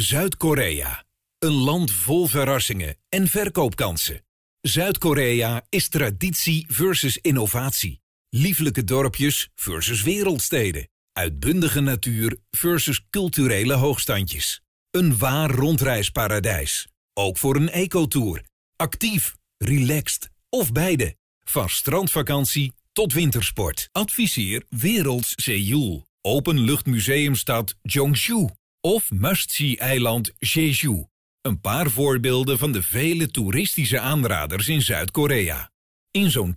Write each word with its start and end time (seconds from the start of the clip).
Zuid-Korea. 0.00 1.04
Een 1.38 1.52
land 1.52 1.90
vol 1.90 2.26
verrassingen 2.26 2.96
en 3.08 3.28
verkoopkansen. 3.28 4.24
Zuid-Korea 4.60 5.66
is 5.68 5.88
traditie 5.88 6.66
versus 6.68 7.16
innovatie. 7.16 8.00
Lieflijke 8.28 8.84
dorpjes 8.84 9.50
versus 9.54 10.02
wereldsteden. 10.02 10.88
Uitbundige 11.12 11.80
natuur 11.80 12.36
versus 12.50 13.06
culturele 13.10 13.74
hoogstandjes. 13.74 14.62
Een 14.90 15.18
waar 15.18 15.50
rondreisparadijs. 15.50 16.86
Ook 17.12 17.38
voor 17.38 17.56
een 17.56 17.70
ecotour. 17.70 18.44
Actief, 18.76 19.34
relaxed 19.56 20.30
of 20.48 20.72
beide. 20.72 21.16
Van 21.44 21.68
strandvakantie 21.68 22.72
tot 22.92 23.12
wintersport. 23.12 23.88
Adviseer 23.92 24.64
Werelds 24.68 25.32
Seoul. 25.36 26.06
Openluchtmuseumstad 26.20 27.74
Jeongju. 27.82 28.48
Of 28.86 29.10
must-see-eiland 29.10 30.32
Jeju. 30.38 31.04
Een 31.40 31.60
paar 31.60 31.90
voorbeelden 31.90 32.58
van 32.58 32.72
de 32.72 32.82
vele 32.82 33.30
toeristische 33.30 34.00
aanraders 34.00 34.68
in 34.68 34.82
Zuid-Korea. 34.82 35.70
In 36.10 36.30
zo'n 36.30 36.56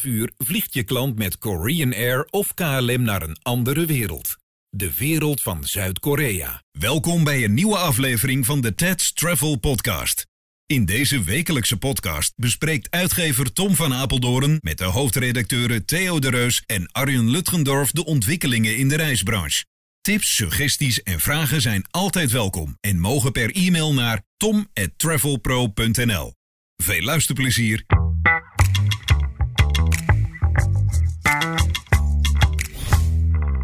10,5 0.00 0.04
uur 0.04 0.32
vliegt 0.38 0.74
je 0.74 0.82
klant 0.82 1.18
met 1.18 1.38
Korean 1.38 1.94
Air 1.94 2.26
of 2.30 2.54
KLM 2.54 3.02
naar 3.02 3.22
een 3.22 3.36
andere 3.42 3.86
wereld. 3.86 4.36
De 4.68 4.94
wereld 4.94 5.42
van 5.42 5.64
Zuid-Korea. 5.64 6.62
Welkom 6.70 7.24
bij 7.24 7.44
een 7.44 7.54
nieuwe 7.54 7.76
aflevering 7.76 8.46
van 8.46 8.60
de 8.60 8.74
TED's 8.74 9.12
Travel 9.12 9.56
Podcast. 9.56 10.26
In 10.66 10.84
deze 10.84 11.22
wekelijkse 11.22 11.76
podcast 11.76 12.32
bespreekt 12.36 12.90
uitgever 12.90 13.52
Tom 13.52 13.74
van 13.74 13.94
Apeldoorn 13.94 14.58
met 14.60 14.78
de 14.78 14.84
hoofdredacteuren 14.84 15.84
Theo 15.84 16.18
de 16.18 16.30
Reus 16.30 16.62
en 16.66 16.92
Arjen 16.92 17.30
Lutgendorf 17.30 17.90
de 17.90 18.04
ontwikkelingen 18.04 18.76
in 18.76 18.88
de 18.88 18.96
reisbranche. 18.96 19.64
Tips, 20.06 20.34
suggesties 20.34 21.02
en 21.02 21.20
vragen 21.20 21.60
zijn 21.60 21.84
altijd 21.90 22.30
welkom 22.30 22.76
en 22.80 22.98
mogen 22.98 23.32
per 23.32 23.54
e-mail 23.54 23.94
naar 23.94 24.22
tom@travelpro.nl. 24.36 26.32
Veel 26.76 27.02
luisterplezier. 27.02 27.84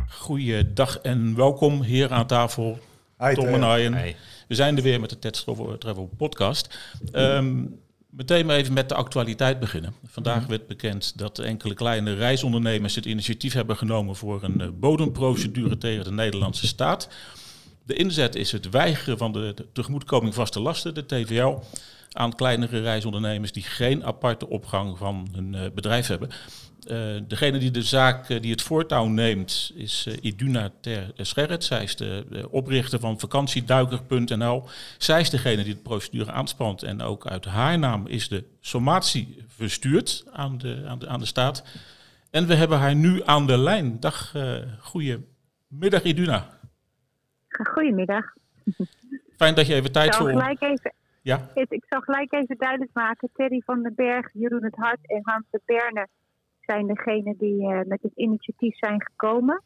Goeiedag 0.09 0.99
en 0.99 1.37
welkom 1.37 1.83
hier 1.83 2.13
aan 2.13 2.27
tafel. 2.27 2.81
Hi, 3.19 3.35
Tom 3.35 3.47
en 3.47 3.63
Arjen. 3.63 4.15
We 4.49 4.55
zijn 4.55 4.77
er 4.77 4.83
weer 4.83 5.01
met 5.01 5.11
de 5.11 5.19
TED 5.19 5.33
Travel, 5.33 5.79
Travel 5.79 6.11
podcast. 6.17 6.79
Ehm, 7.13 7.65
meteen 8.13 8.47
maar 8.47 8.57
even 8.57 8.73
met 8.73 8.89
de 8.89 8.95
actualiteit 8.95 9.61
beginnen. 9.61 9.95
Vandaag 10.07 10.47
werd 10.47 10.67
bekend 10.67 11.19
dat 11.19 11.39
enkele 11.39 11.75
kleine 11.75 12.15
reisondernemers 12.15 12.95
het 12.95 13.07
initiatief 13.07 13.53
hebben 13.53 13.77
genomen 13.77 14.17
voor 14.17 14.43
een 14.43 14.61
eh, 14.61 14.69
bodemprocedure 14.75 15.79
tegen 15.79 16.05
de 16.05 16.13
Nederlandse 16.13 16.67
staat. 16.67 17.09
De 17.85 17.95
inzet 17.95 18.35
is 18.35 18.53
het 18.53 18.71
weigeren 18.71 19.19
van 19.19 19.33
de 19.33 19.53
de 19.55 19.67
tegemoetkoming 19.73 20.35
vaste 20.35 20.61
lasten, 20.61 20.95
de 20.95 21.07
TVL, 21.07 21.59
aan 22.13 22.35
kleinere 22.35 22.81
reisondernemers 22.81 23.53
die 23.53 23.63
geen 23.63 24.05
aparte 24.05 24.49
opgang 24.49 24.99
van 24.99 25.29
hun 25.33 25.55
eh, 25.55 25.71
bedrijf 25.75 26.07
hebben. 26.07 26.31
Eh, 26.87 27.17
degene 27.27 27.59
die 27.59 27.71
de 27.71 27.83
zaak, 27.83 28.29
eh, 28.29 28.41
die 28.41 28.51
het 28.51 28.63
voortouw 28.63 29.07
neemt, 29.07 29.73
is 29.75 30.07
eh, 30.09 30.15
Iduna 30.21 30.71
Ter 30.81 31.13
Scherret. 31.17 31.65
Zij 31.65 31.83
is 31.83 31.97
de, 31.97 32.27
de 32.29 32.51
oprichter 32.51 33.01
van 33.01 33.19
vakantieduiker.nl. 33.19 34.65
Zij 34.99 35.21
is 35.21 35.31
degene 35.31 35.63
die 35.63 35.75
de 35.75 35.81
procedure 35.81 36.33
aanspant. 36.33 36.83
En 36.83 37.01
ook 37.01 37.27
uit 37.27 37.45
haar 37.45 37.79
naam 37.79 38.07
is 38.07 38.29
de 38.29 38.45
sommatie 38.61 39.45
verstuurd 39.49 40.25
aan 40.33 40.59
de, 40.59 40.85
aan 40.89 40.99
de, 40.99 41.09
aan 41.09 41.19
de 41.19 41.27
staat. 41.27 41.65
En 42.31 42.47
we 42.47 42.55
hebben 42.55 42.79
haar 42.79 42.95
nu 42.95 43.23
aan 43.25 43.47
de 43.47 43.59
lijn. 43.59 44.01
Dag, 44.01 44.35
goedemiddag 44.79 46.03
Iduna. 46.03 46.47
Goedemiddag. 47.49 48.25
Fijn 49.37 49.55
dat 49.55 49.67
je 49.67 49.75
even 49.75 49.93
tijd 49.93 50.17
voor... 50.17 50.29
gelijk 50.29 50.61
even, 50.61 50.95
Ja, 51.23 51.51
ik 51.55 51.85
zal 51.89 52.01
gelijk 52.01 52.33
even 52.33 52.57
duidelijk 52.59 52.91
maken. 52.93 53.29
Terry 53.35 53.63
van 53.65 53.83
den 53.83 53.95
Berg, 53.95 54.29
Jeroen 54.33 54.65
het 54.65 54.77
Hart 54.77 55.01
en 55.03 55.21
Hans 55.23 55.45
de 55.51 55.61
Berne 55.65 56.09
zijn 56.73 56.87
degene 56.87 57.35
die 57.39 57.63
eh, 57.63 57.81
met 57.87 58.03
het 58.03 58.13
initiatief 58.15 58.79
zijn 58.79 59.03
gekomen. 59.03 59.63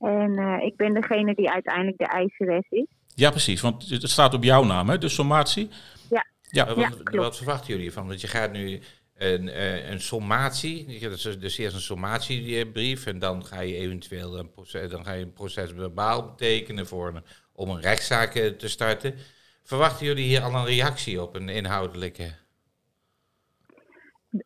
En 0.00 0.38
eh, 0.38 0.66
ik 0.66 0.76
ben 0.76 0.94
degene 0.94 1.34
die 1.34 1.50
uiteindelijk 1.50 1.98
de 1.98 2.06
eiseres 2.06 2.66
is. 2.68 2.86
ja, 3.14 3.30
precies. 3.30 3.60
Want 3.60 3.88
het 3.88 4.10
staat 4.10 4.34
op 4.34 4.44
jouw 4.44 4.64
naam, 4.64 4.88
hè? 4.88 4.98
de 4.98 5.08
sommatie. 5.08 5.68
Ja. 6.10 6.26
Ja, 6.42 6.66
Wat, 6.66 7.00
Ja, 7.10 7.32
verwachten 7.32 7.66
jullie 7.66 7.86
ervan? 7.86 8.06
Want 8.06 8.20
je 8.20 8.26
gaat 8.26 8.52
nu 8.52 8.80
een, 9.14 9.48
eh, 9.48 9.90
een 9.90 10.00
sommatie, 10.00 10.98
dus, 11.00 11.22
dus 11.22 11.58
eerst 11.58 11.74
een 11.74 11.80
sommatiebrief 11.80 13.06
en 13.06 13.18
dan 13.18 13.44
ga 13.44 13.60
je 13.60 13.76
eventueel 13.76 14.38
een 14.38 14.50
proces, 14.50 14.90
dan 14.90 15.04
ga 15.04 15.12
je 15.12 15.24
een 15.24 15.32
proces 15.32 15.70
verbaal 15.76 16.24
betekenen 16.24 16.86
voor 16.86 17.08
een, 17.08 17.22
om 17.52 17.70
een 17.70 17.80
rechtszaak 17.80 18.32
te 18.32 18.68
starten. 18.68 19.14
Verwachten 19.62 20.06
jullie 20.06 20.24
hier 20.24 20.42
al 20.42 20.54
een 20.54 20.66
reactie 20.66 21.22
op, 21.22 21.34
een 21.34 21.48
inhoudelijke? 21.48 22.43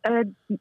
Eh, 0.01 0.21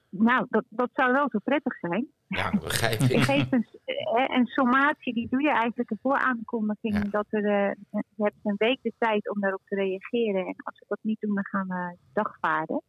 nou, 0.09 0.45
dat, 0.49 0.63
dat 0.69 0.89
zou 0.93 1.11
wel 1.11 1.29
zo 1.29 1.39
prettig 1.43 1.79
zijn. 1.79 2.07
Ja, 2.27 2.49
begrijp 2.49 2.99
Je 2.99 3.13
ik. 3.13 3.23
geeft 3.23 3.53
een, 3.53 3.67
eh, 3.85 4.37
een 4.37 4.45
sommatie, 4.45 5.13
die 5.13 5.27
doe 5.29 5.41
je 5.41 5.49
eigenlijk 5.51 5.91
een 5.91 5.99
vooraankondiging. 6.01 6.93
Ja. 6.93 7.09
Dat 7.09 7.25
er, 7.29 7.45
eh, 7.45 7.71
je 7.89 8.23
hebt 8.23 8.35
een 8.43 8.55
week 8.57 8.79
de 8.81 8.93
tijd 8.97 9.29
om 9.29 9.41
daarop 9.41 9.61
te 9.65 9.75
reageren. 9.75 10.45
En 10.45 10.55
als 10.63 10.79
we 10.79 10.85
dat 10.87 10.99
niet 11.01 11.19
doen, 11.19 11.35
dan 11.35 11.45
gaan 11.45 11.67
we 11.67 11.97
dagvaarden. 12.13 12.81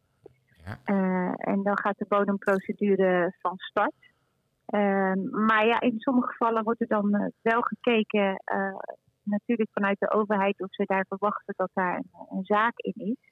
Ja. 0.65 1.33
En 1.35 1.63
dan 1.63 1.79
gaat 1.79 1.97
de 1.97 2.05
bodemprocedure 2.07 3.35
van 3.39 3.57
start. 3.57 3.93
Ehm, 4.65 5.45
maar 5.45 5.65
ja, 5.65 5.79
in 5.79 5.99
sommige 5.99 6.27
gevallen 6.27 6.63
wordt 6.63 6.81
er 6.81 6.87
dan 6.87 7.31
wel 7.41 7.61
gekeken, 7.61 8.43
natuurlijk 9.23 9.69
vanuit 9.73 9.99
de 9.99 10.11
overheid, 10.11 10.61
of 10.61 10.73
ze 10.73 10.83
daar 10.85 11.05
verwachten 11.07 11.53
dat 11.57 11.69
daar 11.73 11.95
een, 11.95 12.27
een 12.29 12.43
zaak 12.43 12.77
in 12.77 12.93
is. 12.95 13.29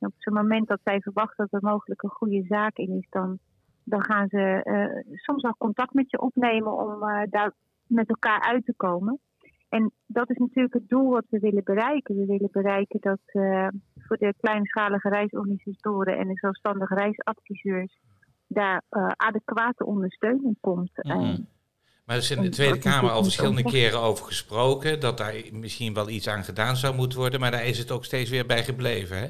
En 0.00 0.08
op 0.08 0.14
het 0.18 0.34
moment 0.34 0.68
dat 0.68 0.80
zij 0.84 1.00
verwachten 1.00 1.48
dat 1.50 1.62
er 1.62 1.68
mogelijk 1.68 2.02
een 2.02 2.10
goede 2.10 2.44
zaak 2.48 2.76
in 2.76 2.96
is, 2.96 3.06
dan, 3.10 3.38
dan 3.84 4.04
gaan 4.04 4.28
ze 4.28 4.60
eh, 4.62 5.16
soms 5.18 5.42
wel 5.42 5.54
contact 5.58 5.94
met 5.94 6.10
je 6.10 6.20
opnemen 6.20 6.72
om 6.78 7.02
eh, 7.02 7.22
daar 7.30 7.52
met 7.86 8.08
elkaar 8.08 8.40
uit 8.40 8.64
te 8.64 8.74
komen. 8.76 9.20
En 9.70 9.92
dat 10.06 10.30
is 10.30 10.36
natuurlijk 10.36 10.74
het 10.74 10.88
doel 10.88 11.10
wat 11.10 11.24
we 11.28 11.38
willen 11.38 11.64
bereiken. 11.64 12.16
We 12.16 12.26
willen 12.26 12.48
bereiken 12.52 13.00
dat 13.00 13.20
eh, 13.24 13.66
voor 13.98 14.16
de 14.16 14.34
kleinschalige 14.40 15.08
reisorganisatoren 15.08 16.18
en 16.18 16.28
de 16.28 16.38
zelfstandige 16.38 16.94
reisadviseurs 16.94 17.98
daar 18.46 18.82
eh, 18.88 19.06
adequate 19.06 19.86
ondersteuning 19.86 20.56
komt. 20.60 20.90
Eh, 20.94 21.38
Maar 22.04 22.16
er 22.16 22.22
is 22.22 22.30
in 22.30 22.42
de 22.42 22.48
Tweede 22.48 22.78
Kamer 22.78 23.10
al 23.10 23.22
verschillende 23.22 23.62
keren 23.62 24.00
over 24.00 24.24
gesproken, 24.24 25.00
dat 25.00 25.18
daar 25.18 25.34
misschien 25.52 25.94
wel 25.94 26.08
iets 26.08 26.28
aan 26.28 26.44
gedaan 26.44 26.76
zou 26.76 26.94
moeten 26.94 27.18
worden, 27.18 27.40
maar 27.40 27.50
daar 27.50 27.66
is 27.66 27.78
het 27.78 27.90
ook 27.90 28.04
steeds 28.04 28.30
weer 28.30 28.46
bij 28.46 28.64
gebleven, 28.64 29.18
hè? 29.18 29.26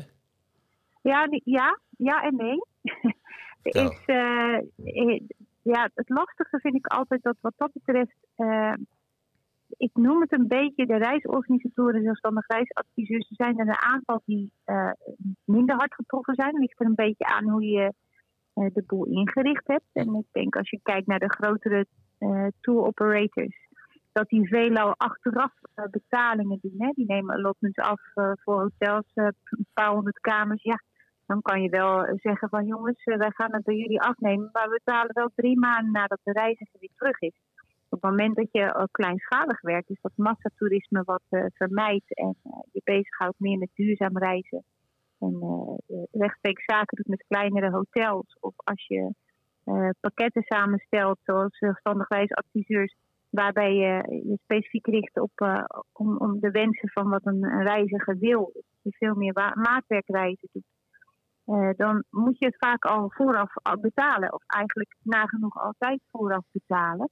Ja, 1.00 1.28
ja, 1.44 1.78
ja 1.96 2.22
en 2.22 2.36
nee. 2.36 2.58
is, 3.62 4.02
eh, 4.06 4.56
eh, 4.56 5.20
ja, 5.62 5.90
het 5.94 6.08
lastige 6.08 6.58
vind 6.60 6.74
ik 6.74 6.86
altijd 6.86 7.22
dat 7.22 7.36
wat 7.40 7.54
dat 7.56 7.72
betreft, 7.72 8.16
eh, 8.34 8.74
ik 9.76 9.90
noem 9.94 10.20
het 10.20 10.32
een 10.32 10.48
beetje 10.48 10.86
de 10.86 10.96
reisorganisatoren, 10.96 12.02
zelfstandig 12.02 12.46
reisadviseurs. 12.46 13.30
Er 13.30 13.36
zijn 13.36 13.58
er 13.58 13.68
een 13.68 13.82
aantal 13.82 14.22
die 14.24 14.52
minder 15.44 15.76
hard 15.76 15.94
getroffen 15.94 16.34
zijn. 16.34 16.48
Het 16.48 16.60
ligt 16.60 16.80
er 16.80 16.86
een 16.86 16.94
beetje 16.94 17.24
aan 17.24 17.48
hoe 17.48 17.64
je 17.64 17.92
de 18.52 18.82
boel 18.86 19.04
ingericht 19.04 19.66
hebt. 19.66 19.88
En 19.92 20.14
ik 20.14 20.26
denk 20.32 20.56
als 20.56 20.70
je 20.70 20.80
kijkt 20.82 21.06
naar 21.06 21.18
de 21.18 21.32
grotere 21.32 21.86
eh, 22.18 22.46
tour 22.60 22.82
operators, 22.82 23.68
dat 24.12 24.28
die 24.28 24.48
veelal 24.48 24.94
achteraf 24.96 25.52
betalingen 25.90 26.58
doen. 26.60 26.74
Hè? 26.78 26.90
Die 26.94 27.06
nemen 27.06 27.34
allotments 27.34 27.78
af 27.78 28.00
voor 28.14 28.60
hotels, 28.60 29.10
een 29.14 29.66
paar 29.72 29.90
honderd 29.90 30.20
kamers. 30.20 30.62
Ja, 30.62 30.80
dan 31.30 31.42
kan 31.42 31.62
je 31.62 31.68
wel 31.68 32.18
zeggen 32.26 32.48
van 32.48 32.66
jongens, 32.66 33.04
eh, 33.04 33.16
wij 33.16 33.30
gaan 33.30 33.54
het 33.54 33.64
bij 33.64 33.76
jullie 33.76 34.00
afnemen, 34.00 34.48
maar 34.52 34.68
we 34.68 34.80
betalen 34.84 35.14
wel 35.14 35.30
drie 35.34 35.58
maanden 35.58 35.92
nadat 35.92 36.20
de 36.22 36.32
reiziger 36.32 36.80
weer 36.80 36.96
terug 36.96 37.20
is. 37.20 37.40
Op 37.90 38.02
het 38.02 38.10
moment 38.10 38.36
dat 38.36 38.48
je 38.52 38.60
eh, 38.60 38.84
kleinschalig 38.90 39.60
werkt, 39.60 39.90
is 39.90 40.00
dat 40.00 40.12
massatoerisme 40.16 41.02
wat 41.04 41.22
eh, 41.28 41.44
vermijdt 41.54 42.14
en 42.14 42.36
eh, 42.42 42.52
je 42.72 42.80
bezighoudt 42.84 43.38
meer 43.38 43.58
met 43.58 43.70
duurzaam 43.74 44.18
reizen. 44.18 44.64
En 45.18 45.36
eh, 45.40 46.02
rechtstreeks 46.12 46.64
zaken 46.64 46.96
doet 46.96 47.06
met 47.06 47.24
kleinere 47.28 47.70
hotels. 47.70 48.36
Of 48.40 48.54
als 48.56 48.86
je 48.86 49.14
pakketten 50.00 50.42
samenstelt, 50.42 51.18
zoals 51.22 51.58
zelfstandig 51.58 52.08
reisadviseurs, 52.08 52.94
waarbij 53.30 53.74
je 53.74 54.22
je 54.28 54.38
specifiek 54.42 54.86
richt 54.86 55.20
op 55.20 55.30
om, 55.92 56.16
om 56.16 56.40
de 56.40 56.50
wensen 56.50 56.88
van 56.88 57.08
wat 57.08 57.26
een, 57.26 57.42
een 57.42 57.62
reiziger 57.62 58.18
wil. 58.18 58.52
Je 58.82 58.92
veel 58.92 59.14
meer 59.14 59.52
maatwerkreizen 59.54 60.48
doet. 60.52 60.64
Eh, 61.50 61.70
dan 61.76 62.04
moet 62.10 62.38
je 62.38 62.46
het 62.46 62.56
vaak 62.58 62.84
al 62.84 63.10
vooraf 63.10 63.50
al 63.62 63.80
betalen. 63.80 64.32
Of 64.32 64.42
eigenlijk 64.46 64.96
nagenoeg 65.02 65.62
altijd 65.62 66.00
vooraf 66.10 66.44
betalen. 66.52 67.10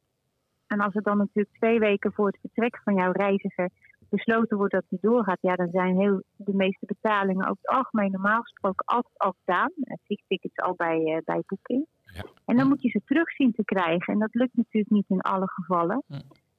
En 0.66 0.80
als 0.80 0.94
het 0.94 1.04
dan 1.04 1.16
natuurlijk 1.16 1.56
twee 1.56 1.78
weken 1.78 2.12
voor 2.12 2.26
het 2.26 2.38
vertrek 2.40 2.80
van 2.84 2.94
jouw 2.94 3.12
reiziger 3.12 3.70
besloten 4.08 4.56
wordt 4.56 4.72
dat 4.72 4.84
die 4.88 4.98
doorgaat, 5.00 5.38
ja, 5.40 5.54
dan 5.54 5.70
zijn 5.70 5.98
heel 5.98 6.22
de 6.36 6.54
meeste 6.54 6.86
betalingen 6.86 7.48
over 7.48 7.58
het 7.62 7.76
algemeen 7.76 8.10
normaal 8.10 8.42
gesproken 8.42 8.84
altijd 8.86 9.18
al 9.18 9.34
gedaan. 9.44 9.72
Eh, 9.80 9.96
Vliegtickets 10.04 10.56
al 10.56 10.74
bij, 10.74 11.04
eh, 11.04 11.22
bij 11.24 11.42
boeking. 11.46 11.86
Ja. 12.04 12.22
En 12.44 12.56
dan 12.56 12.68
moet 12.68 12.82
je 12.82 12.88
ze 12.88 13.00
terug 13.04 13.30
zien 13.30 13.52
te 13.52 13.64
krijgen. 13.64 14.12
En 14.12 14.18
dat 14.18 14.34
lukt 14.34 14.56
natuurlijk 14.56 14.92
niet 14.92 15.08
in 15.08 15.20
alle 15.20 15.48
gevallen. 15.48 16.02
Hm. 16.06 16.14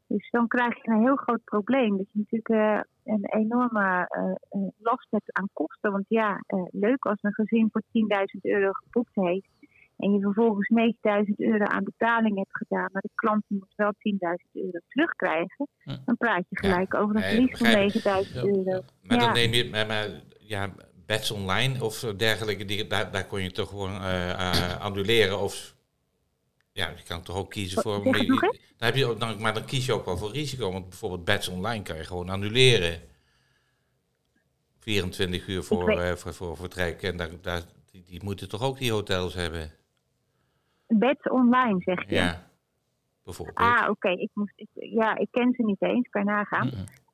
Dus 0.10 0.30
dan 0.30 0.48
krijg 0.48 0.76
je 0.76 0.92
een 0.92 1.02
heel 1.02 1.16
groot 1.16 1.44
probleem. 1.44 1.98
Dat 1.98 2.06
je 2.12 2.20
natuurlijk 2.20 2.50
uh, 2.50 3.14
een 3.16 3.26
enorme 3.26 4.10
uh, 4.52 4.68
last 4.78 5.08
hebt 5.10 5.34
aan 5.34 5.50
kosten. 5.54 5.92
Want 5.92 6.06
ja, 6.08 6.44
leuk 6.72 7.06
als 7.06 7.18
een 7.22 7.34
gezin 7.34 7.70
voor 7.72 7.82
10.000 7.82 8.40
euro 8.42 8.72
geboekt 8.72 9.16
heeft. 9.16 9.50
En 9.98 10.12
je 10.14 10.20
vervolgens 10.22 10.70
9.000 11.28 11.34
euro 11.36 11.64
aan 11.64 11.84
betaling 11.84 12.36
hebt 12.36 12.58
gedaan. 12.58 12.90
Maar 12.92 13.02
de 13.02 13.10
klant 13.16 13.44
moet 13.48 13.74
wel 13.76 13.94
10.000 13.94 14.52
euro 14.52 14.80
terugkrijgen. 14.88 15.68
Dan 16.06 16.18
praat 16.18 16.46
je 16.50 16.58
gelijk 16.60 16.94
over 16.94 17.16
een 17.16 17.22
verlies 17.22 17.58
van 17.58 18.26
9.000 18.26 18.34
euro. 18.34 18.82
Maar 19.04 19.20
dan 19.20 19.34
neem 19.34 19.54
je... 19.54 19.70
Maar, 19.70 19.88
maar, 19.88 20.08
ja, 20.40 20.70
bets 21.06 21.32
online 21.32 21.84
of 21.84 22.00
dergelijke, 22.00 22.66
die, 22.66 22.88
daar, 22.88 23.12
daar 23.12 23.26
kon 23.26 23.42
je 23.42 23.52
toch 23.52 23.70
gewoon 23.70 24.02
annuleren 24.80 25.40
of 25.40 25.78
ja, 26.80 26.90
je 26.90 27.04
kan 27.08 27.22
toch 27.22 27.36
ook 27.36 27.50
kiezen 27.50 27.82
voor. 27.82 28.04
Dan 28.04 28.88
heb 28.88 28.96
je 28.96 29.06
ook, 29.06 29.20
dan, 29.20 29.42
maar 29.42 29.54
dan 29.54 29.66
kies 29.66 29.86
je 29.86 29.94
ook 29.94 30.06
wel 30.06 30.18
voor 30.18 30.32
risico. 30.32 30.72
Want 30.72 30.90
bijvoorbeeld 30.90 31.26
bets 31.26 31.48
online 31.48 31.84
kan 31.84 31.96
je 31.96 32.04
gewoon 32.04 32.30
annuleren. 32.30 33.02
24 34.80 35.48
uur 35.48 35.64
voor, 35.64 35.92
uh, 35.92 36.12
voor, 36.12 36.34
voor 36.34 36.58
vertrek. 36.58 37.02
En 37.02 37.18
daar, 37.18 37.30
daar, 37.42 37.62
die, 37.92 38.04
die, 38.04 38.24
moeten 38.24 38.50
toch 38.50 38.64
ook 38.64 38.78
die 38.78 38.92
hotels 38.92 39.34
hebben? 39.34 39.72
Bets 40.88 41.30
online, 41.30 41.82
zeg 41.82 42.10
je? 42.10 42.16
Ja, 42.16 42.50
bijvoorbeeld. 43.24 43.58
Ah, 43.58 43.90
oké. 43.90 44.10
Ik 44.10 44.30
moest, 44.34 44.64
ja, 44.74 45.18
ik 45.18 45.28
ken 45.32 45.54
ze 45.54 45.64
niet 45.64 45.82
eens, 45.82 46.10
kan 46.10 46.26
nagaan. 46.26 46.70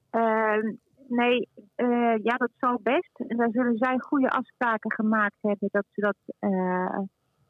Ehm, 0.10 0.74
nee, 1.08 1.48
uh, 1.76 2.16
ja, 2.24 2.38
dat 2.38 2.52
zal 2.60 2.80
best. 2.84 3.12
Daar 3.28 3.50
zullen 3.52 3.78
zij 3.78 4.00
goede 4.00 4.30
afspraken 4.30 4.92
gemaakt 4.92 5.38
hebben 5.42 5.70
dat 5.72 5.86
ze 5.92 6.02
dat 6.02 6.18
uh, 6.40 7.00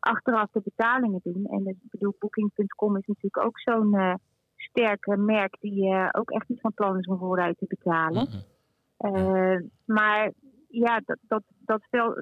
achteraf 0.06 0.50
de 0.52 0.62
betalingen 0.64 1.20
doen. 1.24 1.46
En 1.46 1.68
ik 1.68 1.78
bedoel, 1.82 2.16
Booking.com 2.20 2.98
is 2.98 3.06
natuurlijk 3.06 3.46
ook 3.46 3.60
zo'n 3.60 3.96
uh, 3.96 4.14
sterke 4.56 5.18
merk 5.18 5.58
die 5.60 5.86
uh, 5.86 6.10
ook 6.12 6.30
echt 6.30 6.50
niet 6.50 6.62
van 6.62 6.74
plan 6.74 6.98
is 7.00 7.06
om 7.06 7.18
vooruit 7.18 7.58
te 7.58 7.66
betalen. 7.68 8.28
uh, 9.00 9.60
maar 9.86 10.32
ja, 10.68 11.02
dat, 11.06 11.18
dat, 11.28 11.44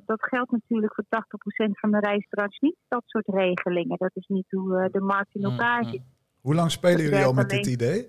dat, 0.05 0.23
geldt 0.23 0.51
natuurlijk 0.51 0.93
voor 0.93 1.03
80% 1.03 1.71
van 1.71 1.91
de 1.91 1.99
reisbranche 1.99 2.57
niet, 2.59 2.75
dat 2.87 3.03
soort 3.05 3.27
regelingen. 3.27 3.97
Dat 3.97 4.11
is 4.13 4.27
niet 4.27 4.51
hoe 4.51 4.89
de 4.91 5.01
markt 5.01 5.35
in 5.35 5.43
elkaar 5.43 5.85
zit. 5.85 6.01
Hoe 6.41 6.55
lang 6.55 6.71
spelen 6.71 7.01
jullie 7.01 7.25
al 7.25 7.33
met 7.33 7.49
dit 7.49 7.65
idee? 7.65 8.07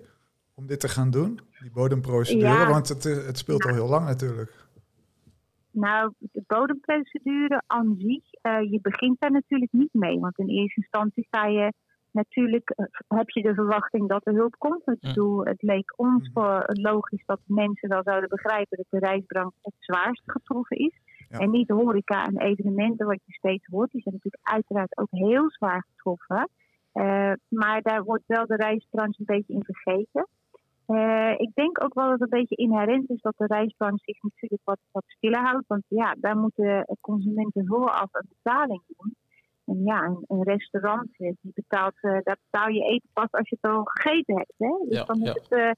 Om 0.54 0.66
dit 0.66 0.80
te 0.80 0.88
gaan 0.88 1.10
doen, 1.10 1.40
die 1.60 1.70
bodemprocedure? 1.70 2.46
Ja. 2.46 2.70
Want 2.70 2.88
het, 2.88 3.04
het 3.04 3.38
speelt 3.38 3.64
nou, 3.64 3.70
al 3.70 3.80
heel 3.80 3.90
lang 3.90 4.06
natuurlijk. 4.06 4.63
Nou, 5.74 6.12
de 6.18 6.42
bodemprocedure 6.46 7.62
aan 7.66 7.94
zich, 7.98 8.24
uh, 8.42 8.70
je 8.70 8.78
begint 8.82 9.20
daar 9.20 9.30
natuurlijk 9.30 9.72
niet 9.72 9.92
mee. 9.92 10.18
Want 10.18 10.38
in 10.38 10.48
eerste 10.48 10.80
instantie 10.80 11.26
ga 11.30 11.46
je 11.46 11.72
natuurlijk, 12.10 12.72
uh, 12.76 12.86
heb 13.08 13.30
je 13.30 13.42
de 13.42 13.54
verwachting 13.54 14.08
dat 14.08 14.26
er 14.26 14.34
hulp 14.34 14.58
komt. 14.58 14.88
Ik 14.88 15.00
bedoel, 15.00 15.44
het 15.44 15.62
leek 15.62 15.92
ons 15.96 16.30
voor 16.32 16.64
logisch 16.66 17.22
dat 17.26 17.40
mensen 17.46 17.88
wel 17.88 18.02
zouden 18.02 18.28
begrijpen 18.28 18.76
dat 18.76 19.00
de 19.00 19.06
reisbranche 19.06 19.58
het 19.62 19.74
zwaarst 19.78 20.22
getroffen 20.26 20.76
is. 20.76 21.00
Ja. 21.28 21.38
En 21.38 21.50
niet 21.50 21.68
de 21.68 21.74
horeca 21.74 22.26
en 22.26 22.38
evenementen, 22.38 23.06
wat 23.06 23.20
je 23.24 23.32
steeds 23.32 23.66
hoort. 23.66 23.90
Die 23.90 24.02
zijn 24.02 24.14
natuurlijk 24.14 24.48
uiteraard 24.48 24.98
ook 24.98 25.10
heel 25.10 25.50
zwaar 25.50 25.86
getroffen. 25.90 26.48
Uh, 26.94 27.32
maar 27.48 27.82
daar 27.82 28.04
wordt 28.04 28.26
wel 28.26 28.46
de 28.46 28.56
reisbranche 28.56 29.18
een 29.18 29.36
beetje 29.36 29.54
in 29.54 29.64
vergeten. 29.64 30.26
Uh, 30.88 31.32
ik 31.36 31.50
denk 31.54 31.84
ook 31.84 31.94
wel 31.94 32.08
dat 32.08 32.20
het 32.20 32.32
een 32.32 32.38
beetje 32.38 32.56
inherent 32.56 33.10
is 33.10 33.20
dat 33.20 33.34
de 33.36 33.46
reisbranche 33.46 34.02
zich 34.04 34.22
natuurlijk 34.22 34.62
wat, 34.64 34.78
wat 34.90 35.04
stiller 35.06 35.40
houdt. 35.40 35.66
Want 35.66 35.82
ja, 35.88 36.14
daar 36.18 36.36
moeten 36.36 36.96
consumenten 37.00 37.66
vooraf 37.66 38.08
een 38.12 38.28
betaling 38.28 38.82
doen. 38.86 39.14
En 39.64 39.84
ja, 39.84 40.02
een, 40.02 40.24
een 40.28 40.42
restaurant 40.42 41.08
die 41.16 41.36
betaalt, 41.40 41.94
uh, 42.02 42.18
daar 42.22 42.38
betaal 42.50 42.68
je 42.68 42.84
eten 42.84 43.08
pas 43.12 43.30
als 43.30 43.48
je 43.48 43.56
het 43.60 43.70
al 43.70 43.84
gegeten 43.84 44.36
hebt. 44.36 44.54
Hè? 44.56 44.68
Dus 44.88 44.98
ja, 44.98 45.04
dan 45.04 45.16
is 45.16 45.26
ja. 45.26 45.32
het 45.32 45.50
uh, 45.50 45.70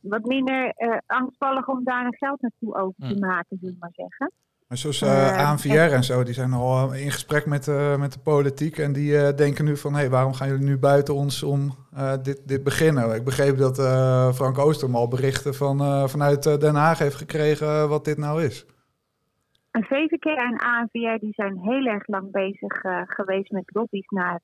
wat 0.00 0.24
minder 0.24 0.74
angstvallig 1.06 1.68
om 1.68 1.84
daar 1.84 2.04
een 2.04 2.16
geld 2.16 2.40
naartoe 2.40 2.74
over 2.74 3.08
te 3.08 3.18
maken, 3.18 3.58
zullen 3.58 3.74
we 3.74 3.80
maar 3.80 3.92
zeggen. 3.92 4.32
Maar 4.72 4.80
zoals 4.80 5.02
uh, 5.02 5.50
ANVR 5.50 5.92
en 5.92 6.04
zo, 6.04 6.22
die 6.22 6.34
zijn 6.34 6.52
al 6.52 6.94
in 6.94 7.10
gesprek 7.10 7.46
met, 7.46 7.66
uh, 7.66 7.96
met 7.98 8.12
de 8.12 8.18
politiek. 8.18 8.78
En 8.78 8.92
die 8.92 9.12
uh, 9.12 9.28
denken 9.28 9.64
nu 9.64 9.76
van, 9.76 9.92
hé, 9.92 9.98
hey, 9.98 10.10
waarom 10.10 10.32
gaan 10.32 10.48
jullie 10.48 10.64
nu 10.64 10.78
buiten 10.78 11.14
ons 11.14 11.42
om 11.42 11.74
dit, 12.22 12.48
dit 12.48 12.62
beginnen? 12.64 13.14
Ik 13.14 13.24
begreep 13.24 13.56
dat 13.56 13.76
Frank 14.34 14.58
Oosterm 14.58 14.94
al 14.94 15.08
berichten 15.08 15.54
van, 15.54 16.08
vanuit 16.08 16.60
Den 16.60 16.74
Haag 16.74 16.98
heeft 16.98 17.14
gekregen 17.14 17.88
wat 17.88 18.04
dit 18.04 18.18
nou 18.18 18.42
is. 18.42 18.66
Een 19.70 19.84
VVK 19.84 20.24
en 20.24 20.56
ANVR 20.56 21.18
die 21.18 21.34
zijn 21.34 21.58
heel 21.58 21.86
erg 21.86 22.06
lang 22.06 22.30
bezig 22.30 22.80
geweest 23.06 23.50
met 23.50 23.70
lobby's 23.74 24.08
naar, 24.08 24.40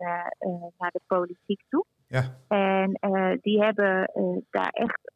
naar 0.79 0.91
de 0.91 1.01
politiek 1.07 1.63
toe. 1.69 1.85
Ja. 2.07 2.23
En 2.49 2.99
die 3.41 3.63
hebben 3.63 4.11
daar 4.51 4.71
echt 4.71 5.11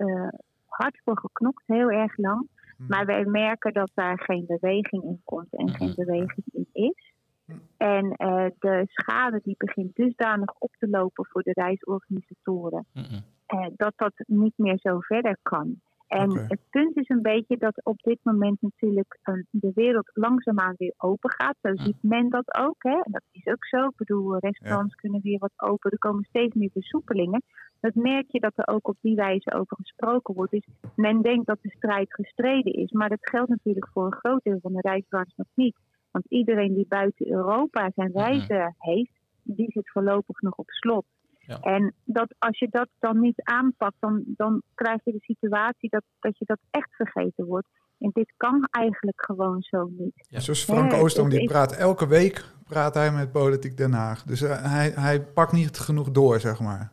hard 0.67 1.01
voor 1.05 1.19
geknokt, 1.19 1.63
heel 1.67 1.91
erg 1.91 2.17
lang. 2.17 2.49
Hmm. 2.83 2.91
Maar 2.97 3.07
wij 3.07 3.25
merken 3.25 3.73
dat 3.73 3.91
daar 3.95 4.21
geen 4.21 4.45
beweging 4.47 5.03
in 5.03 5.21
komt 5.25 5.57
en 5.57 5.69
geen 5.71 5.93
beweging 5.97 6.45
in 6.53 6.69
is. 6.73 7.13
Hmm. 7.45 7.61
En 7.77 8.05
uh, 8.05 8.47
de 8.59 8.85
schade 8.87 9.41
die 9.43 9.55
begint 9.59 9.97
dusdanig 9.97 10.55
op 10.59 10.71
te 10.79 10.89
lopen 10.89 11.27
voor 11.27 11.43
de 11.43 11.53
reisorganisatoren, 11.53 12.87
uh, 12.95 13.67
dat 13.77 13.93
dat 13.97 14.13
niet 14.27 14.55
meer 14.57 14.79
zo 14.79 15.01
verder 15.01 15.37
kan. 15.43 15.81
En 16.13 16.31
okay. 16.31 16.45
het 16.49 16.61
punt 16.71 16.97
is 16.97 17.09
een 17.09 17.23
beetje 17.23 17.57
dat 17.57 17.85
op 17.85 17.99
dit 18.03 18.19
moment 18.23 18.61
natuurlijk 18.61 19.19
uh, 19.25 19.35
de 19.51 19.71
wereld 19.75 20.11
langzaamaan 20.15 20.75
weer 20.77 20.95
open 20.97 21.31
gaat. 21.31 21.57
Zo 21.63 21.71
ziet 21.75 21.97
men 22.01 22.29
dat 22.29 22.55
ook. 22.55 22.83
Hè? 22.83 22.95
En 22.95 23.13
dat 23.13 23.23
is 23.31 23.47
ook 23.47 23.67
zo. 23.67 23.85
Ik 23.85 23.97
bedoel, 23.97 24.39
restaurants 24.39 24.95
ja. 24.95 25.01
kunnen 25.01 25.21
weer 25.23 25.39
wat 25.39 25.53
open. 25.57 25.91
Er 25.91 25.99
komen 25.99 26.25
steeds 26.25 26.55
meer 26.55 26.71
versoepelingen. 26.73 27.43
Dat 27.81 27.95
merk 27.95 28.25
je 28.29 28.41
dat 28.41 28.53
er 28.57 28.75
ook 28.75 28.89
op 28.89 28.97
die 29.01 29.15
wijze 29.15 29.53
over 29.53 29.77
gesproken 29.77 30.35
wordt. 30.35 30.51
Dus 30.51 30.67
men 30.97 31.23
denkt 31.23 31.47
dat 31.47 31.59
de 31.63 31.71
strijd 31.71 32.15
gestreden 32.15 32.73
is. 32.73 32.91
Maar 32.91 33.09
dat 33.09 33.29
geldt 33.29 33.51
natuurlijk 33.51 33.89
voor 33.93 34.07
een 34.07 34.21
groot 34.23 34.43
deel 34.43 34.59
van 34.63 34.73
de 34.73 34.81
reisbranche 34.81 35.33
nog 35.37 35.49
niet. 35.55 35.77
Want 36.11 36.25
iedereen 36.29 36.75
die 36.75 36.87
buiten 36.89 37.31
Europa 37.31 37.91
zijn 37.95 38.13
reizen 38.13 38.75
heeft, 38.79 39.21
die 39.43 39.71
zit 39.71 39.91
voorlopig 39.91 40.41
nog 40.41 40.55
op 40.55 40.71
slot. 40.71 41.05
Ja. 41.47 41.61
En 41.61 41.95
dat, 42.05 42.35
als 42.39 42.59
je 42.59 42.69
dat 42.71 42.89
dan 42.99 43.21
niet 43.21 43.43
aanpakt, 43.43 43.97
dan, 43.99 44.23
dan 44.27 44.63
krijg 44.75 45.05
je 45.05 45.13
de 45.13 45.21
situatie 45.21 45.89
dat, 45.89 46.05
dat 46.21 46.39
je 46.39 46.45
dat 46.45 46.59
echt 46.71 46.95
vergeten 46.95 47.47
wordt. 47.47 47.69
En 47.99 48.11
dit 48.13 48.33
kan 48.37 48.67
eigenlijk 48.71 49.25
gewoon 49.25 49.63
zo 49.63 49.91
niet. 49.99 50.27
Ja, 50.29 50.41
zoals 50.41 50.65
Frank 50.65 50.91
ja, 50.91 50.99
Oostrom, 50.99 51.29
die 51.29 51.45
praat 51.45 51.77
elke 51.77 52.07
week 52.07 52.45
praat 52.69 52.95
hij 52.95 53.13
met 53.13 53.33
Politiek 53.33 53.77
Den 53.77 53.93
Haag. 53.93 54.23
Dus 54.23 54.43
uh, 54.43 54.73
hij, 54.73 54.91
hij 54.91 55.23
pakt 55.23 55.53
niet 55.53 55.79
genoeg 55.79 56.11
door, 56.11 56.41
zeg 56.41 56.61
maar. 56.61 56.93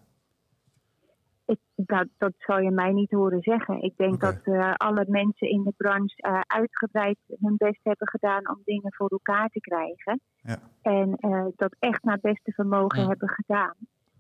Ik, 1.46 1.60
dat, 1.76 2.08
dat 2.18 2.34
zal 2.38 2.60
je 2.60 2.72
mij 2.72 2.92
niet 2.92 3.12
horen 3.12 3.42
zeggen. 3.42 3.84
Ik 3.84 3.98
denk 3.98 4.14
okay. 4.14 4.32
dat 4.32 4.54
uh, 4.54 4.74
alle 4.74 5.06
mensen 5.08 5.50
in 5.50 5.64
de 5.64 5.74
branche 5.78 6.28
uh, 6.28 6.40
uitgebreid 6.48 7.18
hun 7.40 7.56
best 7.58 7.80
hebben 7.84 8.08
gedaan 8.08 8.50
om 8.50 8.62
dingen 8.64 8.94
voor 8.94 9.10
elkaar 9.10 9.50
te 9.50 9.60
krijgen. 9.60 10.22
Ja. 10.42 10.60
En 10.82 11.18
dat 11.56 11.76
echt 11.80 12.04
naar 12.04 12.20
beste 12.22 12.52
vermogen 12.52 13.08
hebben 13.08 13.30
gedaan. 13.30 13.76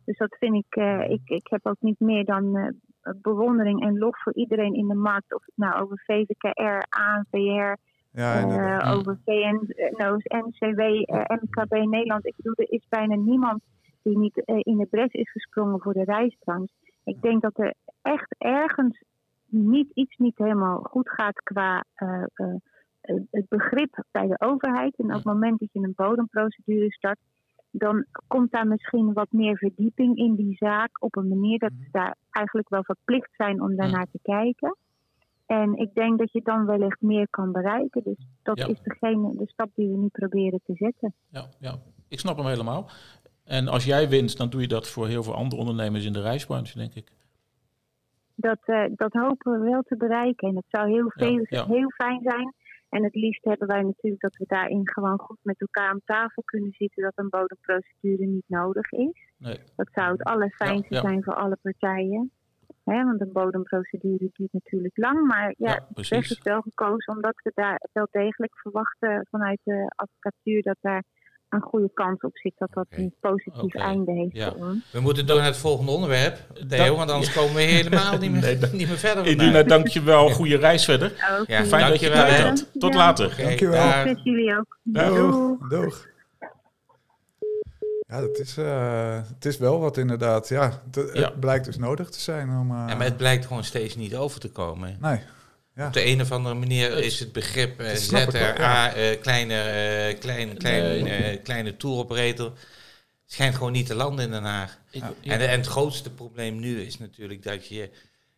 Dus 0.09 0.17
dat 0.17 0.37
vind 0.39 0.55
ik, 0.55 0.75
uh, 0.75 1.09
ik, 1.09 1.21
ik 1.29 1.47
heb 1.49 1.65
ook 1.65 1.79
niet 1.79 1.99
meer 1.99 2.25
dan 2.25 2.55
uh, 2.55 2.67
bewondering 3.21 3.81
en 3.81 3.97
lof 3.97 4.21
voor 4.21 4.33
iedereen 4.33 4.73
in 4.73 4.87
de 4.87 4.95
markt. 4.95 5.33
Of 5.33 5.45
het 5.45 5.57
nou 5.57 5.81
over 5.81 6.03
VVKR, 6.05 6.85
ANVR, 6.89 7.77
ja, 8.11 8.45
uh, 8.45 8.97
over 8.97 9.19
VNO's, 9.25 10.23
NCW, 10.23 10.81
MKB 11.41 11.71
Nederland. 11.71 12.25
Ik 12.25 12.35
bedoel, 12.35 12.53
er 12.55 12.71
is 12.71 12.85
bijna 12.89 13.15
niemand 13.15 13.61
die 14.01 14.17
niet 14.17 14.37
in 14.45 14.77
de 14.77 14.85
bres 14.85 15.11
is 15.11 15.31
gesprongen 15.31 15.79
voor 15.79 15.93
de 15.93 16.03
reisbranche. 16.03 16.73
Ik 17.03 17.21
denk 17.21 17.41
dat 17.41 17.59
er 17.59 17.73
echt 18.01 18.35
ergens 18.37 19.03
niet, 19.45 19.91
iets 19.93 20.17
niet 20.17 20.37
helemaal 20.37 20.79
goed 20.81 21.09
gaat 21.09 21.43
qua 21.43 21.85
het 23.31 23.47
begrip 23.47 24.03
bij 24.11 24.27
de 24.27 24.39
overheid. 24.39 24.95
En 24.97 25.05
op 25.05 25.13
het 25.13 25.23
moment 25.23 25.59
dat 25.59 25.69
je 25.71 25.79
een 25.79 25.93
bodemprocedure 25.95 26.91
start, 26.91 27.19
dan 27.71 28.05
komt 28.27 28.51
daar 28.51 28.67
misschien 28.67 29.13
wat 29.13 29.31
meer 29.31 29.57
verdieping 29.57 30.17
in 30.17 30.35
die 30.35 30.55
zaak 30.55 31.03
op 31.03 31.15
een 31.15 31.27
manier 31.27 31.59
dat 31.59 31.71
ze 31.79 31.87
daar 31.91 32.15
eigenlijk 32.29 32.69
wel 32.69 32.83
verplicht 32.83 33.29
zijn 33.37 33.61
om 33.61 33.75
daarnaar 33.75 34.07
te 34.11 34.19
kijken. 34.21 34.75
En 35.45 35.75
ik 35.75 35.93
denk 35.93 36.19
dat 36.19 36.31
je 36.31 36.41
dan 36.43 36.65
wellicht 36.65 37.01
meer 37.01 37.27
kan 37.29 37.51
bereiken. 37.51 38.03
Dus 38.03 38.27
dat 38.43 38.57
ja. 38.57 38.67
is 38.67 38.81
degene, 38.83 39.35
de 39.35 39.47
stap 39.47 39.69
die 39.75 39.87
we 39.87 39.97
nu 39.97 40.07
proberen 40.07 40.59
te 40.65 40.73
zetten. 40.75 41.13
Ja, 41.29 41.45
ja, 41.59 41.75
ik 42.07 42.19
snap 42.19 42.37
hem 42.37 42.45
helemaal. 42.45 42.89
En 43.43 43.67
als 43.67 43.85
jij 43.85 44.09
wint, 44.09 44.37
dan 44.37 44.49
doe 44.49 44.61
je 44.61 44.67
dat 44.67 44.89
voor 44.89 45.07
heel 45.07 45.23
veel 45.23 45.35
andere 45.35 45.61
ondernemers 45.61 46.05
in 46.05 46.13
de 46.13 46.21
reisbranche, 46.21 46.77
denk 46.77 46.93
ik. 46.93 47.11
Dat, 48.35 48.59
uh, 48.65 48.83
dat 48.95 49.13
hopen 49.13 49.51
we 49.51 49.69
wel 49.69 49.81
te 49.81 49.97
bereiken. 49.97 50.47
En 50.47 50.55
het 50.55 50.65
zou 50.67 50.89
heel, 50.89 51.09
veel, 51.09 51.31
ja, 51.31 51.45
ja. 51.49 51.65
heel 51.65 51.89
fijn 51.89 52.19
zijn 52.23 52.53
en 52.89 53.03
het 53.03 53.15
liefst 53.15 53.43
hebben 53.43 53.67
wij 53.67 53.81
natuurlijk 53.81 54.21
dat 54.21 54.35
we 54.35 54.45
daarin 54.47 54.89
gewoon 54.89 55.19
goed 55.19 55.39
met 55.41 55.61
elkaar 55.61 55.89
aan 55.89 56.01
tafel 56.05 56.43
kunnen 56.43 56.71
zitten, 56.71 57.03
dat 57.03 57.13
een 57.15 57.29
bodemprocedure 57.29 58.25
niet 58.25 58.47
nodig 58.47 58.91
is. 58.91 59.31
Nee. 59.37 59.59
Dat 59.75 59.87
zou 59.91 60.11
het 60.11 60.23
allerfijnste 60.23 60.93
ja, 60.93 61.01
ja. 61.01 61.07
zijn 61.07 61.23
voor 61.23 61.35
alle 61.35 61.57
partijen. 61.61 62.31
He, 62.83 63.03
want 63.03 63.21
een 63.21 63.31
bodemprocedure 63.31 64.29
duurt 64.33 64.53
natuurlijk 64.53 64.97
lang. 64.97 65.27
Maar 65.27 65.53
ja, 65.57 65.71
ja 65.71 65.87
weg 66.09 66.29
is 66.29 66.41
wel 66.43 66.61
gekozen 66.61 67.15
omdat 67.15 67.39
we 67.43 67.51
daar 67.55 67.87
wel 67.91 68.07
degelijk 68.11 68.59
verwachten 68.59 69.27
vanuit 69.29 69.59
de 69.63 69.93
advocatuur 69.95 70.61
dat 70.61 70.77
daar 70.81 71.03
een 71.49 71.61
goede 71.61 71.89
kans 71.93 72.21
op 72.21 72.37
zit 72.37 72.53
dat 72.57 72.69
dat 72.73 72.85
een 72.89 73.13
positief 73.19 73.73
einde 73.75 74.11
heeft 74.11 74.35
Ja. 74.35 74.51
voor 74.51 74.65
ons. 74.67 74.91
We 74.91 74.99
moeten 74.99 75.25
door 75.27 75.37
naar 75.37 75.45
het 75.45 75.57
volgende 75.57 75.91
onderwerp, 75.91 76.37
Theo, 76.67 76.85
Dat- 76.87 76.95
want 76.97 77.11
anders 77.11 77.33
komen 77.33 77.55
we 77.55 77.61
helemaal 77.61 78.17
niet 78.17 78.31
meer, 78.31 78.41
Nee, 78.41 78.57
niet 78.71 78.87
meer 78.87 78.97
verder. 78.97 79.25
Edina, 79.25 79.63
dankjewel. 79.63 80.29
Goede 80.29 80.57
reis 80.57 80.85
verder. 80.85 81.13
Ja, 81.47 81.65
Fijn 81.65 81.89
dat 81.89 81.99
je 81.99 82.09
tijd 82.09 82.41
had. 82.43 82.69
Tot 82.79 82.91
Ja. 82.93 82.97
later. 82.99 83.35
Dankjewel. 83.37 83.91
Succes 83.91 84.23
jullie 84.23 84.57
ook. 84.57 84.77
Doeg. 85.69 86.07
Ja, 88.07 88.21
dat 88.21 88.37
is, 88.39 88.57
eh, 88.57 89.19
het 89.33 89.45
is 89.45 89.57
wel 89.57 89.79
wat 89.79 89.97
inderdaad. 89.97 90.49
Ja, 90.49 90.81
het, 90.91 91.09
Ja. 91.13 91.29
blijkt 91.39 91.65
dus 91.65 91.77
nodig 91.77 92.09
te 92.09 92.19
zijn 92.19 92.49
om... 92.49 92.71
eh, 92.71 92.83
Ja, 92.87 92.95
maar 92.95 93.05
het 93.05 93.17
blijkt 93.17 93.45
gewoon 93.45 93.63
steeds 93.63 93.95
niet 93.95 94.15
over 94.15 94.39
te 94.39 94.51
komen. 94.51 94.97
Nee, 95.01 95.19
ja. 95.79 95.87
Op 95.87 95.93
de 95.93 96.05
een 96.05 96.21
of 96.21 96.31
andere 96.31 96.55
manier 96.55 96.97
is 96.97 97.19
het 97.19 97.31
begrip 97.31 97.79
eh, 97.79 97.87
Dat 97.87 97.99
snap 97.99 98.21
ik 98.21 98.31
wel, 98.31 98.53
ZRA, 98.55 98.93
eh, 98.93 99.21
kleine, 99.21 100.15
klein, 100.19 100.57
klein, 100.57 101.03
Nee. 101.03 101.37
kleine 101.37 101.77
tour 101.77 101.97
operator, 101.97 102.53
schijnt 103.25 103.55
gewoon 103.55 103.71
niet 103.71 103.85
te 103.85 103.95
landen 103.95 104.25
in 104.25 104.31
Den 104.31 104.43
Haag. 104.43 104.77
Ik- 104.91 105.01
Ja. 105.01 105.13
ja. 105.21 105.31
En, 105.33 105.49
en 105.49 105.57
het 105.57 105.67
grootste 105.67 106.09
probleem 106.09 106.59
nu 106.59 106.81
is 106.81 106.97
natuurlijk 106.97 107.43
dat 107.43 107.67
je, 107.67 107.89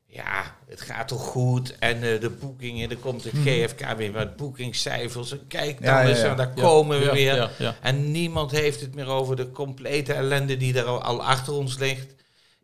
ja, 0.06 0.56
het 0.70 0.82
gaat 0.82 1.08
toch 1.08 1.22
goed 1.26 1.76
en 1.80 1.96
eh, 2.04 2.20
de 2.20 2.30
boekingen, 2.30 2.90
er 2.90 2.98
komt 2.98 3.24
het 3.24 3.34
GFK 3.46 3.98
weer 3.98 4.12
met 4.12 4.36
boekingscijfers. 4.36 5.32
en 5.32 5.48
Kijk 5.48 5.82
dan 5.84 5.94
Ja, 5.94 6.02
ja, 6.02 6.10
eens, 6.10 6.20
en 6.22 6.36
daar 6.36 6.52
Ja, 6.56 6.62
komen 6.62 7.00
we 7.00 7.06
ja, 7.06 7.12
weer. 7.14 7.36
ja, 7.36 7.52
ja. 7.58 7.76
En 7.82 8.12
niemand 8.12 8.52
heeft 8.52 8.82
het 8.82 8.96
meer 8.96 9.08
over 9.08 9.36
de 9.36 9.52
complete 9.52 10.14
ellende 10.14 10.58
die 10.58 10.78
er 10.78 10.84
al, 10.86 11.02
al 11.04 11.24
achter 11.24 11.54
ons 11.54 11.78
ligt. 11.78 12.14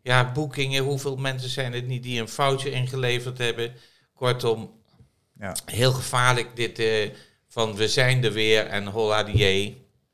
Ja, 0.02 0.32
boekingen, 0.32 0.82
hoeveel 0.84 1.16
mensen 1.16 1.50
zijn 1.50 1.72
het 1.72 1.86
niet 1.86 2.02
die 2.02 2.20
een 2.20 2.28
foutje 2.28 2.70
ingeleverd 2.70 3.38
hebben. 3.38 3.72
Kortom, 4.18 4.70
Ja. 5.40 5.54
heel 5.64 5.92
gevaarlijk 5.92 6.56
dit 6.56 6.78
eh, 6.78 7.10
van 7.48 7.74
we 7.76 7.88
zijn 7.88 8.24
er 8.24 8.32
weer 8.32 8.66
en 8.66 8.86
holla 8.86 9.22
die 9.22 9.36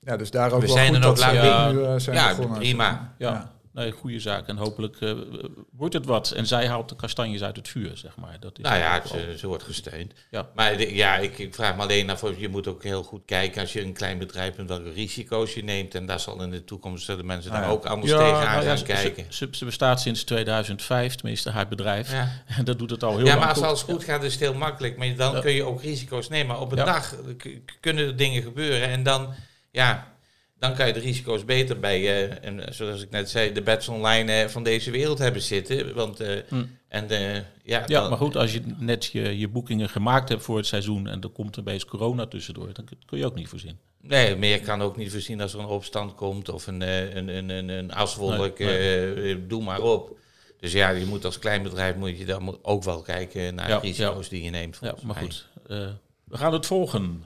ja, 0.01 0.17
dus 0.17 0.31
daar 0.31 0.53
ook 0.53 0.61
We 0.61 0.67
wel 0.67 0.77
zijn 0.77 0.87
goed 0.87 0.97
er 0.97 1.01
nog 1.03 1.19
dat 1.19 1.29
ze 1.31 1.35
laat- 1.43 1.73
nu 1.73 1.85
eh, 1.85 1.95
zijn 1.97 2.17
Ja, 2.17 2.29
begonnen. 2.29 2.59
prima. 2.59 3.15
Ja, 3.19 3.31
Ja. 3.31 3.53
Nee, 3.75 3.91
goede 3.93 4.21
zaak. 4.21 4.47
En 4.49 4.57
hopelijk 4.57 4.97
eh, 5.01 5.13
wordt 5.73 5.95
het 5.95 6.07
wat. 6.07 6.31
En 6.31 6.47
zij 6.47 6.67
haalt 6.69 6.89
de 6.89 6.97
kastanjes 6.97 7.43
uit 7.43 7.57
het 7.57 7.69
vuur, 7.69 7.97
zeg 7.97 8.17
maar. 8.17 8.37
Dat 8.41 8.59
is 8.59 8.65
Nou 8.65 8.77
ja, 8.79 9.07
ze, 9.07 9.35
ze 9.39 9.47
wordt 9.47 9.63
gesteund. 9.63 10.13
Ja. 10.31 10.49
Maar 10.55 10.77
de- 10.77 10.95
ja, 10.95 11.17
ik, 11.17 11.39
ik 11.39 11.55
vraag 11.55 11.77
me 11.77 11.83
alleen 11.83 12.11
af 12.11 12.23
of 12.25 12.39
je 12.39 12.49
moet 12.49 12.67
ook 12.67 12.83
heel 12.83 13.03
goed 13.03 13.23
kijken 13.25 13.61
als 13.61 13.73
je 13.73 13.83
een 13.83 13.93
klein 13.93 14.19
bedrijf 14.19 14.55
bent 14.57 14.69
welke 14.69 14.91
risico's 14.91 15.55
je 15.55 15.65
neemt. 15.65 15.95
En 15.95 16.07
daar 16.07 16.21
zal 16.21 16.43
in 16.43 16.51
de 16.51 16.65
toekomst 16.65 17.05
zullen 17.05 17.27
mensen 17.27 17.51
Ah, 17.51 17.57
daar 17.57 17.67
ja. 17.67 17.73
ook 17.73 17.87
anders 17.87 18.13
Ja, 18.13 18.19
tegenaan 18.19 18.43
nou 18.43 18.61
ja, 18.63 18.69
gaan 18.69 18.79
ze- 18.79 18.85
kijken. 18.85 19.27
Ze, 19.29 19.65
bestaat 19.65 20.01
sinds 20.01 20.25
2005, 20.25 21.15
tenminste 21.15 21.51
haar 21.51 21.69
bedrijf. 21.69 22.11
Ja. 22.13 22.29
En 22.59 22.65
dat 22.65 22.79
doet 22.79 22.91
het 22.91 23.03
al 23.03 23.11
heel 23.17 23.19
Ja, 23.19 23.25
lang 23.27 23.39
maar 23.41 23.49
als 23.49 23.61
alles 23.63 23.83
goed 23.83 24.05
gaat, 24.05 24.23
is 24.23 24.33
het 24.33 24.41
heel 24.41 24.55
makkelijk. 24.55 24.97
Maar 24.97 25.17
dan 25.17 25.35
Ja. 25.35 25.41
kun 25.41 25.53
je 25.53 25.63
ook 25.65 25.83
risico's 25.83 26.29
nemen. 26.29 26.47
Maar 26.47 26.61
op 26.61 26.73
een 26.73 26.79
Ja. 26.79 26.85
dag 26.85 27.15
kunnen 27.81 28.07
er 28.07 28.17
dingen 28.17 28.43
gebeuren. 28.43 28.89
En 28.89 29.03
dan, 29.03 29.35
ja, 29.71 30.13
dan 30.69 30.75
kan 30.77 30.87
je 30.87 30.93
de 30.93 31.01
risico's 31.01 31.45
beter 31.45 31.81
bij, 31.81 32.01
eh, 32.01 32.45
en 32.49 32.75
zoals 32.75 33.03
ik 33.03 33.11
net 33.11 33.31
zei, 33.31 33.53
de 33.53 33.63
bets 33.63 33.89
online 33.89 34.33
eh, 34.33 34.49
van 34.49 34.63
deze 34.63 34.91
wereld 34.91 35.19
hebben 35.19 35.43
zitten. 35.43 35.95
Want, 35.95 36.21
eh, 36.21 36.41
Hm. 36.49 36.65
en, 36.89 37.07
ja, 37.09 37.45
Ja, 37.63 37.87
dan- 37.87 38.09
maar 38.09 38.19
goed, 38.19 38.37
als 38.37 38.53
je 38.53 38.61
net 38.79 39.05
je, 39.05 39.39
je 39.39 39.49
boekingen 39.49 39.89
gemaakt 39.89 40.29
hebt 40.29 40.43
voor 40.43 40.57
het 40.57 40.67
seizoen 40.67 41.09
en 41.09 41.21
er 41.21 41.29
komt 41.29 41.59
opeens 41.59 41.85
corona 41.85 42.27
tussendoor, 42.27 42.73
dan 42.73 42.85
kun- 43.07 43.19
je 43.19 43.27
ook 43.27 43.35
niet 43.35 43.49
voorzien. 43.49 43.79
Nee, 44.01 44.37
maar 44.37 44.49
je 44.49 44.61
kan 44.61 44.83
ook 44.83 44.97
niet 44.97 45.11
voorzien 45.13 45.41
als 45.41 45.53
er 45.55 45.59
een 45.61 45.67
opstand 45.67 46.15
komt 46.15 46.49
of 46.49 46.67
een, 46.67 46.83
eh, 46.83 47.15
een, 47.15 47.29
een, 47.29 47.49
een, 47.49 47.69
een 47.69 47.93
aswolk, 47.93 48.59
Nee, 48.59 49.47
doe 49.47 49.63
maar 49.63 49.81
op. 49.81 50.17
Dus 50.61 50.73
ja, 50.73 50.91
je 50.91 51.05
moet 51.07 51.25
als 51.25 51.39
klein 51.39 51.63
bedrijf 51.63 51.95
moet 51.97 52.19
je 52.19 52.25
dan 52.25 52.59
ook 52.63 52.83
wel 52.83 53.03
kijken 53.03 53.55
naar 53.55 53.69
Ja, 53.69 53.79
risico's 53.79 54.29
die 54.29 54.43
je 54.43 54.51
neemt. 54.51 54.79
Ja, 54.81 54.95
maar 55.03 55.15
mij. 55.15 55.23
goed, 55.25 55.49
eh, 55.69 55.87
we 56.25 56.37
gaan 56.37 56.53
het 56.53 56.67
volgen. 56.67 57.25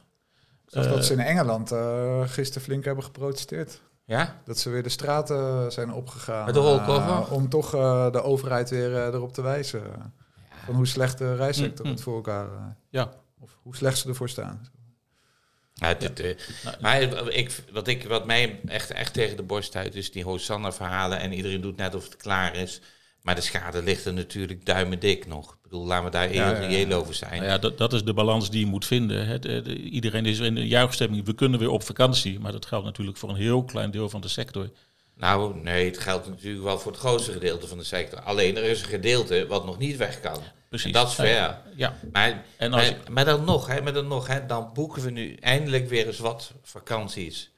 Eh, 0.71 0.83
dat 0.89 1.05
ze 1.05 1.13
in 1.13 1.21
Engeland 1.21 1.73
eh 1.73 2.21
gisteren 2.29 2.63
flink 2.63 2.85
hebben 2.85 3.05
geprotesteerd. 3.05 3.81
Ja? 4.05 4.41
Dat 4.45 4.59
ze 4.59 4.71
weer 4.71 4.83
de 4.83 4.89
straten 4.89 5.73
zijn 5.73 5.93
opgegaan. 5.93 6.45
Met 6.45 6.55
de 6.55 6.61
rolkoffer? 6.61 7.13
eh, 7.13 7.33
om 7.33 7.49
toch 7.49 7.75
eh, 7.75 8.13
de 8.13 8.23
overheid 8.23 8.71
weer 8.71 8.97
eh, 8.97 9.07
erop 9.07 9.33
te 9.33 9.43
wijzen. 9.43 9.83
Van 10.65 10.75
hoe 10.75 10.87
slecht 10.87 11.19
de 11.19 11.35
reissector 11.35 11.85
Mm, 11.87 11.93
het 11.93 12.01
voor 12.03 12.15
elkaar... 12.15 12.45
eh, 12.47 12.53
Ja. 12.91 13.11
Of 13.41 13.59
hoe 13.63 13.77
slecht 13.77 13.99
ze 13.99 14.09
ervoor 14.09 14.29
staan. 14.29 14.67
Ja, 15.75 15.95
dit, 15.95 16.21
eh, 16.21 16.37
maar 16.81 17.03
ik, 17.29 17.63
wat, 17.73 17.87
ik, 17.87 18.05
wat 18.05 18.27
mij 18.27 18.61
echt, 18.67 18.91
echt 18.91 19.13
tegen 19.13 19.37
de 19.37 19.43
borst 19.43 19.77
uit 19.77 19.95
is 19.95 20.13
die 20.13 20.25
Hosanna-verhalen 20.25 21.19
en 21.19 21.33
iedereen 21.33 21.61
doet 21.61 21.77
net 21.77 21.95
of 21.95 22.05
het 22.05 22.17
klaar 22.17 22.57
is. 22.57 22.81
Maar 23.23 23.35
de 23.35 23.41
schade 23.41 23.83
ligt 23.83 24.05
er 24.05 24.13
natuurlijk 24.15 24.67
duimen 24.67 24.99
dik 24.99 25.27
nog. 25.27 25.53
Ik 25.53 25.59
bedoel, 25.63 25.87
laten 25.87 26.05
we 26.05 26.11
daar 26.11 26.29
heel 26.29 26.37
Ja, 26.37 26.51
reëel 26.53 26.93
over 26.93 27.15
zijn. 27.15 27.33
Nou 27.37 27.45
ja, 27.45 27.59
dat, 27.59 27.79
dat 27.79 27.93
is 27.93 28.05
de 28.05 28.15
balans 28.15 28.51
die 28.51 28.61
je 28.61 28.67
moet 28.67 28.87
vinden. 28.87 29.27
hè. 29.27 29.39
De- 29.39 29.63
de- 29.63 29.77
iedereen 29.77 30.27
is 30.27 30.39
in 30.39 30.55
de 30.55 30.67
juichstemming. 30.67 31.25
We 31.25 31.35
kunnen 31.35 31.59
weer 31.59 31.71
op 31.71 31.83
vakantie. 31.83 32.41
Maar 32.41 32.53
dat 32.53 32.67
geldt 32.67 32.85
natuurlijk 32.85 33.17
voor 33.17 33.29
een 33.29 33.35
heel 33.37 33.65
klein 33.65 33.91
deel 33.91 34.09
van 34.09 34.21
de 34.21 34.29
sector. 34.29 34.71
Nou, 35.17 35.57
nee, 35.63 35.85
het 35.87 35.99
geldt 35.99 36.29
natuurlijk 36.29 36.63
wel 36.65 36.79
voor 36.79 36.93
het 36.93 37.01
grootste 37.01 37.33
gedeelte 37.33 37.67
van 37.67 37.79
de 37.79 37.85
sector. 37.85 38.21
Alleen 38.21 38.57
er 38.57 38.63
is 38.65 38.81
een 38.81 38.89
gedeelte 38.89 39.47
wat 39.49 39.65
nog 39.65 39.79
niet 39.79 39.97
weg 39.97 40.21
kan. 40.21 40.39
Precies. 40.69 40.87
En 40.87 40.93
dat 40.93 41.09
is 41.09 41.15
fair. 41.15 41.59
Ja. 41.77 41.97
Maar, 42.13 42.45
En 42.57 42.73
als 42.73 42.83
maar, 42.91 43.13
maar 43.13 43.25
dan 43.25 43.45
nog, 43.45 43.67
hè, 43.67 43.81
maar 43.83 43.93
dan 43.93 44.07
nog, 44.07 44.27
hè, 44.27 44.47
dan 44.47 44.71
boeken 44.75 45.03
we 45.03 45.11
nu 45.11 45.35
eindelijk 45.35 45.89
weer 45.89 46.07
eens 46.07 46.19
wat 46.19 46.53
vakanties. 46.63 47.51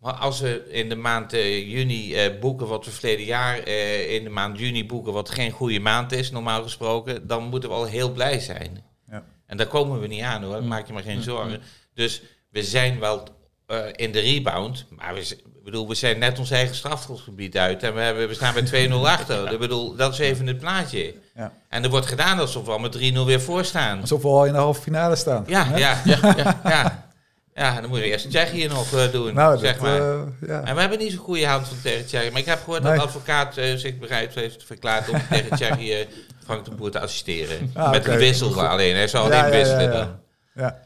Maar 0.00 0.12
als 0.12 0.40
we 0.40 0.68
in 0.70 0.88
de 0.88 0.96
maand 0.96 1.32
eh, 1.32 1.70
juni 1.70 2.14
eh, 2.14 2.40
boeken 2.40 2.66
wat 2.66 2.84
we 2.84 2.90
verleden 2.90 3.24
jaar 3.24 3.58
eh, 3.58 4.14
in 4.14 4.24
de 4.24 4.30
maand 4.30 4.58
juni 4.58 4.86
boeken, 4.86 5.12
wat 5.12 5.30
geen 5.30 5.50
goede 5.50 5.80
maand 5.80 6.12
is, 6.12 6.30
normaal 6.30 6.62
gesproken, 6.62 7.26
dan 7.26 7.44
moeten 7.44 7.68
we 7.68 7.74
al 7.74 7.84
heel 7.84 8.12
blij 8.12 8.40
zijn. 8.40 8.84
Ja. 9.10 9.24
En 9.46 9.56
daar 9.56 9.66
komen 9.66 10.00
we 10.00 10.06
niet 10.06 10.22
aan 10.22 10.42
hoor, 10.42 10.64
maak 10.64 10.86
je 10.86 10.92
maar 10.92 11.02
geen 11.02 11.22
zorgen. 11.22 11.60
Dus 11.94 12.22
we 12.50 12.62
zijn 12.62 12.98
wel 12.98 13.28
eh, 13.70 13.78
in 13.92 14.12
de 14.12 14.20
rebound, 14.20 14.86
maar 14.88 15.14
we, 15.14 15.38
bedoel, 15.64 15.88
we 15.88 15.94
zijn 15.94 16.18
net 16.18 16.38
ons 16.38 16.50
eigen 16.50 16.74
strafgebied 16.74 17.56
uit 17.56 17.82
en 17.82 17.94
we, 17.94 18.00
hebben, 18.00 18.28
we 18.28 18.34
staan 18.34 18.54
bij 18.54 18.88
2-0 18.88 18.92
achter. 19.16 19.52
Ik 19.52 19.58
bedoel, 19.58 19.96
dat 19.96 20.12
is 20.12 20.18
even 20.18 20.46
het 20.46 20.58
plaatje. 20.58 21.14
Ja. 21.34 21.52
En 21.68 21.84
er 21.84 21.90
wordt 21.90 22.06
gedaan 22.06 22.38
alsof 22.38 22.64
we 22.64 22.70
al 22.70 22.78
met 22.78 22.98
3-0 22.98 22.98
weer 23.00 23.40
voor 23.40 23.64
staan. 23.64 24.00
Alsof 24.00 24.22
we 24.22 24.28
al 24.28 24.46
in 24.46 24.52
de 24.52 24.58
halve 24.58 24.82
finale 24.82 25.16
staan. 25.16 25.44
Ja, 25.46 25.64
hè? 25.64 25.76
ja, 25.76 26.00
ja, 26.04 26.18
ja. 26.64 27.08
Ja, 27.54 27.80
dan 27.80 27.90
moet 27.90 27.98
je 27.98 28.04
eerst 28.04 28.28
Tsjechië 28.30 28.66
nog 28.66 28.92
eh, 28.94 29.12
doen, 29.12 29.34
Nou, 29.34 29.58
zeg 29.58 29.72
dat, 29.72 29.82
maar. 29.82 30.00
eh, 30.00 30.26
ja. 30.46 30.62
En 30.64 30.74
we 30.74 30.80
hebben 30.80 30.98
niet 30.98 31.10
zo'n 31.12 31.20
goede 31.24 31.46
hand 31.46 31.68
van 31.68 31.76
tegen 31.82 32.06
Tsjechië. 32.06 32.30
Maar 32.30 32.40
ik 32.40 32.46
heb 32.46 32.58
gehoord 32.58 32.82
dat 32.82 32.94
de 32.94 33.00
advocaat 33.00 33.56
eh, 33.56 33.74
zich 33.74 33.98
bereid 33.98 34.34
heeft 34.34 34.64
verklaard 34.64 35.08
om 35.08 35.20
tegen 35.30 35.56
Tsjechië 35.56 36.06
Frank 36.44 36.64
de 36.64 36.70
Boer 36.70 36.90
te 36.90 37.00
assisteren. 37.00 37.70
Ah, 37.74 37.90
Met 37.90 38.00
oké. 38.00 38.12
een 38.12 38.18
wissel 38.18 38.66
alleen. 38.66 38.94
Hij 38.94 39.08
zou 39.08 39.30
Ja, 39.30 39.38
alleen 39.38 39.50
ja, 39.50 39.56
ja, 39.56 39.62
wisselen 39.62 39.92
ja. 39.92 39.98
dan. 39.98 40.20
Ja. 40.54 40.82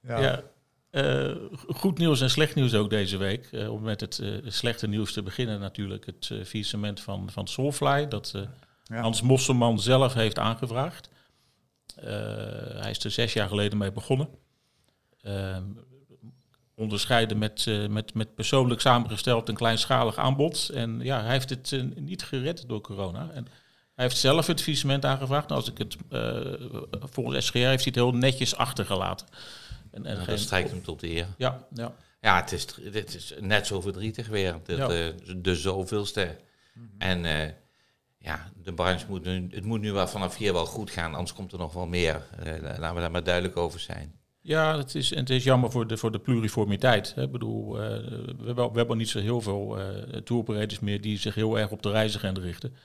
Ja. 0.00 0.18
Ja. 0.20 0.42
Eh, 0.90 1.34
goed 1.74 1.98
nieuws 1.98 2.20
en 2.20 2.30
slecht 2.30 2.54
nieuws 2.54 2.74
ook 2.74 2.90
deze 2.90 3.16
week. 3.16 3.48
Eh, 3.52 3.72
om 3.72 3.82
met 3.82 4.00
het 4.00 4.18
eh, 4.18 4.28
slechte 4.46 4.86
nieuws 4.88 5.12
te 5.12 5.22
beginnen 5.22 5.60
natuurlijk. 5.60 6.06
Het 6.06 6.28
uh, 6.32 6.44
faillissement 6.44 7.00
van, 7.00 7.28
van 7.32 7.46
Soulfly. 7.48 8.08
Dat 8.08 8.32
eh, 8.34 8.42
Ja. 8.84 9.00
Hans 9.00 9.22
Mosselman 9.22 9.80
zelf 9.80 10.14
heeft 10.14 10.38
aangevraagd. 10.38 11.08
Eh, 11.96 12.06
hij 12.80 12.90
is 12.90 13.04
er 13.04 13.10
zes 13.10 13.32
jaar 13.32 13.48
geleden 13.48 13.78
mee 13.78 13.92
begonnen. 13.92 14.28
Eh, 15.26 15.56
onderscheiden 16.74 17.38
met, 17.38 17.64
eh, 17.66 17.86
met, 17.86 18.14
met 18.14 18.34
persoonlijk 18.34 18.80
samengesteld 18.80 19.48
een 19.48 19.54
kleinschalig 19.54 20.16
aanbod. 20.16 20.68
En 20.74 21.00
ja, 21.00 21.22
hij 21.22 21.32
heeft 21.32 21.50
het 21.50 21.72
eh, 21.72 21.82
niet 21.96 22.22
gered 22.22 22.68
door 22.68 22.80
corona. 22.80 23.30
En 23.34 23.46
hij 23.94 24.04
heeft 24.04 24.16
zelf 24.16 24.46
het 24.46 24.60
faillissement 24.62 25.04
aangevraagd. 25.04 25.50
En 25.50 25.56
als 25.56 25.70
ik 25.70 25.78
het, 25.78 25.96
eh, 26.10 26.40
volgens 26.90 27.46
SGR 27.46 27.56
heeft 27.58 27.84
hij 27.84 27.92
het 27.94 27.94
heel 27.94 28.12
netjes 28.12 28.56
achtergelaten. 28.56 29.26
En, 29.90 30.06
en 30.06 30.18
Ja, 30.18 30.24
dat 30.24 30.38
strijkt 30.38 30.70
hem 30.70 30.82
tot 30.82 31.00
de 31.00 31.10
eer. 31.10 31.26
ja, 31.36 31.66
ja. 31.72 31.94
Ja, 32.20 32.36
het 32.40 32.52
is, 32.52 32.66
dit 32.92 33.14
is 33.14 33.34
net 33.40 33.66
zo 33.66 33.80
verdrietig 33.80 34.28
weer. 34.28 34.56
Dat, 34.64 34.76
Ja. 34.76 35.12
de 35.36 35.56
zoveelste. 35.56 36.36
En 36.98 37.24
eh, 37.24 37.52
ja, 38.18 38.50
de 38.62 38.72
branche 38.72 39.06
moet 39.08 39.24
nu, 39.24 39.48
het 39.50 39.64
moet 39.64 39.80
nu 39.80 39.92
wel 39.92 40.08
vanaf 40.08 40.36
hier 40.36 40.52
wel 40.52 40.66
goed 40.66 40.90
gaan, 40.90 41.14
anders 41.14 41.32
komt 41.32 41.52
er 41.52 41.58
nog 41.58 41.72
wel 41.72 41.86
meer. 41.86 42.22
Laten 42.62 42.94
we 42.94 43.00
daar 43.00 43.10
maar 43.10 43.24
duidelijk 43.24 43.56
over 43.56 43.80
zijn. 43.80 44.20
Ja, 44.46 44.78
het 44.78 44.94
is, 44.94 45.14
het 45.14 45.30
is 45.30 45.44
jammer 45.44 45.70
voor 45.70 45.86
de, 45.86 45.96
voor 45.96 46.12
de 46.12 46.18
pluriformiteit. 46.18 47.14
Hè. 47.14 47.22
Ik 47.22 47.30
bedoel, 47.30 47.82
eh, 47.82 47.88
we, 48.38 48.42
hebben, 48.46 48.72
we 48.72 48.78
hebben 48.78 48.96
niet 48.96 49.08
zo 49.08 49.20
heel 49.20 49.40
veel 49.40 49.78
uh, 49.78 49.86
touroperators 50.24 50.80
meer 50.80 51.00
die 51.00 51.18
zich 51.18 51.34
heel 51.34 51.58
erg 51.58 51.70
op 51.70 51.82
de 51.82 51.90
reizigende 51.90 52.40
richten. 52.40 52.76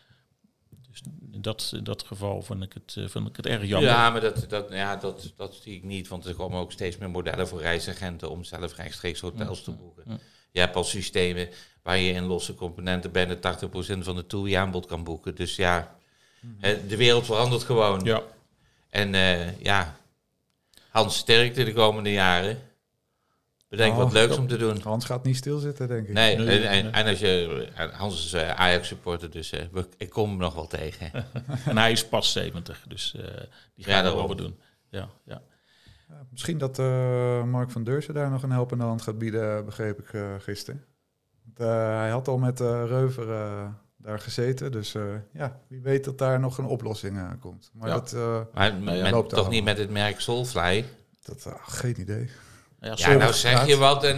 Dus 0.89 1.01
in 1.31 1.41
dat, 1.41 1.71
in 1.75 1.83
dat 1.83 2.03
geval 2.03 2.41
vond 2.41 2.63
ik 2.63 2.73
het, 2.73 2.95
uh, 2.97 3.07
vond 3.07 3.27
ik 3.27 3.35
het 3.35 3.45
erg 3.45 3.65
jammer. 3.65 3.89
Ja, 3.89 4.09
maar 4.09 4.21
dat, 4.21 4.45
dat, 4.49 4.71
ja, 4.71 4.95
dat, 4.95 5.33
dat 5.35 5.55
zie 5.61 5.75
ik 5.75 5.83
niet, 5.83 6.07
want 6.07 6.25
er 6.25 6.35
komen 6.35 6.59
ook 6.59 6.71
steeds 6.71 6.97
meer 6.97 7.09
modellen 7.09 7.47
voor 7.47 7.61
reisagenten 7.61 8.29
om 8.29 8.43
zelf 8.43 8.75
rechtstreeks 8.75 9.19
hotels 9.19 9.63
te 9.63 9.71
boeken. 9.71 10.03
Ja. 10.07 10.19
Je 10.51 10.59
hebt 10.59 10.75
al 10.75 10.83
systemen 10.83 11.49
waar 11.83 11.97
je 11.97 12.13
in 12.13 12.23
losse 12.23 12.55
componenten 12.55 13.11
bijna 13.11 13.35
80% 13.35 13.39
van 13.99 14.15
de 14.15 14.25
tour 14.27 14.49
je 14.49 14.57
aanbod 14.57 14.85
kan 14.85 15.03
boeken. 15.03 15.35
Dus 15.35 15.55
ja, 15.55 15.95
hè, 16.57 16.87
de 16.87 16.97
wereld 16.97 17.25
verandert 17.25 17.63
gewoon. 17.63 18.03
Ja, 18.03 18.21
En 18.89 19.15
eh, 19.15 19.59
ja, 19.59 19.99
Hans 20.91 21.17
sterkte 21.17 21.63
de 21.63 21.73
komende 21.73 22.11
jaren. 22.11 22.57
Bedenk 23.69 23.91
Oh, 23.93 23.97
wat 23.97 24.11
leuks 24.11 24.37
om 24.37 24.47
te 24.47 24.57
doen. 24.57 24.81
Hans 24.81 25.05
gaat 25.05 25.23
niet 25.23 25.35
stilzitten, 25.37 25.87
denk 25.87 26.07
ik. 26.07 26.13
Nee, 26.13 26.35
en, 26.35 26.39
en, 26.47 26.83
nee. 26.83 26.91
en 26.91 27.05
als 27.05 27.19
je, 27.19 27.67
Hans 27.93 28.25
is 28.25 28.33
eh, 28.33 28.49
Ajax-supporter, 28.49 29.29
dus 29.29 29.51
eh, 29.51 29.83
ik 29.97 30.09
kom 30.09 30.29
hem 30.29 30.37
nog 30.37 30.53
wel 30.53 30.67
tegen. 30.67 31.11
en 31.65 31.77
hij 31.77 31.91
is 31.91 32.07
pas 32.07 32.31
70, 32.31 32.85
dus 32.87 33.13
uh, 33.15 33.21
die 33.23 33.31
Ja, 33.75 33.83
gaan 33.83 33.95
er 33.95 34.03
daarom. 34.03 34.17
wel 34.19 34.27
wat 34.27 34.37
doen. 34.37 34.59
Ja, 34.89 35.09
ja. 35.25 35.41
misschien 36.31 36.57
dat 36.57 36.79
uh, 36.79 37.43
Mark 37.43 37.71
van 37.71 37.83
Deursen 37.83 38.13
daar 38.13 38.29
nog 38.29 38.43
een 38.43 38.51
helpende 38.51 38.83
hand 38.83 39.01
gaat 39.01 39.17
bieden, 39.17 39.65
begreep 39.65 39.99
ik 39.99 40.13
uh, 40.13 40.33
gisteren. 40.39 40.85
Uh, 41.57 41.67
hij 41.97 42.09
had 42.09 42.27
al 42.27 42.37
met 42.37 42.59
Reuver 42.59 43.27
daar 44.01 44.19
gezeten, 44.19 44.71
dus 44.71 44.95
ja, 45.33 45.59
wie 45.67 45.81
weet 45.81 46.03
dat 46.03 46.17
daar 46.17 46.39
nog 46.39 46.57
een 46.57 46.65
oplossing 46.65 47.39
komt. 47.39 47.71
Maar 47.73 47.89
ja. 47.89 47.93
dat 47.93 48.15
maar, 48.53 48.73
met, 48.73 49.11
loopt 49.11 49.29
toch 49.29 49.49
niet 49.49 49.63
met 49.63 49.77
het 49.77 49.89
merk 49.89 50.19
Soulfly? 50.19 50.85
Dat, 51.23 51.47
geen 51.67 51.99
idee. 51.99 52.29
Ja, 52.79 52.93
ja 52.95 53.13
nou 53.13 53.33
zeg 53.33 53.65
je 53.65 53.77
wat 53.77 54.03
en... 54.03 54.17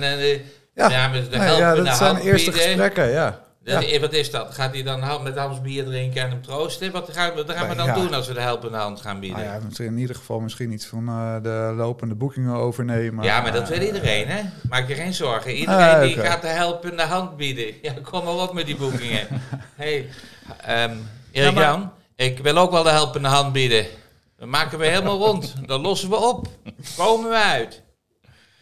ja, 0.73 0.89
ja 0.89 1.75
dat 1.75 1.95
zijn 1.95 2.17
eerste 2.17 2.51
gesprekken, 2.51 3.09
ja. 3.09 3.43
Ja. 3.63 3.99
Wat 3.99 4.13
is 4.13 4.31
dat? 4.31 4.53
Gaat 4.53 4.73
hij 4.73 4.83
dan 4.83 5.23
met 5.23 5.37
Hans 5.37 5.61
bier 5.61 5.85
drinken 5.85 6.21
en 6.21 6.29
hem 6.29 6.41
troosten? 6.41 6.91
Wat 6.91 7.09
gaan 7.11 7.29
we, 7.29 7.35
wat 7.45 7.55
gaan 7.55 7.69
we 7.69 7.75
dan 7.75 7.93
doen 7.93 8.13
als 8.13 8.27
we 8.27 8.33
de 8.33 8.41
helpende 8.41 8.77
hand 8.77 9.01
gaan 9.01 9.19
bieden? 9.19 9.37
Ah 9.37 9.61
ja, 9.77 9.83
in 9.85 9.97
ieder 9.97 10.15
geval 10.15 10.39
misschien 10.39 10.71
iets 10.71 10.85
van 10.85 11.09
uh, 11.09 11.35
de 11.43 11.73
lopende 11.75 12.15
boekingen 12.15 12.55
overnemen. 12.55 13.23
Ja, 13.23 13.41
maar 13.41 13.51
dat 13.51 13.69
wil 13.69 13.81
iedereen, 13.81 14.27
hè? 14.27 14.41
Maak 14.69 14.87
je 14.87 14.95
geen 14.95 15.13
zorgen. 15.13 15.53
Iedereen 15.53 15.95
ah, 15.95 16.01
die 16.01 16.17
gaat 16.17 16.41
de 16.41 16.47
helpende 16.47 17.03
hand 17.03 17.37
bieden. 17.37 17.73
Ja, 17.81 17.93
kom 18.03 18.23
maar 18.23 18.33
op 18.33 18.53
met 18.53 18.65
die 18.65 18.75
boekingen. 18.75 19.27
hey, 19.75 20.09
um, 20.69 21.09
Erik 21.31 21.57
Jan, 21.57 21.91
ik 22.15 22.39
wil 22.39 22.57
ook 22.57 22.71
wel 22.71 22.83
de 22.83 22.89
helpende 22.89 23.27
hand 23.27 23.53
bieden. 23.53 23.85
Dan 24.37 24.49
maken 24.49 24.79
we 24.79 24.85
helemaal 24.85 25.17
rond. 25.17 25.53
Dan 25.65 25.81
lossen 25.81 26.09
we 26.09 26.15
op. 26.15 26.47
Komen 26.97 27.29
we 27.29 27.35
uit. 27.35 27.82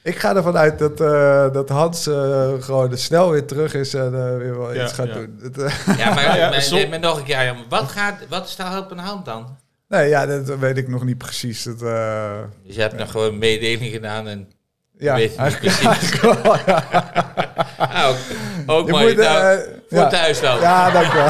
Ik 0.03 0.19
ga 0.19 0.35
ervan 0.35 0.57
uit 0.57 0.79
dat, 0.79 1.01
uh, 1.01 1.53
dat 1.53 1.69
Hans 1.69 2.07
uh, 2.07 2.51
gewoon 2.59 2.97
snel 2.97 3.31
weer 3.31 3.45
terug 3.45 3.73
is 3.73 3.93
en 3.93 4.13
uh, 4.13 4.37
weer 4.37 4.57
wel 4.57 4.75
iets 4.75 4.93
gaat 4.93 5.13
doen. 5.13 5.53
ja, 5.97 6.13
maar, 6.13 6.37
ja, 6.37 6.49
maar, 6.49 6.89
maar, 6.89 6.99
nog 6.99 7.17
een 7.17 7.23
keer, 7.23 7.55
wat, 7.69 7.91
gaat, 7.91 8.15
wat 8.29 8.47
is 8.47 8.55
daar 8.55 8.77
op 8.77 8.91
een 8.91 8.97
hand 8.97 9.25
dan? 9.25 9.57
Nee, 9.87 10.09
ja, 10.09 10.25
dat 10.25 10.59
weet 10.59 10.77
ik 10.77 10.87
nog 10.87 11.03
niet 11.03 11.17
precies. 11.17 11.63
Dat, 11.63 11.79
dus 11.79 12.75
je 12.75 12.81
hebt 12.81 12.97
nog 12.97 13.11
gewoon 13.11 13.37
mededeling 13.37 13.93
gedaan 13.93 14.27
en... 14.27 14.51
Ja, 14.97 15.15
weet 15.15 15.35
eigenlijk, 15.35 15.85
eigenlijk 15.85 16.43
wel, 16.43 16.55
ja. 16.65 16.83
ah, 17.77 18.07
ook 18.07 18.17
ook 18.65 18.89
mooi. 18.89 19.05
Moet, 19.05 19.15
nou, 19.15 19.59
voor 19.89 20.07
thuis 20.07 20.39
wel. 20.39 20.59
Ja, 20.59 20.91
dank 20.91 21.13
wel. 21.13 21.29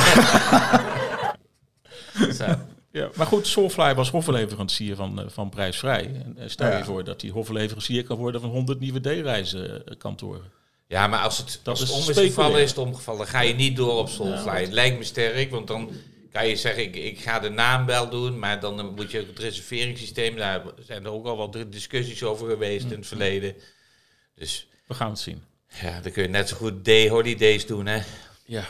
Ja, 2.91 3.09
maar 3.15 3.27
goed, 3.27 3.47
Soulfly 3.47 3.95
was 3.95 4.09
hofleverancier 4.09 4.95
van, 4.95 5.19
eh, 5.19 5.25
van 5.29 5.49
prijsvrij. 5.49 6.03
En 6.03 6.37
eh, 6.37 6.49
stel 6.49 6.77
je 6.77 6.83
voor 6.83 7.03
dat 7.03 7.21
hij 7.21 7.29
hofleverancier 7.29 8.03
kan 8.03 8.17
worden 8.17 8.41
van 8.41 8.49
100 8.49 8.79
nieuwe 8.79 8.99
D-reizenkantoren. 8.99 10.51
Ja, 10.87 11.07
maar 11.07 11.19
als 11.19 11.37
het, 11.37 11.59
dat 11.63 11.79
als 11.79 11.79
het 11.79 11.89
om 11.89 12.09
is 12.09 12.27
gevallen, 12.29 12.61
is 12.61 12.69
het 12.69 12.77
omgevallen. 12.77 13.27
ga 13.27 13.41
je 13.41 13.53
niet 13.53 13.75
door 13.75 13.97
op 13.97 14.09
Soulfly. 14.09 14.61
het 14.61 14.71
lijkt 14.71 14.97
me 14.97 15.03
sterk, 15.03 15.51
want 15.51 15.67
dan 15.67 15.91
kan 16.31 16.47
je 16.47 16.55
zeggen, 16.55 16.83
ik, 16.83 16.95
ik 16.95 17.19
ga 17.19 17.39
de 17.39 17.49
naam 17.49 17.85
wel 17.85 18.09
doen, 18.09 18.39
maar 18.39 18.59
dan 18.59 18.93
moet 18.95 19.11
je 19.11 19.17
het 19.17 19.39
reserveringssysteem, 19.39 20.35
daar 20.35 20.63
zijn 20.79 21.05
er 21.05 21.11
ook 21.11 21.25
al 21.25 21.37
wat 21.37 21.57
discussies 21.69 22.23
over 22.23 22.49
geweest 22.49 22.85
in 22.85 22.97
het 22.97 23.07
verleden. 23.07 23.55
Dus, 24.35 24.67
We 24.87 24.93
gaan 24.93 25.09
het 25.09 25.19
zien. 25.19 25.43
Ja, 25.81 26.01
dan 26.01 26.11
kun 26.11 26.23
je 26.23 26.29
net 26.29 26.49
zo 26.49 26.55
goed 26.55 26.85
day-holidays 26.85 27.65
doen, 27.65 27.85
hè. 27.85 28.01
Ja. 28.45 28.65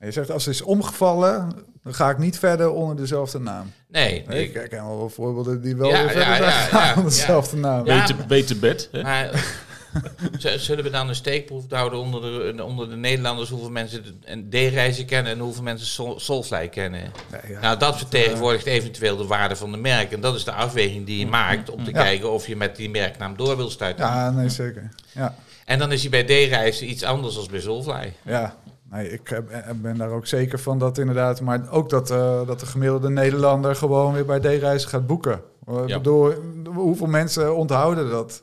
Je 0.00 0.10
zegt, 0.10 0.30
als 0.30 0.44
het 0.44 0.54
is 0.54 0.62
omgevallen, 0.62 1.52
dan 1.82 1.94
ga 1.94 2.10
ik 2.10 2.18
niet 2.18 2.38
verder 2.38 2.70
onder 2.70 2.96
dezelfde 2.96 3.38
naam. 3.38 3.72
Nee. 3.88 4.24
nee 4.26 4.52
ik 4.52 4.68
ken 4.68 4.86
wel 4.86 5.08
voorbeelden 5.08 5.62
die 5.62 5.76
wel 5.76 5.88
ja, 5.88 5.98
weer 5.98 6.10
verder 6.10 6.46
ja, 6.46 6.50
gaan 6.50 6.96
onder 6.96 7.12
dezelfde 7.12 7.56
naam. 7.56 7.84
Beter, 7.84 8.16
beter 8.28 8.58
bed. 8.58 8.88
Hè? 8.92 9.02
Maar, 9.02 9.44
zullen 10.56 10.84
we 10.84 10.90
dan 10.90 11.08
een 11.08 11.14
steekproef 11.14 11.64
houden 11.68 11.98
onder 11.98 12.20
de, 12.56 12.64
onder 12.64 12.88
de 12.88 12.96
Nederlanders 12.96 13.50
hoeveel 13.50 13.70
mensen 13.70 14.20
een 14.24 14.48
D-reizen 14.48 15.06
kennen 15.06 15.32
en 15.32 15.38
hoeveel 15.38 15.62
mensen 15.62 16.20
Soulfly 16.20 16.68
kennen? 16.68 17.12
Nee, 17.30 17.58
nou, 17.60 17.78
dat 17.78 17.96
vertegenwoordigt 17.96 18.66
eventueel 18.66 19.16
de 19.16 19.26
waarde 19.26 19.56
van 19.56 19.70
de 19.70 19.78
merk. 19.78 20.12
En 20.12 20.20
dat 20.20 20.34
is 20.34 20.44
de 20.44 20.52
afweging 20.52 21.06
die 21.06 21.18
je 21.18 21.24
mm. 21.24 21.30
maakt 21.30 21.70
om 21.70 21.84
te 21.84 21.92
kijken 21.92 22.30
of 22.30 22.46
je 22.46 22.56
met 22.56 22.76
die 22.76 22.90
merknaam 22.90 23.36
door 23.36 23.56
wil 23.56 23.70
stuiten. 23.70 24.04
Ja, 24.04 24.30
nee, 24.30 24.48
zeker. 24.48 24.88
Ja. 25.12 25.34
En 25.64 25.78
dan 25.78 25.92
is 25.92 26.00
hij 26.00 26.10
bij 26.10 26.24
D-reizen 26.24 26.90
iets 26.90 27.02
anders 27.02 27.34
dan 27.34 27.46
bij 27.50 27.60
Soulfly. 27.60 28.12
Ja, 28.22 28.56
Nee, 28.90 29.10
ik 29.10 29.40
ben 29.82 29.96
daar 29.96 30.10
ook 30.10 30.26
zeker 30.26 30.58
van 30.58 30.78
dat 30.78 30.98
inderdaad, 30.98 31.40
maar 31.40 31.70
ook 31.70 31.90
dat, 31.90 32.10
uh, 32.10 32.46
dat 32.46 32.60
de 32.60 32.66
gemiddelde 32.66 33.10
Nederlander 33.10 33.76
gewoon 33.76 34.12
weer 34.12 34.24
bij 34.24 34.38
D-reizen 34.38 34.88
gaat 34.88 35.06
boeken. 35.06 35.42
Ik 35.86 35.86
bedoel, 35.86 36.32
hoeveel 36.74 37.06
mensen 37.06 37.56
onthouden 37.56 38.10
dat? 38.10 38.42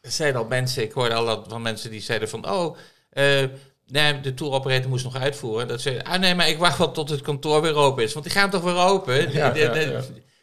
Er 0.00 0.10
zijn 0.10 0.36
al 0.36 0.44
mensen, 0.44 0.82
ik 0.82 0.92
hoorde 0.92 1.14
al 1.14 1.24
dat 1.24 1.46
van 1.48 1.62
mensen 1.62 1.90
die 1.90 2.00
zeiden 2.00 2.28
van, 2.28 2.50
oh, 2.50 2.76
uh, 3.12 3.44
nee, 3.86 4.20
de 4.20 4.34
tour 4.34 4.52
operator 4.52 4.88
moest 4.88 5.04
nog 5.04 5.16
uitvoeren. 5.16 5.68
Dat 5.68 5.80
ze, 5.80 6.04
ah 6.04 6.20
nee, 6.20 6.34
maar 6.34 6.48
ik 6.48 6.58
wacht 6.58 6.78
wel 6.78 6.90
tot 6.90 7.08
het 7.10 7.20
kantoor 7.20 7.62
weer 7.62 7.74
open 7.74 8.04
is, 8.04 8.12
want 8.12 8.24
die 8.24 8.34
gaan 8.34 8.50
toch 8.50 8.62
weer 8.62 8.76
open? 8.76 9.32
ja, 9.32 9.52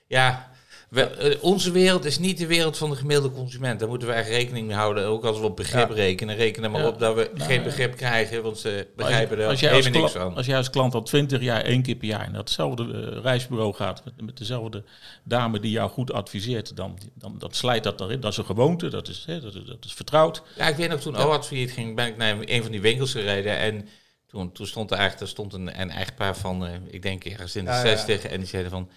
ja 0.08 0.54
we, 0.90 1.38
onze 1.42 1.72
wereld 1.72 2.06
is 2.06 2.20
niet 2.20 2.38
de 2.38 2.48
wereld 2.48 2.78
van 2.78 2.90
de 2.90 2.96
gemiddelde 2.96 3.36
consument. 3.36 3.80
Daar 3.80 3.90
moeten 3.90 4.08
we 4.08 4.14
echt 4.14 4.30
rekening 4.30 4.68
mee 4.68 4.76
houden. 4.76 5.06
Ook 5.06 5.26
als 5.26 5.40
we 5.40 5.46
op 5.46 5.56
begrip 5.56 5.90
rekenen. 5.90 6.36
Rekenen 6.36 6.72
maar 6.72 6.88
op 6.88 7.00
dat 7.00 7.16
we 7.16 7.30
nou, 7.34 7.50
geen 7.50 7.64
begrip 7.64 7.96
krijgen, 7.96 8.44
want 8.44 8.58
ze 8.58 8.88
begrijpen 8.96 9.40
er 9.40 9.58
helemaal 9.58 10.02
niks 10.02 10.12
van. 10.12 10.36
Als 10.36 10.46
jij 10.46 10.58
als 10.58 10.70
klant 10.70 10.94
al 10.94 11.04
twintig 11.04 11.42
jaar, 11.42 11.62
één 11.62 11.82
keer 11.82 11.96
per 11.96 12.08
jaar, 12.08 12.30
naar 12.30 12.40
hetzelfde 12.40 12.84
uh, 12.84 13.22
reisbureau 13.22 13.74
gaat, 13.74 14.02
met, 14.06 14.22
met, 14.22 14.38
dezelfde 14.38 14.84
dame 15.24 15.60
die 15.60 15.72
jou 15.72 15.90
goed 15.90 16.14
adviseert, 16.14 16.76
dan, 16.76 16.98
dan 17.14 17.36
dat 17.40 17.56
slijt 17.56 17.84
dat 17.84 18.02
erin. 18.02 18.20
Dat 18.20 18.32
is 18.32 18.38
een 18.38 18.46
gewoonte, 18.46 18.88
dat 18.88 19.08
is, 19.08 19.24
hè, 19.28 19.42
dat, 19.42 19.54
dat, 19.54 19.86
is 19.86 19.94
vertrouwd. 19.94 20.44
Ja, 20.58 20.68
ik 20.68 20.76
weet 20.76 20.90
nog, 20.90 21.00
toen 21.00 21.14
ja. 21.14 21.26
OAT 21.26 21.46
ging, 21.46 21.96
ben 21.96 22.08
ik 22.08 22.18
naar 22.18 22.38
een 22.40 22.62
van 22.62 22.72
die 22.72 22.82
winkels 22.82 23.12
gereden 23.12 23.58
en... 23.58 23.88
Toen, 24.28 24.52
toen 24.52 24.68
stond 24.68 24.92
er 24.92 24.98
eigenlijk 24.98 25.28
er 25.28 25.34
stond 25.34 25.54
een, 25.54 25.82
een 25.82 25.92
echtpaar 25.92 26.36
van, 26.36 26.66
uh, 26.66 26.72
ik 26.88 27.02
denk 27.02 27.26
ergens 27.26 27.56
in 27.56 27.66
de 27.66 27.80
60, 27.84 28.26
en 28.26 28.40
die 28.40 28.48
zeiden 28.48 28.72
van, 28.72 28.90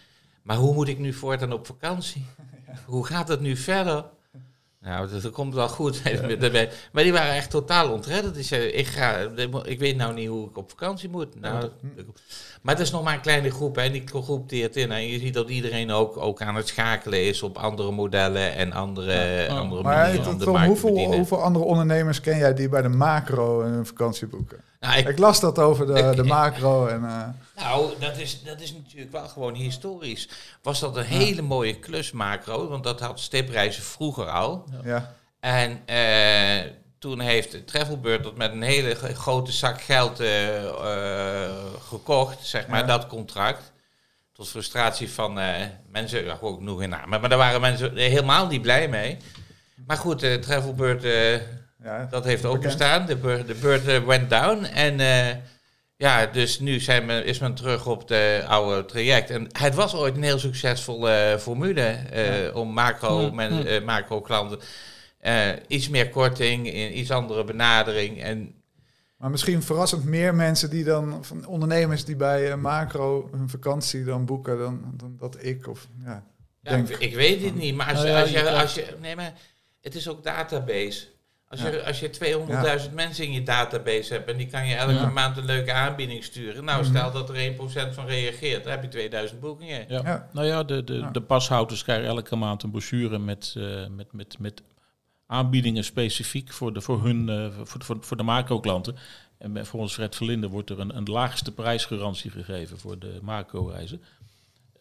maar 0.42 0.56
hoe 0.56 0.74
moet 0.74 0.88
ik 0.88 0.98
nu 0.98 1.12
voortaan 1.12 1.52
op 1.52 1.66
vakantie? 1.66 2.24
Hoe 2.86 3.06
gaat 3.06 3.28
het 3.28 3.40
nu 3.40 3.56
verder? 3.56 4.04
Nou, 4.80 5.20
dat, 5.20 5.30
komt 5.30 5.54
wel 5.54 5.68
goed. 5.68 6.02
Maar 6.92 7.02
die 7.02 7.12
waren 7.12 7.34
echt 7.34 7.50
totaal 7.50 7.92
ontredderd. 7.92 8.34
Die 8.34 8.44
zeiden, 8.44 8.78
ik, 8.78 8.86
ga, 8.86 9.16
ik 9.64 9.78
weet 9.78 9.96
nou 9.96 10.14
niet 10.14 10.28
hoe 10.28 10.48
ik 10.48 10.56
op 10.56 10.70
vakantie 10.70 11.08
moet. 11.08 11.40
Nou, 11.40 11.70
maar 12.62 12.74
het 12.74 12.82
is 12.82 12.90
nog 12.90 13.02
maar 13.02 13.14
een 13.14 13.20
kleine 13.20 13.50
groep. 13.50 13.76
Hè. 13.76 13.90
Die 13.90 14.04
groep 14.06 14.48
deert 14.48 14.76
in. 14.76 14.92
En 14.92 15.06
je 15.06 15.18
ziet 15.18 15.34
dat 15.34 15.48
iedereen 15.48 15.90
ook, 15.90 16.16
ook 16.16 16.42
aan 16.42 16.54
het 16.54 16.68
schakelen 16.68 17.24
is 17.24 17.42
op 17.42 17.56
andere 17.56 17.90
modellen 17.90 18.54
en 18.54 18.72
andere, 18.72 19.12
ja. 19.12 19.46
andere 19.46 19.82
maar 19.82 20.08
manieren. 20.18 20.66
hoeveel, 20.66 21.12
hoeveel 21.12 21.42
andere 21.42 21.64
ondernemers 21.64 22.20
ken 22.20 22.38
jij 22.38 22.54
die 22.54 22.68
bij 22.68 22.82
de 22.82 22.88
macro 22.88 23.62
een 23.62 23.86
vakantie 23.86 24.26
boeken? 24.26 24.60
Nou, 24.80 24.98
ik, 24.98 25.18
las 25.18 25.40
dat 25.40 25.58
over 25.58 25.86
de, 25.86 26.12
de 26.16 26.24
macro. 26.24 26.86
En, 26.86 27.02
uh... 27.02 27.22
Nou, 27.56 27.92
dat 27.98 28.18
is, 28.18 28.42
dat 28.42 28.60
is 28.60 28.72
natuurlijk 28.72 29.12
wel 29.12 29.28
gewoon 29.28 29.54
historisch. 29.54 30.28
Was 30.62 30.80
dat 30.80 30.96
een 30.96 31.04
hele 31.04 31.42
mooie 31.42 31.78
klus 31.78 32.12
macro, 32.12 32.68
want 32.68 32.84
dat 32.84 33.00
had 33.00 33.20
stipreizen 33.20 33.82
vroeger 33.82 34.26
al. 34.26 34.64
Ja. 34.84 35.14
En 35.40 35.70
uh, 35.70 36.72
toen 36.98 37.20
heeft 37.20 37.66
Travelbird 37.66 38.22
dat 38.22 38.36
met 38.36 38.52
een 38.52 38.62
hele 38.62 38.94
grote 38.94 39.52
zak 39.52 39.80
geld 39.80 40.20
uh, 40.20 40.28
gekocht, 41.88 42.46
zeg 42.46 42.66
maar, 42.66 42.86
dat 42.86 43.06
contract. 43.06 43.72
Tot 44.32 44.48
frustratie 44.48 45.10
van 45.10 45.40
mensen, 45.90 46.24
ja, 46.24 46.34
gewoon 46.34 46.64
nog 46.64 46.82
in 46.82 46.88
naam. 46.88 47.08
Maar 47.08 47.28
daar 47.28 47.38
waren 47.38 47.60
mensen 47.60 47.96
helemaal 47.96 48.46
niet 48.46 48.62
blij 48.62 48.88
mee. 48.88 49.16
Maar 49.86 49.96
goed, 49.96 50.42
Travelbird 50.42 51.04
ja, 51.82 52.06
dat 52.10 52.24
heeft 52.24 52.44
ook 52.44 52.62
bestaan. 52.62 53.06
De, 53.06 53.44
de 53.46 53.54
bird 53.54 53.86
eh, 53.86 54.04
went 54.04 54.30
down. 54.30 54.64
En 54.64 55.00
uh, 55.00 55.36
ja, 55.96 56.26
dus 56.26 56.58
nu 56.58 56.80
zijn 56.80 57.06
we, 57.06 57.24
is 57.24 57.38
men 57.38 57.54
terug 57.54 57.86
op 57.86 58.08
de 58.08 58.44
oude 58.46 58.84
traject. 58.84 59.30
En 59.30 59.46
het 59.52 59.74
was 59.74 59.94
ooit 59.94 60.16
een 60.16 60.22
heel 60.22 60.38
succesvolle 60.38 61.32
uh, 61.32 61.38
formule 61.38 61.96
uh, 62.14 62.56
om 62.56 62.72
macro, 62.72 63.30
men, 63.30 63.84
macro 63.84 64.20
klanten. 64.20 64.58
Iets 65.66 65.88
meer 65.88 66.10
korting, 66.10 66.72
iets 66.92 67.10
andere 67.10 67.44
benadering. 67.44 68.22
En 68.22 68.52
maar 69.18 69.30
misschien 69.30 69.62
verrassend 69.62 70.04
meer 70.04 70.34
mensen 70.34 70.70
die 70.70 70.84
dan, 70.84 71.24
van 71.24 71.46
ondernemers 71.46 72.04
die 72.04 72.16
bij 72.16 72.56
macro 72.56 73.28
hun 73.32 73.48
vakantie 73.48 74.04
dan 74.04 74.24
boeken 74.24 74.58
dan, 74.58 74.92
dan 74.96 75.16
dat 75.16 75.44
ik. 75.44 75.68
Of, 75.68 75.88
ja, 76.04 76.24
ja 76.60 76.70
denk. 76.70 76.88
Ik, 76.88 77.14
weet 77.14 77.44
het 77.44 77.54
niet, 77.54 77.74
maar 77.74 77.86
als, 77.86 78.02
nou 78.02 78.20
als, 78.20 78.30
je, 78.30 78.50
als 78.50 78.74
je. 78.74 78.96
Nee, 79.00 79.16
maar 79.16 79.32
het 79.80 79.94
is 79.94 80.08
ook 80.08 80.24
database. 80.24 81.06
Als, 81.48 81.60
je, 81.60 81.84
als 81.84 82.00
je 82.00 82.10
200.000 82.88 82.94
mensen 82.94 83.24
in 83.24 83.32
je 83.32 83.42
database 83.42 84.12
hebt 84.12 84.30
en 84.30 84.36
die 84.36 84.46
kan 84.46 84.66
je 84.66 84.74
elke 84.74 85.06
maand 85.06 85.36
een 85.36 85.44
leuke 85.44 85.72
aanbieding 85.72 86.24
sturen. 86.24 86.64
Nou, 86.64 86.80
mhm. 86.82 86.90
stel 86.90 87.12
dat 87.12 87.28
er 87.28 87.52
1% 87.52 87.94
van 87.94 88.06
reageert, 88.06 88.62
dan 88.62 88.72
heb 88.72 88.82
je 88.82 88.88
2000 88.88 89.40
boekingen. 89.40 89.84
Ja. 89.88 90.28
Nou 90.32 90.46
ja, 90.46 90.64
de, 90.64 90.84
de, 90.84 91.08
de 91.12 91.22
pashouders 91.22 91.82
krijgen 91.82 92.06
elke 92.06 92.36
maand 92.36 92.62
een 92.62 92.70
brochure 92.70 93.18
met, 93.18 93.54
uh, 93.56 93.86
met, 93.86 94.12
met, 94.12 94.38
met 94.38 94.62
aanbiedingen 95.28 95.84
specifiek 95.84 96.52
voor, 96.52 96.72
de, 96.72 96.80
voor, 96.80 97.04
hun, 97.04 97.28
uh, 97.28 97.46
voor, 97.62 97.84
voor, 97.84 97.96
voor 98.00 98.16
de 98.16 98.22
macro-klanten. 98.22 98.96
En 99.38 99.66
volgens 99.66 99.94
Fred 99.94 100.16
Verlinde 100.16 100.48
wordt 100.48 100.70
er 100.70 100.80
een, 100.80 100.96
een 100.96 101.04
laagste 101.04 101.52
prijsgarantie 101.52 102.30
gegeven 102.30 102.78
voor 102.78 102.98
de 102.98 103.18
macro-reizen. 103.22 104.02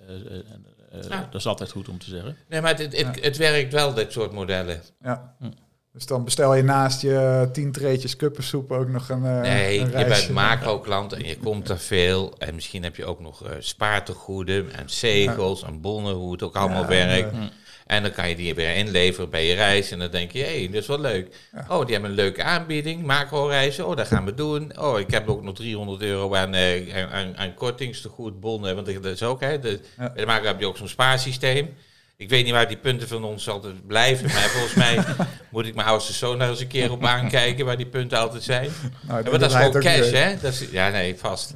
Uh, 0.09 1.09
Dat 1.09 1.35
is 1.35 1.47
altijd 1.47 1.71
goed 1.71 1.89
om 1.89 1.97
te 1.97 2.09
zeggen. 2.09 2.37
Nee, 2.49 2.61
maar 2.61 2.77
het, 2.77 2.97
het, 2.97 3.23
het, 3.23 3.37
werkt 3.37 3.73
wel, 3.73 3.93
dit 3.93 4.11
soort 4.11 4.31
modellen. 4.31 4.81
Ja. 5.03 5.35
Hm. 5.39 5.49
Dus 5.93 6.05
dan 6.05 6.23
bestel 6.23 6.55
je 6.55 6.63
naast 6.63 7.01
je 7.01 7.49
tien 7.53 7.71
treetjes 7.71 8.15
kuppensoep 8.15 8.71
ook 8.71 8.87
nog 8.87 9.09
een 9.09 9.23
uh, 9.23 9.41
Nee, 9.41 9.79
een 9.79 9.99
je 9.99 10.05
bent 10.05 10.29
macro-klant 10.29 11.13
en 11.13 11.25
je 11.25 11.37
komt 11.37 11.69
er 11.69 11.79
veel. 11.79 12.33
En 12.37 12.55
misschien 12.55 12.83
heb 12.83 12.95
je 12.95 13.05
ook 13.05 13.19
nog 13.19 13.43
uh, 13.43 13.49
spaartegoeden 13.59 14.73
en 14.73 14.89
zegels 14.89 15.63
en 15.63 15.81
bonnen, 15.81 16.13
hoe 16.13 16.31
het 16.31 16.43
ook 16.43 16.55
allemaal 16.55 16.85
werkt. 16.85 17.31
En 17.31 17.51
dan 17.87 18.11
kan 18.11 18.29
je 18.29 18.35
die 18.35 18.55
weer 18.55 18.75
inleveren 18.75 19.29
bij 19.29 19.45
je 19.45 19.53
reis. 19.53 19.91
En 19.91 19.99
dan 19.99 20.11
denk 20.11 20.31
je, 20.31 20.39
hé, 20.39 20.57
hey, 20.57 20.65
dat 20.65 20.81
is 20.81 20.87
wel 20.87 20.99
leuk. 20.99 21.35
Oh, 21.67 21.81
die 21.85 21.91
hebben 21.91 22.09
een 22.09 22.15
leuke 22.15 22.43
aanbieding. 22.43 23.03
Macro-reizen. 23.03 23.87
Oh, 23.87 23.95
dat 23.95 24.07
gaan 24.07 24.25
we 24.25 24.33
doen. 24.33 24.79
Oh, 24.79 24.99
ik 24.99 25.11
heb 25.11 25.29
ook 25.29 25.43
nog 25.43 25.55
300 25.55 26.01
euro 26.01 26.35
aan, 26.35 26.55
uh, 26.55 27.13
aan, 27.13 27.37
aan 27.37 27.53
kortingstegoedbonnen. 27.53 28.75
Want 28.75 29.03
dat 29.03 29.05
is 29.05 29.23
ook, 29.23 29.41
hè. 29.41 29.59
De, 29.59 29.79
ja. 29.97 30.11
Bij 30.13 30.21
de 30.21 30.25
macro 30.25 30.47
heb 30.47 30.59
je 30.59 30.67
ook 30.67 30.77
zo'n 30.77 30.87
spaarsysteem. 30.87 31.75
Ik 32.19 32.29
weet 32.29 32.43
niet 32.43 32.53
waar 32.53 32.67
die 32.67 32.77
punten 32.77 33.07
van 33.07 33.23
ons 33.23 33.49
altijd 33.49 33.87
blijven. 33.87 34.25
Maar 34.25 34.49
volgens 34.49 34.73
mij 34.73 34.99
moet 35.51 35.65
ik 35.65 35.75
mijn 35.75 35.87
oudste 35.87 36.13
zoon 36.13 36.41
eens 36.41 36.59
een 36.59 36.67
keer 36.67 36.91
op 36.91 37.05
aankijken 37.05 37.65
waar 37.65 37.77
die 37.77 37.85
punten 37.85 38.17
altijd 38.17 38.43
zijn. 38.43 38.69
Nou, 39.01 39.23
maar 39.23 39.39
dat 39.39 39.49
is 39.49 39.55
gewoon 39.55 39.81
cash, 39.81 40.11
hè? 40.11 40.35
Dat 40.41 40.53
is, 40.53 40.65
ja, 40.71 40.89
nee, 40.89 41.15
vast. 41.17 41.53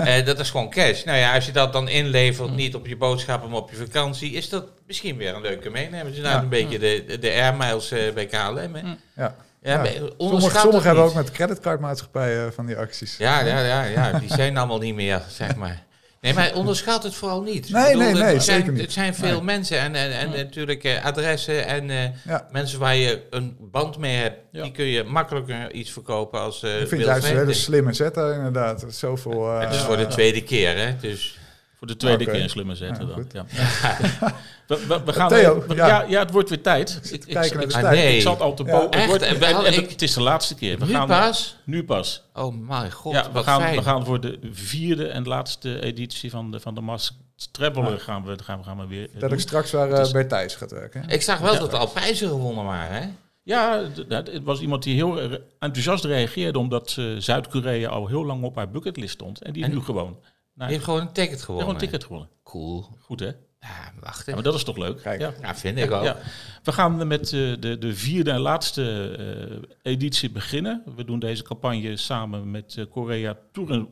uh, 0.00 0.24
dat 0.26 0.38
is 0.38 0.50
gewoon 0.50 0.70
cash. 0.70 1.04
Nou 1.04 1.18
ja, 1.18 1.34
als 1.34 1.46
je 1.46 1.52
dat 1.52 1.72
dan 1.72 1.88
inlevert, 1.88 2.48
mm. 2.48 2.54
niet 2.54 2.74
op 2.74 2.86
je 2.86 2.96
boodschappen, 2.96 3.50
maar 3.50 3.58
op 3.58 3.70
je 3.70 3.76
vakantie, 3.76 4.32
is 4.32 4.48
dat 4.48 4.64
misschien 4.86 5.16
weer 5.16 5.34
een 5.34 5.42
leuke 5.42 5.70
meenemen. 5.70 6.12
Dus 6.12 6.20
nou 6.20 6.42
een 6.42 6.48
beetje 6.48 6.78
de, 6.78 7.18
de 7.20 7.30
air 7.30 7.54
miles 7.54 7.92
uh, 7.92 8.12
bij 8.12 8.26
KLM. 8.26 8.74
Hè? 8.74 8.82
Ja. 9.16 9.36
Ja, 9.62 9.84
ja. 9.84 9.90
Sommigen 10.18 10.82
hebben 10.82 11.04
ook 11.04 11.14
met 11.14 11.30
creditcardmaatschappijen 11.30 12.52
van 12.52 12.66
die 12.66 12.76
acties. 12.76 13.16
Ja, 13.16 13.40
ja, 13.40 13.60
ja, 13.60 13.84
ja, 13.84 14.18
die 14.18 14.32
zijn 14.32 14.56
allemaal 14.56 14.78
niet 14.78 14.94
meer, 14.94 15.22
zeg 15.28 15.56
maar. 15.56 15.82
Nee, 16.22 16.34
maar 16.34 16.54
onderschat 16.54 17.02
het 17.02 17.14
vooral 17.14 17.42
niet. 17.42 17.70
Nee, 17.70 17.86
bedoel, 17.86 18.02
nee, 18.02 18.22
nee, 18.22 18.34
het 18.34 18.42
zijn, 18.42 18.72
niet. 18.72 18.80
Het 18.80 18.92
zijn 18.92 19.14
veel 19.14 19.42
mensen 19.42 19.78
en, 19.78 19.94
en, 19.94 20.10
en 20.12 20.30
natuurlijk 20.30 20.84
uh, 20.84 21.04
adressen 21.04 21.66
en 21.66 21.88
uh, 21.88 22.02
ja. 22.24 22.48
mensen 22.50 22.78
waar 22.78 22.96
je 22.96 23.22
een 23.30 23.56
band 23.60 23.98
mee 23.98 24.16
hebt. 24.16 24.38
Ja. 24.52 24.62
Die 24.62 24.72
kun 24.72 24.84
je 24.84 25.04
makkelijker 25.04 25.72
iets 25.72 25.90
verkopen 25.90 26.40
als 26.40 26.62
uh, 26.62 26.80
Ik 26.80 26.88
vind 26.88 27.02
juist 27.02 27.28
een 27.28 27.36
hele 27.36 27.52
slimme 27.52 27.92
zetten 27.92 28.34
inderdaad. 28.34 28.84
Zoveel, 28.88 29.50
het 29.50 29.74
is 29.74 29.80
voor 29.80 29.96
de 29.96 30.06
tweede 30.06 30.42
keer, 30.42 30.76
hè. 30.76 30.96
Dus... 31.00 31.40
Voor 31.82 31.90
de 31.90 31.96
tweede 31.96 32.22
okay. 32.22 32.34
keer 32.34 32.42
een 32.42 32.50
slimme 32.50 32.74
zetten 32.74 33.08
ja, 33.08 33.14
dan. 33.14 33.26
Ja. 33.32 33.44
we, 34.68 34.86
we, 34.86 35.02
we, 35.04 35.12
gaan 35.12 35.28
Theo, 35.28 35.64
ja. 35.68 35.86
ja. 35.86 36.04
Ja, 36.08 36.18
het 36.18 36.30
wordt 36.30 36.48
weer 36.48 36.62
tijd. 36.62 37.00
Ik, 37.26 37.36
ah, 37.36 37.90
nee. 37.90 38.16
ik 38.16 38.22
zat 38.22 38.40
al 38.40 38.54
te 38.54 38.64
boven. 38.64 38.90
En, 38.90 39.74
het 39.74 40.02
is 40.02 40.14
de 40.14 40.20
laatste 40.20 40.54
keer. 40.54 40.78
We 40.78 40.84
nu 40.84 40.92
gaan, 40.92 41.06
pas? 41.06 41.56
Nu 41.64 41.84
pas. 41.84 42.22
Oh 42.34 42.54
my 42.68 42.90
god, 42.90 43.12
ja, 43.12 43.32
we 43.32 43.42
gaan, 43.42 43.60
fijn. 43.60 43.76
we 43.76 43.82
gaan 43.82 44.04
voor 44.04 44.20
de 44.20 44.38
vierde 44.52 45.08
en 45.08 45.26
laatste 45.26 45.80
editie 45.80 46.30
van 46.30 46.50
de, 46.50 46.60
van 46.60 46.74
de 46.74 46.80
Mask 46.80 47.12
Traveler 47.50 48.00
gaan 48.00 48.24
we, 48.24 48.38
gaan 48.42 48.58
we, 48.58 48.64
gaan 48.64 48.78
we 48.78 48.86
weer 48.86 49.08
Dat 49.12 49.20
doen. 49.20 49.32
ik 49.32 49.40
straks 49.40 49.70
waar 49.70 49.90
uh, 49.90 50.12
bij 50.12 50.24
Thijs 50.24 50.54
gaat 50.54 50.70
werken. 50.70 51.08
Ik 51.08 51.22
zag 51.22 51.38
wel 51.38 51.58
dat 51.58 51.72
er 51.72 51.78
al 51.78 51.88
prijzen 51.88 52.28
gewonnen 52.28 52.64
waren, 52.64 53.02
hè? 53.02 53.08
Ja, 53.42 53.84
het 54.08 54.42
was 54.42 54.60
iemand 54.60 54.82
die 54.82 54.94
heel 54.94 55.20
enthousiast 55.58 56.04
reageerde... 56.04 56.58
omdat 56.58 56.96
uh, 56.98 57.18
Zuid-Korea 57.18 57.88
al 57.88 58.06
heel 58.06 58.24
lang 58.24 58.42
op 58.42 58.56
haar 58.56 58.70
bucketlist 58.70 59.12
stond. 59.12 59.42
En 59.42 59.52
die 59.52 59.64
en 59.64 59.70
nu 59.70 59.80
gewoon 59.80 60.18
Nee. 60.54 60.68
Je 60.68 60.72
hebt 60.72 60.84
gewoon 60.84 61.00
een 61.00 61.12
ticket 61.12 61.42
gewonnen. 61.42 61.66
Gewoon 61.66 61.80
een 61.80 61.86
ticket 61.86 62.04
gewonnen. 62.04 62.28
Cool. 62.42 62.88
Goed 63.00 63.20
hè? 63.20 63.30
Ja, 63.60 63.92
wacht 64.00 64.26
ja, 64.26 64.34
maar 64.34 64.42
dat 64.42 64.54
is 64.54 64.64
toch 64.64 64.76
leuk? 64.76 65.02
Kijk. 65.02 65.20
Ja. 65.20 65.32
ja, 65.40 65.54
vind 65.54 65.78
ik 65.78 65.90
ook. 65.90 66.04
Ja. 66.04 66.16
We 66.62 66.72
gaan 66.72 67.06
met 67.06 67.32
uh, 67.32 67.56
de, 67.60 67.78
de 67.78 67.94
vierde 67.94 68.30
en 68.30 68.40
laatste 68.40 69.16
uh, 69.52 69.62
editie 69.82 70.30
beginnen. 70.30 70.82
We 70.96 71.04
doen 71.04 71.18
deze 71.18 71.42
campagne 71.42 71.96
samen 71.96 72.50
met 72.50 72.76
uh, 72.78 72.84
Korea 72.90 73.38
Tourism, 73.52 73.84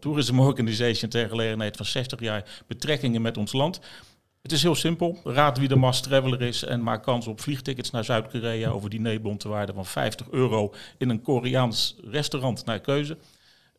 Tourism 0.00 0.40
Organization 0.40 1.10
ter 1.10 1.28
gelegenheid 1.28 1.76
van 1.76 1.86
60 1.86 2.20
jaar 2.20 2.62
betrekkingen 2.66 3.22
met 3.22 3.36
ons 3.36 3.52
land. 3.52 3.80
Het 4.42 4.52
is 4.52 4.62
heel 4.62 4.74
simpel. 4.74 5.20
Raad 5.24 5.58
wie 5.58 5.68
de 5.68 5.76
mast 5.76 6.02
traveler 6.02 6.42
is 6.42 6.64
en 6.64 6.82
maak 6.82 7.02
kans 7.02 7.26
op 7.26 7.40
vliegtickets 7.40 7.90
naar 7.90 8.04
Zuid-Korea 8.04 8.70
over 8.70 8.90
dinerbon 8.90 9.36
te 9.36 9.48
waarde 9.48 9.72
van 9.72 9.86
50 9.86 10.30
euro 10.30 10.74
in 10.98 11.08
een 11.08 11.22
Koreaans 11.22 11.96
restaurant 12.04 12.64
naar 12.64 12.80
keuze. 12.80 13.16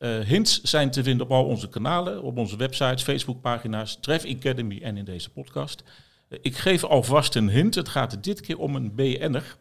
Uh, 0.04 0.20
hints 0.20 0.62
zijn 0.62 0.92
te 0.92 1.04
vinden 1.04 1.26
op 1.26 1.32
al 1.32 1.46
onze 1.46 1.70
kanalen, 1.70 2.24
op 2.24 2.38
onze 2.38 2.58
websites, 2.58 3.04
Facebookpagina's, 3.04 3.98
Tref 4.02 4.26
Academy 4.26 4.80
en 4.82 4.98
in 4.98 5.06
deze 5.06 5.30
podcast. 5.30 5.84
Uh, 6.30 6.40
ik 6.42 6.58
geef 6.58 6.84
alvast 6.84 7.36
een 7.36 7.50
hint. 7.50 7.76
Het 7.76 7.90
gaat 7.90 8.24
dit 8.24 8.42
keer 8.42 8.58
om 8.58 8.76
een 8.76 8.96
BN'er. 8.96 9.56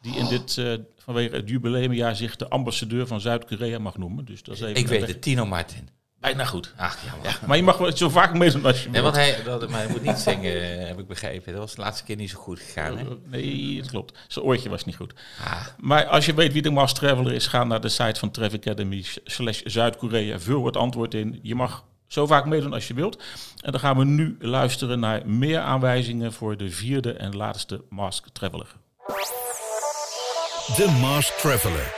Die 0.00 0.16
in 0.16 0.28
dit, 0.28 0.56
uh, 0.56 0.74
vanwege 0.96 1.36
het 1.36 1.48
jubileumjaar 1.48 2.16
zich 2.16 2.36
de 2.36 2.48
ambassadeur 2.48 3.06
van 3.06 3.20
Zuid-Korea 3.20 3.78
mag 3.78 3.98
noemen. 3.98 4.24
Dus 4.24 4.42
dat 4.42 4.54
is 4.54 4.60
even 4.60 4.76
ik 4.76 4.88
weet 4.88 5.06
het, 5.06 5.22
Tino 5.22 5.46
Martin. 5.46 5.88
Bijna 6.20 6.44
goed. 6.44 6.72
Ach, 6.76 6.98
ja, 7.22 7.32
maar 7.46 7.56
je 7.56 7.62
mag 7.62 7.78
wel 7.78 7.96
zo 7.96 8.08
vaak 8.08 8.34
meedoen 8.34 8.64
als 8.64 8.82
je 8.82 8.88
nee, 8.88 9.02
want 9.02 9.14
hij, 9.14 9.42
dat, 9.44 9.68
maar 9.68 9.80
hij 9.80 9.88
moet 9.88 10.02
niet 10.02 10.18
zingen, 10.18 10.86
heb 10.86 10.98
ik 10.98 11.06
begrepen. 11.06 11.52
Dat 11.52 11.60
was 11.60 11.74
de 11.74 11.80
laatste 11.80 12.04
keer 12.04 12.16
niet 12.16 12.30
zo 12.30 12.38
goed 12.38 12.60
gegaan, 12.60 12.98
hè? 12.98 13.04
Nee, 13.24 13.76
dat 13.80 13.90
klopt. 13.90 14.18
Zijn 14.28 14.44
oortje 14.44 14.68
was 14.68 14.84
niet 14.84 14.96
goed. 14.96 15.14
Ah. 15.44 15.66
Maar 15.78 16.06
als 16.06 16.26
je 16.26 16.34
weet 16.34 16.52
wie 16.52 16.62
de 16.62 16.70
Mars 16.70 16.92
Traveler 16.92 17.32
is, 17.32 17.46
ga 17.46 17.64
naar 17.64 17.80
de 17.80 17.88
site 17.88 18.18
van 18.20 18.30
Travel 18.30 18.58
Academy 18.58 19.04
slash 19.24 19.60
Zuid-Korea. 19.64 20.38
Vul 20.38 20.64
het 20.64 20.76
antwoord 20.76 21.14
in. 21.14 21.38
Je 21.42 21.54
mag 21.54 21.84
zo 22.06 22.26
vaak 22.26 22.46
meedoen 22.46 22.72
als 22.72 22.88
je 22.88 22.94
wilt. 22.94 23.22
En 23.62 23.70
dan 23.70 23.80
gaan 23.80 23.96
we 23.98 24.04
nu 24.04 24.36
luisteren 24.40 25.00
naar 25.00 25.28
meer 25.28 25.60
aanwijzingen 25.60 26.32
voor 26.32 26.56
de 26.56 26.70
vierde 26.70 27.12
en 27.12 27.36
laatste 27.36 27.84
Mask 27.88 28.26
Traveler. 28.32 28.74
De 30.76 30.98
Mask 31.00 31.32
Traveler. 31.32 31.94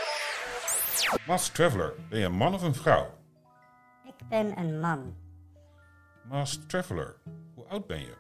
Mask 1.26 1.54
Traveler, 1.54 1.92
ben 2.09 2.18
je 2.18 2.24
een 2.24 2.37
man 2.37 2.54
of 2.54 2.62
een 2.62 2.74
vrouw? 2.74 3.17
Ik 4.29 4.45
ben 4.45 4.59
een 4.59 4.81
man. 4.81 5.14
Master 6.25 6.67
Traveler, 6.67 7.17
hoe 7.55 7.64
oud 7.64 7.87
ben 7.87 8.01
je? 8.01 8.17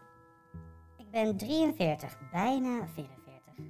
Ik 0.96 1.10
ben 1.10 1.36
43, 1.36 2.16
bijna 2.30 2.86
44. 2.94 3.64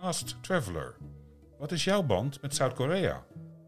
Master 0.00 0.40
Traveler, 0.40 0.96
wat 1.58 1.72
is 1.72 1.84
jouw 1.84 2.02
band 2.02 2.42
met 2.42 2.54
Zuid-Korea? 2.54 3.24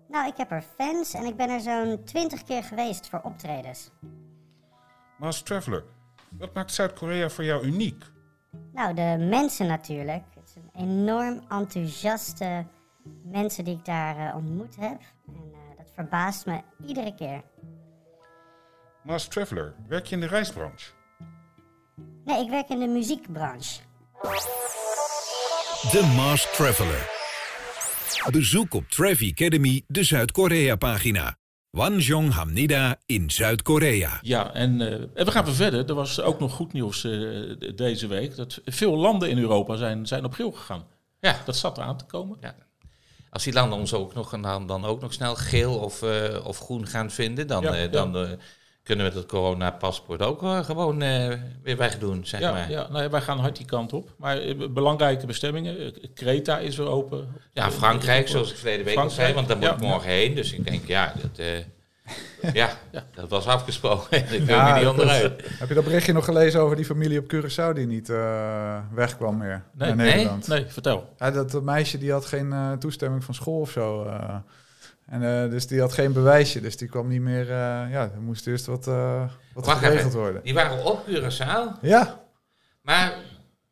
Nou, 0.08 0.28
ik 0.28 0.36
heb 0.36 0.50
er 0.50 0.64
fans 0.78 1.14
en 1.14 1.24
ik 1.24 1.36
ben 1.36 1.50
er 1.50 1.60
zo'n 1.60 2.04
20 2.04 2.42
keer 2.42 2.64
geweest 2.64 3.08
voor 3.08 3.20
optredens. 3.22 3.90
Master 5.18 5.44
Traveler, 5.44 5.84
wat 6.28 6.54
maakt 6.54 6.72
Zuid-Korea 6.72 7.28
voor 7.28 7.44
jou 7.44 7.64
uniek? 7.64 8.04
Nou, 8.72 8.94
de 8.94 9.26
mensen 9.28 9.66
natuurlijk. 9.66 10.24
Het 10.34 10.50
zijn 10.50 10.88
enorm 10.88 11.40
enthousiaste 11.48 12.66
mensen 13.22 13.64
die 13.64 13.76
ik 13.76 13.84
daar 13.84 14.16
uh, 14.16 14.36
ontmoet 14.36 14.76
heb. 14.76 15.00
En, 15.26 15.52
uh, 15.52 15.59
verbaast 16.00 16.46
me 16.46 16.60
iedere 16.86 17.14
keer. 17.14 17.42
Maar 19.02 19.28
traveler, 19.28 19.74
werk 19.88 20.06
je 20.06 20.14
in 20.14 20.20
de 20.20 20.26
reisbranche? 20.26 20.90
Nee, 22.24 22.44
ik 22.44 22.50
werk 22.50 22.68
in 22.68 22.78
de 22.78 22.86
muziekbranche. 22.86 23.80
De 25.90 26.12
Mars 26.16 26.52
Traveler. 26.52 27.18
Bezoek 28.30 28.74
op 28.74 28.88
Travel 28.88 29.30
Academy 29.30 29.82
de 29.86 30.04
Zuid-Korea-pagina. 30.04 31.36
Wanjong 31.70 32.32
Hamnida 32.32 32.96
in 33.06 33.30
Zuid-Korea. 33.30 34.18
Ja, 34.22 34.54
en, 34.54 34.80
uh, 34.80 34.92
en, 34.92 35.24
we 35.24 35.30
gaan 35.30 35.46
verder. 35.46 35.88
Er 35.88 35.94
was 35.94 36.20
ook 36.20 36.40
nog 36.40 36.52
goed 36.52 36.72
nieuws 36.72 37.04
uh, 37.04 37.56
deze 37.76 38.06
week. 38.06 38.36
Dat 38.36 38.60
veel 38.64 38.96
landen 38.96 39.30
in 39.30 39.38
Europa 39.38 39.76
zijn, 39.76 40.06
zijn 40.06 40.24
op 40.24 40.32
geel 40.32 40.52
gegaan. 40.52 40.86
Ja. 41.20 41.36
Dat 41.44 41.56
zat 41.56 41.78
eraan 41.78 41.96
te 41.96 42.04
komen. 42.04 42.36
Ja, 42.40 42.54
als 43.30 43.44
die 43.44 43.52
landen 43.52 43.78
ons 43.78 43.94
ook 43.94 44.14
nog, 44.14 44.40
dan, 44.40 44.66
dan 44.66 44.84
ook 44.84 45.00
nog 45.00 45.12
snel 45.12 45.34
geel 45.34 45.74
of, 45.74 46.02
uh, 46.02 46.46
of 46.46 46.58
groen 46.58 46.86
gaan 46.86 47.10
vinden, 47.10 47.46
dan, 47.46 47.62
ja, 47.62 47.82
uh, 47.82 47.92
dan 47.92 48.16
uh, 48.16 48.28
kunnen 48.82 49.06
we 49.06 49.12
dat 49.12 49.26
corona-paspoort 49.26 50.22
ook 50.22 50.42
gewoon 50.64 50.98
weer 51.62 51.76
wegdoen, 51.76 52.26
zeg 52.26 52.40
ja, 52.40 52.52
maar. 52.52 52.70
Ja, 52.70 52.88
nou, 52.90 53.10
wij 53.10 53.20
gaan 53.20 53.38
hard 53.38 53.56
die 53.56 53.66
kant 53.66 53.92
op. 53.92 54.14
Maar 54.16 54.40
belangrijke 54.70 55.26
bestemmingen, 55.26 55.94
Kreta 56.14 56.58
is 56.58 56.76
weer 56.76 56.88
open. 56.88 57.28
Ja, 57.52 57.70
Frankrijk, 57.70 58.28
zoals 58.28 58.50
ik 58.50 58.56
verleden 58.56 58.84
week 58.84 58.96
al 58.96 59.10
zei, 59.10 59.34
want 59.34 59.48
daar 59.48 59.56
moet 59.56 59.70
ik 59.70 59.80
morgen 59.80 60.10
heen. 60.10 60.34
Dus 60.34 60.52
ik 60.52 60.64
denk, 60.64 60.86
ja, 60.86 61.14
dat... 61.20 61.46
Ja, 62.52 62.70
ja, 62.90 63.04
dat 63.14 63.28
was 63.28 63.46
afgesproken. 63.46 64.18
ik 64.18 64.26
kun 64.26 64.46
ja, 64.46 64.78
niet 64.78 64.86
onderuit. 64.86 65.42
heb 65.58 65.68
je 65.68 65.74
dat 65.74 65.84
berichtje 65.84 66.12
nog 66.12 66.24
gelezen 66.24 66.60
over 66.60 66.76
die 66.76 66.84
familie 66.84 67.18
op 67.18 67.32
Curaçao 67.34 67.74
die 67.74 67.86
niet 67.86 68.08
uh, 68.08 68.78
wegkwam 68.92 69.36
meer 69.36 69.62
nee, 69.72 69.94
naar 69.94 70.06
Nederland? 70.06 70.46
Nee, 70.46 70.60
nee 70.60 70.70
vertel. 70.70 71.14
Ja, 71.18 71.30
dat, 71.30 71.50
dat, 71.50 71.62
meisje 71.62 71.98
die 71.98 72.12
had 72.12 72.26
geen 72.26 72.46
uh, 72.46 72.72
toestemming 72.72 73.24
van 73.24 73.34
school 73.34 73.60
of 73.60 73.70
zo. 73.70 74.04
Uh, 74.04 74.34
en 75.06 75.50
dus 75.50 75.66
die 75.66 75.80
had 75.80 75.92
geen 75.92 76.12
bewijsje, 76.12 76.60
dus 76.60 76.76
die 76.76 76.88
kwam 76.88 77.08
niet 77.08 77.20
meer. 77.20 77.46
ja, 77.88 78.10
er 78.14 78.20
moest 78.20 78.46
eerst 78.46 78.66
wat, 78.66 78.84
wat 78.84 79.66
Wacht 79.66 79.78
geregeld 79.78 80.06
even. 80.06 80.20
worden. 80.20 80.42
Die 80.42 80.54
waren 80.54 80.84
op 80.84 81.06
Curaçao? 81.08 81.80
Ja. 81.80 82.20
Maar 82.82 83.14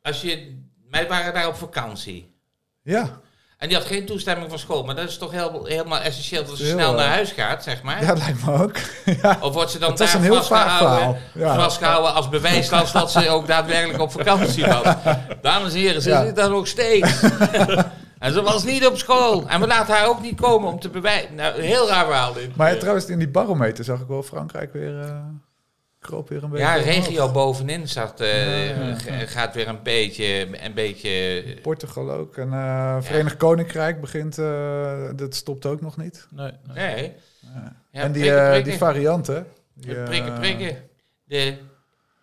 als 0.03 0.20
je, 0.20 0.59
wij 0.90 1.09
waren 1.09 1.35
daar 1.35 1.48
op 1.48 1.55
vakantie. 1.55 2.35
Ja. 2.83 3.20
En 3.58 3.68
die 3.68 3.76
had 3.76 3.86
geen 3.86 4.06
toestemming 4.06 4.48
van 4.48 4.58
school. 4.58 4.84
Maar 4.84 4.94
dat 4.94 5.08
is 5.08 5.18
toch 5.18 5.32
heel, 5.32 5.64
helemaal 5.64 6.00
essentieel 6.00 6.44
dat 6.44 6.56
ze 6.56 6.66
snel 6.66 6.94
naar 6.94 7.08
huis 7.08 7.32
gaat, 7.32 7.62
zeg 7.62 7.82
maar. 7.82 8.00
Ja, 8.00 8.06
dat 8.06 8.18
lijkt 8.18 8.46
me 8.46 8.52
ook. 8.52 8.76
ja. 9.22 9.38
Of 9.40 9.54
wordt 9.54 9.70
ze 9.70 9.78
dan 9.78 9.96
daar 9.96 10.08
vastgehouden, 10.08 11.20
ja. 11.34 11.54
vastgehouden 11.54 12.14
als 12.14 12.28
bewijslast 12.28 12.92
dat 12.92 13.10
ze 13.10 13.28
ook 13.28 13.46
daadwerkelijk 13.46 14.00
op 14.00 14.12
vakantie 14.12 14.66
was. 14.66 14.94
Dames 15.42 15.72
en 15.72 15.78
heren, 15.78 16.02
ze 16.02 16.08
ja. 16.08 16.24
zit 16.24 16.36
daar 16.36 16.50
nog 16.50 16.66
steeds. 16.66 17.22
en 18.18 18.32
ze 18.32 18.42
was 18.42 18.64
niet 18.64 18.86
op 18.86 18.96
school. 18.96 19.48
En 19.48 19.60
we 19.60 19.66
laten 19.66 19.94
haar 19.94 20.08
ook 20.08 20.22
niet 20.22 20.40
komen 20.40 20.72
om 20.72 20.80
te 20.80 20.88
bewijzen. 20.88 21.34
Nou, 21.34 21.60
heel 21.60 21.88
raar 21.88 22.04
verhaal 22.04 22.32
dit. 22.32 22.56
Maar 22.56 22.78
trouwens, 22.78 23.06
in 23.06 23.18
die 23.18 23.28
barometer 23.28 23.84
zag 23.84 24.00
ik 24.00 24.08
wel 24.08 24.22
Frankrijk 24.22 24.72
weer... 24.72 24.92
Uh 24.92 25.14
kroop 25.98 26.28
weer 26.28 26.42
een 26.42 26.50
beetje. 26.50 26.66
Ja, 26.66 26.74
regio 26.74 27.30
bovenin 27.30 27.88
zat, 27.88 28.20
uh, 28.20 28.68
ja, 28.68 28.96
ja, 29.06 29.26
gaat 29.26 29.54
weer 29.54 29.68
een 29.68 29.82
beetje, 29.82 30.48
een 30.64 30.74
beetje. 30.74 31.44
Portugal 31.62 32.11
ook. 32.11 32.37
En 32.37 32.48
uh, 32.48 32.96
Verenigd 33.00 33.37
Koninkrijk 33.37 34.00
begint, 34.00 34.38
uh, 34.38 35.11
dat 35.16 35.34
stopt 35.34 35.66
ook 35.66 35.80
nog 35.80 35.96
niet. 35.96 36.26
Nee. 36.30 36.52
nee. 36.74 36.94
nee. 36.94 37.14
en 37.90 38.12
die, 38.12 38.22
prikken, 38.22 38.48
prikken. 38.48 38.70
die 38.70 38.78
varianten. 38.78 39.46
Die, 39.74 40.02
prikken, 40.02 40.38
prikken. 40.38 40.76
De 41.24 41.56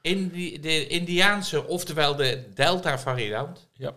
in 0.06 0.30
die, 0.30 0.60
de 0.60 0.88
Indiaanse, 0.88 1.68
oftewel 1.68 2.16
de 2.16 2.44
Delta-variant. 2.54 3.68
Ja. 3.74 3.92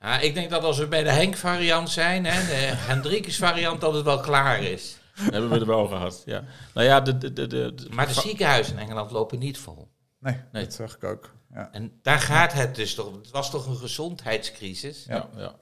Ja, 0.00 0.20
ik 0.20 0.34
denk 0.34 0.50
dat 0.50 0.62
als 0.62 0.78
we 0.78 0.86
bij 0.86 1.02
de 1.02 1.10
Henk-variant 1.10 1.90
zijn, 1.90 2.26
hè, 2.26 2.46
de 2.46 2.74
Hendrikus-variant, 2.76 3.80
dat 3.80 3.94
het 3.94 4.04
wel 4.04 4.20
klaar 4.20 4.62
is. 4.62 4.96
hebben 5.32 5.50
we 5.50 5.58
er 5.58 5.66
wel 5.66 5.86
gehad. 5.86 6.22
Ja. 6.26 6.44
Nou 6.74 6.86
ja, 6.86 7.00
de, 7.00 7.18
de, 7.18 7.32
de, 7.32 7.46
de, 7.46 7.74
Maar 7.90 8.06
de 8.06 8.12
ziekenhuizen 8.12 8.72
in 8.74 8.78
Engeland 8.80 9.10
lopen 9.10 9.38
niet 9.38 9.58
vol. 9.58 9.88
Nee, 10.20 10.36
Nee. 10.52 10.64
dat 10.64 10.72
zag 10.74 10.94
ik 10.94 11.04
ook. 11.04 11.30
Ja. 11.54 11.68
En 11.72 11.98
daar 12.02 12.20
gaat 12.20 12.52
het 12.52 12.74
dus 12.74 12.94
toch. 12.94 13.14
Het 13.16 13.30
was 13.30 13.50
toch 13.50 13.66
een 13.66 13.76
gezondheidscrisis? 13.76 15.04
ja, 15.08 15.28
ja. 15.36 15.54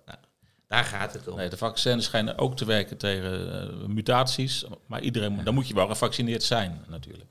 Daar 0.68 0.84
gaat 0.84 1.12
het 1.12 1.28
om. 1.28 1.36
Nee, 1.36 1.48
de 1.48 1.56
vaccins 1.56 2.04
schijnen 2.04 2.38
ook 2.38 2.56
te 2.56 2.64
werken 2.64 2.96
tegen 2.96 3.62
eh, 3.80 3.86
mutaties. 3.86 4.64
Maar 4.86 5.00
iedereen, 5.00 5.32
moet- 5.32 5.44
dan 5.44 5.54
moet 5.54 5.68
je 5.68 5.74
wel 5.74 5.86
gevaccineerd 5.86 6.42
zijn, 6.42 6.84
natuurlijk. 6.88 7.30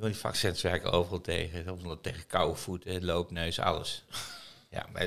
Die 0.00 0.16
vaccins 0.16 0.62
werken 0.62 0.92
overal 0.92 1.20
tegen. 1.20 1.78
Tegen 2.02 2.26
koude 2.26 2.54
voeten, 2.56 3.04
loopneus, 3.04 3.58
alles. 3.60 4.04
Ja, 4.70 4.86
maar 4.92 5.02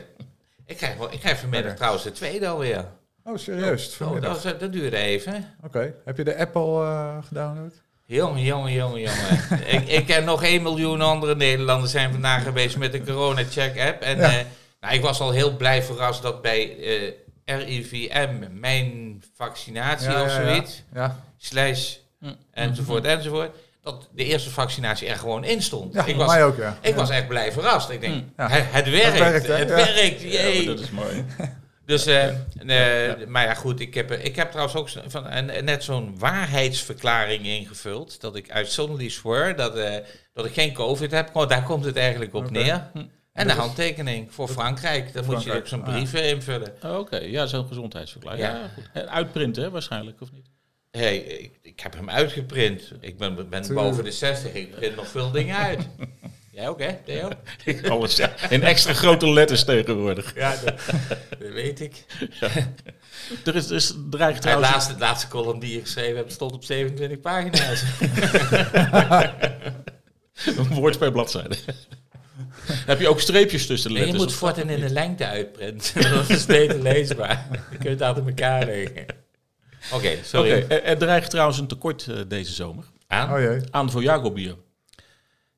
ik 0.66 0.78
krijg, 0.78 0.98
wel, 0.98 1.12
ik 1.14 1.20
krijg 1.20 1.40
vanmiddag 1.40 1.76
trouwens 1.76 2.04
de 2.04 2.12
tweede 2.12 2.48
alweer. 2.48 2.88
Oh, 3.26 3.38
serieus? 3.38 3.98
Oh, 4.02 4.22
dat, 4.22 4.44
dat 4.60 4.72
duurde 4.74 4.98
even. 4.98 5.46
Oké. 5.64 5.94
Heb 6.06 6.18
je 6.18 6.24
de 6.24 6.38
app 6.38 6.56
al 6.56 6.84
eh, 6.84 7.18
gedownload? 7.28 7.74
Jongen, 8.06 8.42
jongen, 8.44 8.72
jongen, 8.74 9.00
jongen. 9.02 9.68
ik, 9.74 9.88
ik 9.88 10.06
ken 10.06 10.24
nog 10.24 10.44
1 10.44 10.62
miljoen 10.62 11.02
andere 11.02 11.36
Nederlanders 11.36 11.92
zijn 11.92 12.12
vandaag 12.12 12.44
geweest 12.44 12.78
met 12.78 12.92
de 12.92 13.04
corona-check-app. 13.04 14.02
En 14.02 14.18
Ja. 14.18 14.24
eh, 14.38 14.46
nou, 14.82 14.94
ik 14.94 15.02
was 15.02 15.20
al 15.20 15.32
heel 15.32 15.56
blij 15.56 15.84
verrast 15.84 16.22
dat 16.22 16.42
bij 16.42 16.78
eh, 17.46 17.58
RIVM 17.60 18.30
mijn 18.52 19.24
vaccinatie 19.36 20.10
Ja, 20.10 20.22
of 20.24 20.28
ja, 20.36 20.40
ja. 20.42 20.46
zoiets, 20.48 20.84
Ja. 20.94 21.20
slash 21.38 21.96
Hm. 22.20 22.34
enzovoort, 22.54 23.06
enzovoort, 23.06 23.52
dat 23.82 24.10
de 24.12 24.24
eerste 24.26 24.50
vaccinatie 24.50 25.08
er 25.08 25.16
gewoon 25.18 25.44
in 25.44 25.62
stond. 25.62 25.94
Ja, 25.94 26.06
ik 26.06 26.16
voor 26.16 26.24
was, 26.26 26.34
mij 26.34 26.44
ook, 26.46 26.58
ja. 26.58 26.78
ik 26.82 26.96
was 26.96 27.10
echt 27.10 27.28
blij 27.28 27.52
verrast. 27.52 27.90
Ik 27.90 28.02
denk, 28.02 28.24
Ja. 28.38 28.48
het, 28.50 28.64
het 28.72 28.90
werkt, 28.90 29.20
werkt, 29.20 29.48
hè? 29.48 29.54
het 29.56 29.70
Ja. 29.70 29.76
werkt, 29.76 30.22
jee. 30.22 30.66
dat 30.66 30.80
is 30.80 30.90
mooi. 30.90 31.26
Dus, 31.86 32.06
eh, 32.06 32.28
eh, 32.30 33.28
maar 33.28 33.44
ja, 33.44 33.54
goed, 33.54 33.80
ik 33.80 33.94
heb, 33.94 34.12
ik 34.12 34.36
heb 34.36 34.52
trouwens 34.52 34.76
ook 34.76 34.90
van, 35.12 35.32
een, 35.32 35.66
net 35.66 35.84
zo'n 35.84 36.20
waarheidsverklaring 36.20 37.46
ingevuld. 37.46 38.22
Dat 38.22 38.36
ik 38.36 38.52
uitzonderlijk 38.52 39.12
zwoer 39.12 39.56
dat, 39.56 39.76
eh, 39.76 39.96
dat 40.34 40.46
ik 40.46 40.54
geen 40.54 40.74
COVID 40.74 41.12
heb. 41.12 41.28
Gewoon, 41.32 41.48
daar 41.48 41.64
komt 41.64 41.86
het 41.86 41.96
eigenlijk 41.96 42.34
op 42.34 42.50
neer. 42.50 42.92
En 43.34 43.48
de 43.48 43.54
handtekening 43.54 44.34
voor 44.34 44.48
Frankrijk. 44.48 45.14
Dan 45.14 45.26
moet 45.26 45.44
je 45.44 45.54
ook 45.54 45.68
zo'n 45.68 45.84
ah. 45.84 45.94
brief 45.94 46.14
eh, 46.14 46.30
invullen. 46.30 46.74
Oh, 46.84 46.98
Oké, 46.98 47.18
ja, 47.18 47.46
zo'n 47.46 47.68
gezondheidsverklaring. 47.68 48.44
Ja. 48.44 48.56
Ja. 48.56 48.70
goed. 48.76 48.90
En 48.94 49.10
Uitprinten 49.10 49.64
hè, 49.64 49.70
waarschijnlijk, 49.70 50.22
of 50.22 50.32
niet? 50.32 50.46
hey, 50.92 51.18
ik, 51.18 51.60
ik 51.62 51.80
heb 51.80 51.94
hem 51.94 52.10
uitgeprint. 52.10 52.92
Ik 53.00 53.18
ben, 53.18 53.50
ben 53.50 53.74
boven 53.74 54.04
de 54.04 54.12
60. 54.12 54.54
Ik 54.54 54.76
print 54.76 54.96
nog 54.96 55.08
veel 55.08 55.32
dingen 55.32 55.58
uit. 55.58 55.88
Jij 56.54 56.70
ook, 56.70 56.80
hè, 56.80 56.94
Theo? 57.06 57.30
Alles 57.94 58.16
ja. 58.16 58.34
in 58.50 58.64
extra 58.64 58.94
grote 58.94 59.30
letters 59.30 59.64
tegenwoordig. 59.64 60.36
Ja, 60.36 60.56
dat, 60.66 60.74
dat 61.40 61.52
weet 61.52 61.80
ik. 61.80 62.06
Er 63.46 63.56
is, 63.56 63.70
er 63.70 63.76
is 63.76 63.94
dreigt 64.10 64.36
De 64.36 64.42
trouwens... 64.42 64.72
laatste, 64.72 64.94
de 64.94 65.00
laatste 65.00 65.28
column 65.28 65.60
die 65.60 65.74
je 65.74 65.82
geschreven 65.82 66.16
hebt 66.16 66.32
stond 66.32 66.52
op 66.54 66.64
27 66.64 67.20
pagina's. 67.20 67.84
Een 70.58 70.68
woord 70.68 70.98
per 70.98 71.12
bladzijde. 71.12 71.56
Heb 72.68 73.00
je 73.00 73.08
ook 73.08 73.20
streepjes 73.20 73.66
tussen 73.68 73.90
de 73.90 73.96
Nee, 73.98 74.06
je 74.06 74.12
letters? 74.12 74.32
moet 74.32 74.40
voortaan 74.40 74.70
in 74.70 74.80
de 74.80 74.90
lengte 74.90 75.26
uitprinten. 75.26 76.02
dat 76.14 76.30
is 76.30 76.46
beter 76.46 76.82
leesbaar. 76.82 77.48
Je 77.72 77.78
kunt 77.78 78.00
het 78.00 78.02
achter 78.02 78.28
elkaar 78.28 78.66
leggen. 78.66 79.06
Oké, 79.92 79.94
Oké, 79.94 80.18
sorry. 80.24 80.66
er, 80.68 80.84
er 80.84 80.98
dreigt 80.98 81.30
trouwens 81.30 81.60
een 81.60 81.68
tekort 81.68 82.08
eh, 82.08 82.16
deze 82.28 82.52
zomer. 82.54 82.84
Aan? 83.08 83.34
Oh 83.34 83.40
jee. 83.40 83.62
Aan 83.72 84.34
bier. 84.34 84.56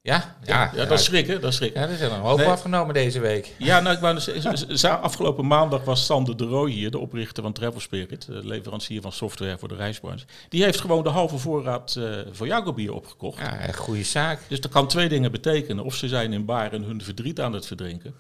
Ja? 0.06 0.36
Ja, 0.44 0.72
Ja, 0.76 0.86
dat 0.86 1.00
is 1.00 1.06
schrikken, 1.06 1.41
dat 1.41 1.50
is 1.50 1.56
schrikken. 1.56 1.82
Ja, 1.82 1.88
er 1.88 1.98
zijn 1.98 2.12
er 2.12 2.15
een 2.18 2.24
hoop 2.24 2.38
Nee. 2.38 2.48
afgenomen 2.48 2.94
deze 2.94 3.20
week. 3.20 3.54
Ja, 3.58 3.80
nou, 3.80 3.96
ik 3.96 4.02
wou 4.02 4.20
dus, 4.68 4.86
afgelopen 4.86 5.48
maandag 5.48 5.84
was 5.84 6.06
Sander 6.06 6.38
de 6.38 6.46
Rooij 6.46 6.72
hier, 6.72 6.91
de 6.91 7.00
oprichter 7.00 7.44
van 7.44 7.54
Travel 7.54 7.80
Spirit, 7.80 8.26
de 8.26 8.46
leverancier 8.48 9.02
van 9.02 9.12
software 9.12 9.58
voor 9.58 9.68
de 9.68 9.76
reisbranche. 9.76 10.26
Die 10.50 10.63
heeft 10.63 10.80
gewoon 10.80 11.04
de 11.04 11.10
halve 11.10 11.38
voorraad 11.38 11.96
eh 11.96 12.04
Voyago 12.32 12.74
bier 12.74 12.94
opgekocht. 12.94 13.39
Ja, 13.39 13.58
echt 13.60 13.78
goede 13.78 14.04
zaak. 14.04 14.39
Dus 14.48 14.62
dat 14.62 14.72
kan 14.72 14.88
twee 14.88 15.10
dingen 15.10 15.32
betekenen. 15.32 15.84
Of 15.84 15.96
ze 15.96 16.08
zijn 16.08 16.34
in 16.34 16.46
Baren 16.46 16.84
hun 16.84 17.02
verdriet 17.04 17.39
aan 17.39 17.54
het 17.54 17.65
verdrinken. 17.65 18.13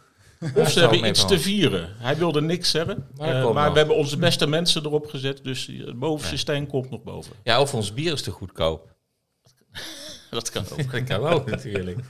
Of 0.55 0.71
ze 0.71 0.79
hebben 0.79 1.05
iets 1.05 1.25
te 1.25 1.39
vieren. 1.39 1.89
Hij 1.97 2.17
wilde 2.17 2.41
niks. 2.41 2.73
Maar 2.73 2.85
dat 2.85 2.97
eh, 3.17 3.51
maar 3.51 3.63
nog. 3.65 3.71
we 3.73 3.77
hebben 3.77 3.95
onze 3.95 4.17
beste 4.17 4.47
mensen 4.47 4.85
erop 4.85 5.07
gezet. 5.07 5.39
Dus 5.43 5.69
het 5.85 5.99
bovenste 5.99 6.37
steen 6.37 6.67
komt 6.67 6.89
nog 6.89 7.03
boven. 7.03 7.31
Ja, 7.43 7.61
of 7.61 7.73
ons 7.73 7.93
bier 7.93 8.13
is 8.13 8.21
te 8.21 8.31
goedkoop. 8.31 8.94
Dat 10.35 10.49
kan 10.49 10.65
ook. 10.71 10.91
Dat 10.91 11.03
kan 11.03 11.25
ook 11.27 11.49
natuurlijk. 11.49 11.99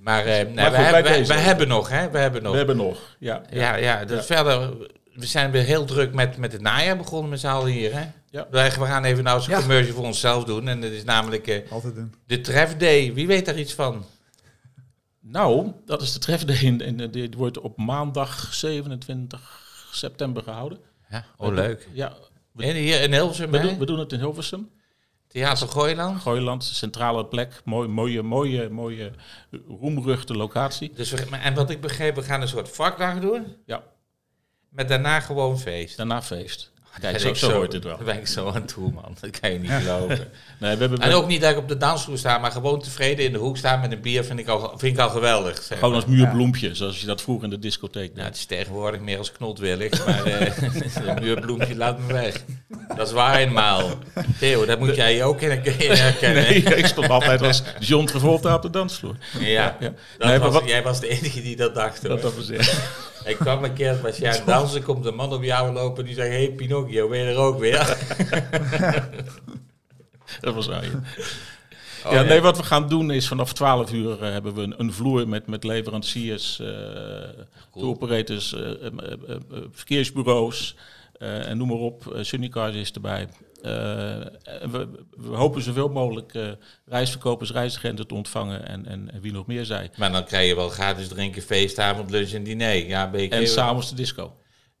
Maar, 0.00 0.24
eh, 0.24 0.44
nee, 0.44 0.54
Maar 0.54 0.70
we, 0.70 0.76
goed, 0.76 0.84
hebben, 0.86 1.26
we, 1.26 1.34
hebben 1.34 1.68
nog, 1.68 1.88
hè? 1.88 2.10
We 2.10 2.18
hebben 2.18 2.42
nog. 2.42 2.52
We 2.52 2.58
hebben 2.58 2.76
nog. 2.76 3.16
Ja, 3.18 3.42
Ja, 3.50 3.74
ja, 3.76 4.04
dus 4.04 4.26
verder, 4.26 4.76
we 5.14 5.26
zijn 5.26 5.50
weer 5.50 5.62
heel 5.62 5.84
druk 5.84 6.14
met, 6.14 6.36
met 6.36 6.52
het 6.52 6.60
najaar 6.60 6.96
begonnen 6.96 7.30
met 7.30 7.40
z'n 7.40 7.46
allen 7.46 7.70
hier, 7.72 7.94
hè? 7.94 8.04
Ja. 8.30 8.46
Wij- 8.50 8.70
We 8.72 8.84
gaan 8.84 9.04
even 9.04 9.24
nou 9.24 9.36
eens 9.36 9.46
een 9.46 9.52
Ja. 9.52 9.58
commercial 9.60 9.94
voor 9.94 10.04
onszelf 10.04 10.44
doen. 10.44 10.68
En 10.68 10.80
dat 10.80 10.90
is 10.90 11.04
namelijk 11.04 11.46
eh, 11.46 11.70
Altijd 11.72 11.94
doen. 11.94 12.14
de 12.26 12.40
trefday. 12.40 13.14
Wie 13.14 13.26
weet 13.26 13.46
daar 13.46 13.58
iets 13.58 13.74
van? 13.74 14.04
Nou, 15.20 15.72
dat 15.86 16.02
is 16.02 16.12
de 16.12 16.18
trefday. 16.18 16.56
In, 16.56 16.80
in, 16.80 17.10
dit 17.10 17.34
wordt 17.34 17.58
op 17.58 17.76
maandag 17.78 18.54
27 18.54 19.62
september 19.92 20.42
gehouden. 20.42 20.78
Ja, 21.10 21.24
oh 21.36 21.54
leuk. 21.54 21.88
Ja, 21.92 22.12
we, 22.52 22.64
En 22.64 22.74
hier 22.74 23.00
in 23.02 23.12
Hilversum, 23.12 23.50
we, 23.50 23.58
doen, 23.58 23.78
we 23.78 23.86
doen 23.86 23.98
het 23.98 24.12
in 24.12 24.18
Hilversum. 24.18 24.70
Theater 25.36 25.68
Gooiland. 25.68 26.20
Gooiland, 26.20 26.64
centrale 26.64 27.26
plek. 27.26 27.60
Mooi, 27.64 27.88
mooie, 27.88 28.22
mooie, 28.22 28.68
mooie, 28.68 29.12
roemruchte 29.68 30.34
locatie. 30.34 30.92
Dus 30.94 31.10
we, 31.10 31.36
en 31.36 31.54
wat 31.54 31.70
ik 31.70 31.80
begreep, 31.80 32.14
we 32.14 32.22
gaan 32.22 32.40
een 32.40 32.48
soort 32.48 32.68
vakdag 32.68 33.20
doen. 33.20 33.56
Ja, 33.66 33.82
Met 34.68 34.88
daarna 34.88 35.20
gewoon 35.20 35.58
feest. 35.58 35.96
daarna 35.96 36.22
feest. 36.22 36.72
Kijk, 37.00 37.20
zo, 37.20 37.28
ik 37.28 37.36
zo 37.36 37.50
hoort 37.52 37.72
het 37.72 37.84
wel. 37.84 37.96
Daar 37.96 38.04
ben 38.04 38.16
ik 38.16 38.26
zo 38.26 38.50
aan 38.54 38.64
toe, 38.64 38.92
man. 38.92 39.16
Dat 39.20 39.40
kan 39.40 39.52
je 39.52 39.58
niet 39.58 39.70
geloven. 39.70 40.28
Nee, 40.58 40.74
we 40.76 40.80
hebben 40.80 40.98
En 41.00 41.12
ook 41.12 41.26
niet 41.26 41.40
dat 41.40 41.50
ik 41.50 41.56
op 41.56 41.68
de 41.68 41.76
dansvloer 41.76 42.18
sta, 42.18 42.38
maar 42.38 42.50
gewoon 42.52 42.80
tevreden 42.82 43.24
in 43.24 43.32
de 43.32 43.38
hoek 43.38 43.56
staan 43.56 43.80
met 43.80 43.92
een 43.92 44.00
bier 44.00 44.24
vind 44.24 44.38
ik 44.38 44.48
al, 44.48 44.74
vind 44.76 44.94
ik 44.96 45.02
al 45.02 45.08
geweldig. 45.08 45.62
zeg 45.62 45.78
gewoon 45.78 45.94
als 45.94 46.04
muurbloempje, 46.06 46.74
zoals 46.74 47.00
je 47.00 47.06
dat 47.06 47.22
vroeger 47.22 47.44
in 47.44 47.50
de 47.50 47.58
discotheek 47.58 48.02
deed. 48.06 48.14
Nou, 48.14 48.26
het 48.26 48.36
is 48.36 48.44
tegenwoordig 48.44 49.00
meer 49.00 49.18
als 49.18 49.32
knotwillig, 49.32 50.06
maar 50.06 50.24
eh 50.24 50.56
een 51.06 51.22
muurbloempje 51.22 51.76
laat 51.76 51.98
me 51.98 52.12
weg. 52.12 52.34
Dat 52.96 53.06
is 53.06 53.12
waar 53.12 53.34
eenmaal. 53.38 53.90
Theo, 54.38 54.64
dat 54.66 54.78
moet 54.78 54.96
jij 54.96 55.14
je 55.14 55.24
ook 55.24 55.40
in 55.40 55.50
herkennen. 55.96 56.42
Nee, 56.42 56.62
ik 56.62 56.86
stond 56.86 57.08
altijd 57.08 57.42
als 57.42 57.62
John 57.80 58.04
Travolta 58.06 58.54
op 58.54 58.62
de 58.62 58.70
dansvloer. 58.70 59.16
Ja, 59.38 59.44
Ja. 59.46 59.76
Dat 59.80 59.92
Nee, 60.18 60.38
maar 60.38 60.38
was, 60.40 60.52
wat- 60.52 60.68
jij 60.68 60.82
was 60.82 61.00
de 61.00 61.08
enige 61.08 61.42
die 61.42 61.56
dat 61.56 61.74
dacht. 61.74 61.98
hoor. 62.00 62.08
Dat 62.08 62.22
dat 62.22 62.34
was 62.36 62.48
het. 62.48 62.78
Ik 63.24 63.36
kwam 63.36 63.64
een 63.64 63.72
keer, 63.72 63.98
was 64.02 64.16
jij 64.16 64.30
aan 64.30 64.36
het 64.36 64.46
dansen, 64.46 64.82
komt 64.82 65.06
een 65.06 65.14
man 65.14 65.32
op 65.32 65.42
jou 65.42 65.72
lopen 65.72 66.04
die 66.04 66.14
zegt, 66.14 66.28
hey 66.28 66.48
Pinocchio, 66.56 66.85
ben 66.86 67.18
je 67.18 67.24
er 67.24 67.36
ook 67.36 67.58
weer? 67.58 67.96
Dat 70.40 70.54
was 70.54 70.66
waar, 70.66 70.84
ja. 70.84 70.90
Oh, 72.04 72.12
ja, 72.12 72.22
nee, 72.22 72.40
wat 72.40 72.56
we 72.56 72.62
gaan 72.62 72.88
doen 72.88 73.10
is 73.10 73.28
vanaf 73.28 73.52
12 73.52 73.92
uur 73.92 74.22
eh, 74.22 74.32
hebben 74.32 74.54
we 74.54 74.62
een, 74.62 74.74
een 74.76 74.92
vloer 74.92 75.28
met, 75.28 75.46
met 75.46 75.64
leveranciers, 75.64 76.60
eh 76.60 76.66
tour 77.72 77.88
operators, 77.88 78.54
eh, 78.54 78.60
eh, 78.60 78.86
eh, 78.86 79.12
eh, 79.28 79.36
verkeersbureaus 79.72 80.76
eh, 81.18 81.48
en 81.48 81.56
noem 81.56 81.68
maar 81.68 81.76
op. 81.76 82.12
Uh, 82.14 82.22
Sunnycars 82.22 82.74
is 82.74 82.92
erbij. 82.92 83.28
Eh, 83.62 83.72
we, 84.70 84.88
we 85.10 85.36
hopen 85.36 85.62
zoveel 85.62 85.88
mogelijk 85.88 86.34
eh, 86.34 86.48
reisverkopers, 86.86 87.52
reisagenten 87.52 88.06
te 88.06 88.14
ontvangen 88.14 88.66
en, 88.68 88.86
en, 88.86 89.10
en 89.12 89.20
wie 89.20 89.32
nog 89.32 89.46
meer 89.46 89.64
zij. 89.64 89.90
Maar 89.96 90.12
dan 90.12 90.24
krijg 90.24 90.48
je 90.48 90.54
wel 90.54 90.68
gratis 90.68 91.08
drinken, 91.08 91.42
feestavond, 91.42 92.10
lunch 92.10 92.30
en 92.30 92.42
diner. 92.42 92.86
Ja, 92.86 93.10
ben 93.10 93.30
En 93.30 93.48
s'avonds 93.48 93.88
de 93.88 93.94
disco. 93.96 94.36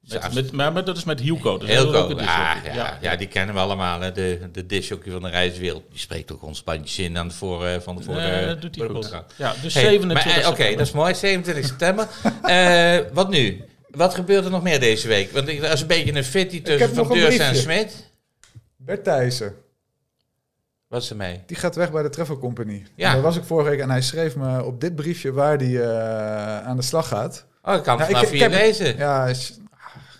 Met, 0.08 0.34
met, 0.34 0.52
maar, 0.52 0.72
maar 0.72 0.84
dat 0.84 0.96
is 0.96 1.04
met 1.04 1.20
Hielco. 1.20 1.58
Dus 1.58 1.68
Heel 1.68 1.84
dat 1.84 1.94
is 1.94 2.00
ook 2.00 2.06
goed. 2.10 2.18
een 2.18 2.24
Ja, 2.24 2.56
ja, 2.74 2.98
ja, 3.00 3.16
die 3.16 3.26
kennen 3.28 3.54
we 3.54 3.60
allemaal. 3.60 4.00
Hè. 4.00 4.12
De, 4.12 4.48
de 4.52 4.66
disjockey 4.66 5.12
van 5.12 5.22
de 5.22 5.28
reiswereld. 5.28 5.82
Die 5.90 5.98
spreekt 5.98 6.32
ook 6.32 6.42
ons 6.42 6.62
bandjes 6.64 6.98
in 6.98 7.18
aan 7.18 7.32
voor, 7.32 7.66
eh, 7.66 7.80
van 7.80 7.96
de 7.96 8.02
voor 8.02 8.14
Nee, 8.14 8.40
de, 8.40 8.46
dat 8.46 8.60
doet 8.60 8.76
hij 8.76 8.86
de 8.88 8.94
goed. 8.94 9.10
Ja, 9.36 9.54
dus 9.62 9.74
Hey, 9.74 9.82
27 9.82 10.24
maar, 10.34 10.42
eh, 10.42 10.48
Oké, 10.48 10.70
dat 10.76 10.86
is 10.86 10.92
mooi. 10.92 11.14
27 11.14 11.66
september. 11.66 12.08
Eh, 12.42 12.98
wat 13.12 13.28
nu? 13.30 13.64
Wat 13.90 14.14
gebeurt 14.14 14.44
er 14.44 14.50
nog 14.50 14.62
meer 14.62 14.80
deze 14.80 15.08
week? 15.08 15.30
Want 15.32 15.48
ik, 15.48 15.60
dat 15.60 15.72
is 15.72 15.80
een 15.80 15.86
beetje 15.86 16.14
een 16.14 16.24
fitty 16.24 16.62
tussen 16.62 16.94
Van 16.94 17.08
Deurs 17.08 17.36
en. 17.36 17.56
Smit. 17.56 18.10
Bert 18.76 19.04
Thijssen, 19.04 19.54
Wat 20.88 21.02
is 21.02 21.10
er 21.10 21.16
mee? 21.16 21.40
die 21.46 21.56
gaat 21.56 21.74
weg 21.76 21.92
bij 21.92 22.02
de 22.02 22.10
Travel 22.10 22.38
Company. 22.38 22.86
Ja. 22.94 23.06
En 23.08 23.12
Daar 23.12 23.22
was 23.22 23.36
ik 23.36 23.44
vorige 23.44 23.70
week 23.70 23.80
en 23.80 23.90
hij 23.90 24.02
schreef 24.02 24.36
me 24.36 24.64
op 24.64 24.80
dit 24.80 24.94
briefje 24.96 25.32
waar 25.32 25.56
hij 25.56 25.80
eh, 25.82 26.66
aan 26.66 26.76
de 26.76 26.82
slag 26.82 27.08
gaat. 27.08 27.46
Oh, 27.62 27.74
ik 27.74 27.82
kan 27.82 27.98
het 27.98 28.06
vanaf 28.06 28.22
ik- 28.22 28.30
ik 28.32 28.40
heb- 28.40 28.50
lezen. 28.52 28.96
Ja, 28.96 29.20
hij 29.22 29.30
is- 29.30 29.58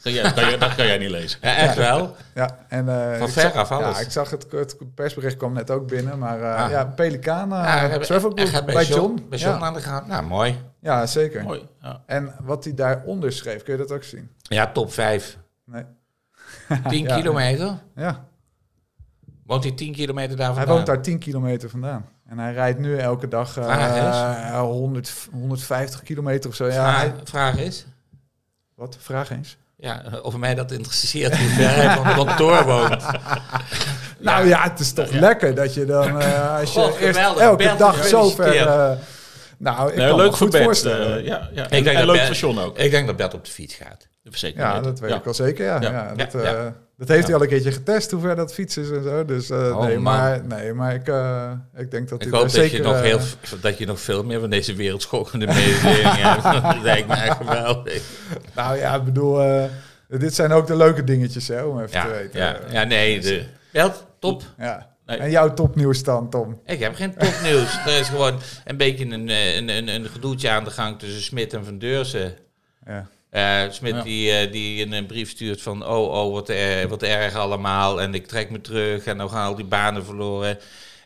Kan 0.07 0.15
jij, 0.15 0.33
kan 0.33 0.45
jij- 0.49 0.59
dat 0.59 0.75
kan 0.75 0.87
jij 0.87 0.99
niet 0.99 1.11
lezen. 1.11 1.39
Ja, 1.43 1.57
echt 1.57 1.77
wel. 1.77 2.17
ja 2.35 2.59
en, 2.69 2.89
eh, 2.89 3.19
Van 3.19 3.27
ik 3.27 3.33
ver 3.33 3.43
zag- 3.43 3.55
af 3.55 3.71
alles. 3.73 3.99
Ja, 3.99 4.05
ik 4.05 4.11
zag 4.11 4.31
het, 4.31 4.47
het 4.51 4.95
persbericht 4.95 5.37
kwam 5.37 5.53
net 5.53 5.71
ook 5.71 5.89
binnen, 5.89 6.19
maar 6.19 6.41
eh, 6.43 6.65
Ah. 6.65 6.71
ja, 6.71 6.85
Pelikaan, 6.85 7.53
uh, 7.53 7.57
Ja, 7.59 7.65
hij- 7.65 7.89
hij 7.89 8.65
bij, 8.65 8.85
John. 8.85 9.27
Bij 9.29 9.39
John 9.39 9.59
ja. 9.59 9.65
aan 9.67 9.75
de 9.75 9.81
gang. 9.81 10.07
Nou, 10.07 10.25
mooi. 10.27 10.59
ja, 10.81 11.07
zeker. 11.07 11.43
Mooi. 11.43 11.67
Ja. 11.81 12.03
En 12.07 12.35
wat 12.43 12.65
hij 12.65 12.75
daaronder 12.75 13.33
schreef, 13.33 13.63
kun 13.63 13.73
je 13.73 13.79
dat 13.79 13.93
ook 13.93 14.03
zien? 14.05 14.31
Ja, 14.43 14.73
top 14.73 14.93
5. 14.93 15.39
Nee. 15.65 15.85
10 16.89 17.05
Ja. 17.09 17.17
kilometer. 17.17 17.79
Ja, 17.95 18.25
Woont 19.47 19.63
hij 19.65 19.73
10 19.73 19.93
kilometer 19.93 20.37
daar 20.37 20.47
hij 20.47 20.55
vandaan? 20.57 20.75
woont 20.75 20.87
daar 20.87 21.03
10 21.03 21.19
kilometer 21.19 21.71
vandaan. 21.71 22.07
En 22.29 22.39
hij 22.39 22.53
rijdt 22.53 22.79
nu 22.79 22.97
elke 22.99 23.29
dag 23.29 23.57
eh, 23.57 23.65
Vraag 23.65 24.61
100, 24.61 25.29
150 25.33 26.03
kilometer 26.03 26.51
of 26.51 26.57
zo. 26.57 26.67
Ja, 26.67 26.97
hij- 26.97 27.09
Vraag, 27.09 27.21
vraag 27.25 27.57
is, 27.59 27.87
wat? 28.75 28.97
Vraag 29.01 29.31
eens. 29.31 29.57
Ja, 29.77 30.03
of 30.23 30.37
mij 30.37 30.55
dat 30.55 30.71
interesseert 30.73 31.39
hoe 31.39 31.49
ver 31.49 31.75
hij 31.75 31.97
van 31.97 32.07
het 32.07 32.17
kantoor 32.17 32.65
woont. 32.65 33.05
Nou 34.19 34.47
ja, 34.49 34.63
het 34.63 34.81
is 34.81 34.93
toch 34.93 35.11
lekker 35.11 35.55
dat 35.55 35.75
je 35.75 35.85
dan, 35.85 36.21
eh, 36.21 36.59
als 36.59 36.73
je 36.73 36.81
eerst 36.81 36.97
geweldig. 37.19 37.43
elke 37.43 37.57
Bert, 37.65 37.79
dag 37.79 38.05
zo 38.07 38.29
ver... 38.31 38.57
eh, 38.67 38.91
nou, 39.59 39.91
ik 39.91 39.97
Nee, 39.97 40.09
kan 40.09 40.17
leuk 40.17 40.31
me 40.31 40.37
goed 40.37 40.51
Bert. 40.51 40.65
voorstellen. 40.65 41.19
eh, 41.19 41.27
ja, 41.27 41.49
ja. 41.53 41.65
Ik 41.65 41.71
En, 41.71 41.85
denk 41.85 41.87
en 41.87 41.95
dat 41.95 42.05
leuk 42.07 42.15
Bert- 42.27 42.39
voor 42.39 42.49
John 42.49 42.59
ook. 42.59 42.79
Ik 42.79 42.91
denk 42.91 43.07
dat 43.07 43.17
Bert 43.17 43.35
op 43.35 43.45
de 43.45 43.51
fiets 43.51 43.75
gaat. 43.75 44.09
Zeker 44.31 44.61
ja, 44.61 44.81
dat 44.81 45.01
weet 45.01 45.11
Ja. 45.11 45.17
ik 45.17 45.25
wel 45.25 45.35
zeker. 45.35 45.65
Ja, 45.67 45.81
Ja. 45.81 46.13
ja. 46.17 46.75
Dat, 46.97 47.09
eh, 47.09 47.09
ja. 47.09 47.15
heeft 47.15 47.27
hij 47.27 47.37
al 47.37 47.43
een 47.43 47.49
keertje 47.49 47.73
getest, 47.73 48.11
hoe 48.11 48.21
ver 48.21 48.37
dat 48.37 48.55
fiets 48.55 48.77
is 48.77 48.91
en 48.91 49.03
zo. 49.03 49.25
Dus 49.25 49.51
eh, 49.51 49.59
Oh, 49.59 49.85
nee, 49.85 49.95
man. 49.95 50.03
maar, 50.03 50.45
nee, 50.47 50.73
maar 50.73 50.95
ik, 50.95 51.09
eh, 51.09 51.51
ik 51.77 51.91
denk 51.91 52.09
dat 52.09 52.23
Ik 52.23 52.31
hij 52.31 52.39
hoop 52.39 52.49
dat, 52.49 52.57
zeker... 52.57 52.77
je 52.77 52.83
nog 52.83 52.95
eh, 52.95 53.01
heel, 53.01 53.19
dat 53.61 53.79
je 53.79 53.87
nog 53.87 54.01
veel 54.01 54.25
meer 54.25 54.41
van 54.41 54.51
deze 54.51 54.75
wereldschokkende 54.75 55.47
mededelingen 55.47 56.17
hebt. 56.17 56.43
Dat 56.75 56.83
lijkt 56.83 57.09
me 57.09 57.15
echt 57.15 57.37
geweldig. 57.37 58.03
Nou 58.55 58.77
ja, 58.77 58.95
ik 58.95 59.05
bedoel, 59.05 59.69
dit 60.09 60.35
zijn 60.35 60.53
ook 60.53 60.67
de 60.67 60.77
leuke 60.77 61.05
dingetjes, 61.05 61.49
hè, 61.49 61.63
om 61.63 61.81
even 61.81 61.91
Ja, 61.93 62.05
te 62.05 62.11
weten. 62.11 62.41
ja, 62.41 62.59
ja 62.71 62.85
nee. 62.85 63.21
De, 63.21 63.45
Bert, 63.73 64.05
top. 64.19 64.43
Ja. 64.59 64.95
Nee. 65.07 65.19
En 65.19 65.31
jouw 65.31 65.55
topnieuws 65.55 66.03
dan, 66.03 66.31
Tom? 66.31 66.61
Ik 66.65 66.81
heb 66.81 66.95
geen 66.95 67.15
topnieuws. 67.17 67.79
er 67.87 67.99
is 68.01 68.09
gewoon 68.09 68.39
een 68.65 68.77
beetje 68.77 69.05
een, 69.05 69.29
een, 69.29 69.69
een, 69.69 69.89
een 69.89 70.07
gedoetje 70.07 70.51
aan 70.51 70.65
de 70.65 70.71
gang 70.71 70.99
tussen 70.99 71.23
Smit 71.23 71.53
en 71.53 71.65
Van 71.65 71.79
Deursen. 71.79 72.35
Ja. 72.87 73.07
Eh 73.37 73.63
Smit 73.71 73.95
Ja. 73.95 74.03
die, 74.03 74.31
eh, 74.31 74.53
die 74.53 74.85
een, 74.85 74.93
een 74.93 75.07
brief 75.07 75.31
stuurt 75.31 75.63
van 75.63 75.87
oh, 75.87 76.25
oh, 76.25 76.33
wat, 76.33 76.49
er, 76.49 76.89
wat 76.89 77.03
erg 77.03 77.35
allemaal. 77.35 78.01
En 78.01 78.15
ik 78.15 78.27
trek 78.27 78.51
me 78.51 78.61
terug 78.61 79.05
en 79.05 79.19
dan 79.19 79.31
gaan 79.31 79.47
al 79.47 79.55
die 79.55 79.65
banen 79.65 80.05
verloren. 80.05 80.59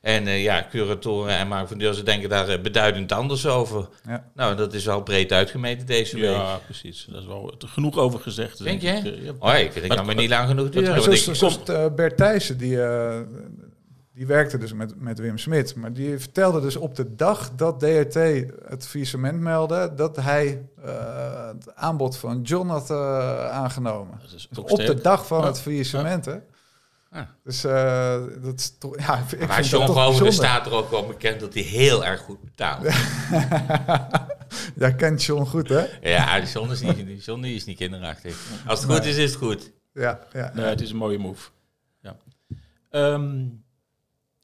En 0.03 0.27
eh, 0.27 0.43
ja, 0.43 0.67
curatoren 0.71 1.37
en 1.37 1.49
Mark 1.49 1.69
van 1.69 1.79
Deursen 1.79 2.05
denken 2.05 2.29
daar 2.29 2.49
eh, 2.49 2.61
beduidend 2.61 3.13
anders 3.13 3.47
over. 3.47 3.89
Ja. 4.09 4.25
Nou, 4.35 4.57
dat 4.57 4.75
is 4.75 4.85
wel 4.85 5.03
breed 5.03 5.33
uitgemeten 5.33 5.87
deze 5.87 6.17
week. 6.17 6.31
Ja, 6.31 6.61
precies. 6.65 7.07
Daar 7.11 7.21
is 7.21 7.27
wel 7.27 7.55
genoeg 7.67 7.99
over 7.99 8.21
gezegd. 8.21 8.63
Denk 8.65 8.83
ik. 8.83 9.03
je? 9.03 9.11
Eh, 9.11 9.25
ja. 9.25 9.33
Oh, 9.39 9.59
ik 9.59 9.73
vind 9.73 9.85
het 9.87 9.95
kan 9.95 10.07
me 10.07 10.15
niet 10.15 10.31
lang 10.31 10.49
genoeg 10.49 10.69
duren. 10.69 11.03
Zoals, 11.03 11.29
ik- 11.29 11.35
zoals 11.35 11.59
eh, 11.63 11.87
Bert 11.97 12.17
Thijssen, 12.17 12.59
die, 12.59 12.83
eh, 12.83 13.19
die 14.21 14.29
werkte 14.29 14.59
dus 14.59 14.73
met, 14.73 15.01
met 15.01 15.19
Wim 15.19 15.39
Smit. 15.39 15.75
Maar 15.75 15.93
die 15.93 16.19
vertelde 16.19 16.61
dus 16.61 16.77
op 16.77 16.95
de 16.95 17.15
dag 17.15 17.51
dat 17.57 17.81
DRT 17.81 18.15
het 18.69 18.87
faillissement 18.87 19.41
meldde... 19.41 19.93
dat 19.97 20.17
hij 20.17 20.67
eh, 20.85 21.47
het 21.47 21.75
aanbod 21.75 22.17
van 22.17 22.43
John 22.43 22.69
had 22.69 22.91
eh, 22.91 23.51
aangenomen. 23.51 24.19
Dat 24.23 24.33
is 24.33 24.49
Dus 24.51 24.59
op 24.59 24.77
de 24.79 25.01
dag 25.01 25.27
van 25.27 25.41
Ja. 25.41 25.47
het 25.47 25.61
faillissement, 25.61 26.25
hè? 26.25 26.37
Ja. 27.11 27.35
Dus 27.45 27.65
eh, 27.65 28.21
dat 28.43 28.59
is 28.59 28.79
toch... 28.79 28.99
Ja, 28.99 29.19
ik 29.19 29.25
vind 29.27 29.47
maar 29.47 29.63
John 29.63 29.95
bijzonder. 29.95 30.33
staat 30.33 30.67
er 30.67 30.73
ook 30.73 30.91
wel 30.91 31.07
bekend 31.07 31.41
dat 31.41 31.55
hij 31.55 31.63
heel 31.63 32.05
erg 32.05 32.21
goed 32.21 32.41
betaalt. 32.41 32.83
Jij 34.77 34.95
kent 34.95 35.23
John 35.23 35.45
goed, 35.45 35.69
hè? 35.69 35.87
Ja, 36.01 36.41
die 36.41 36.51
John 36.51 36.71
is 36.71 36.81
niet, 36.81 37.25
John 37.25 37.45
is 37.45 37.65
niet 37.65 37.77
kinderachtig. 37.77 38.37
Als 38.67 38.83
het 38.83 38.93
goed 38.93 39.05
is, 39.05 39.17
is 39.17 39.31
het 39.31 39.41
goed. 39.41 39.73
Ja, 39.93 40.19
ja. 40.33 40.51
Nee, 40.55 40.65
het 40.67 40.81
is 40.81 40.91
een 40.91 40.97
mooie 40.97 41.19
move. 41.19 41.51
Ja. 42.01 42.17
Ehm, 42.91 43.45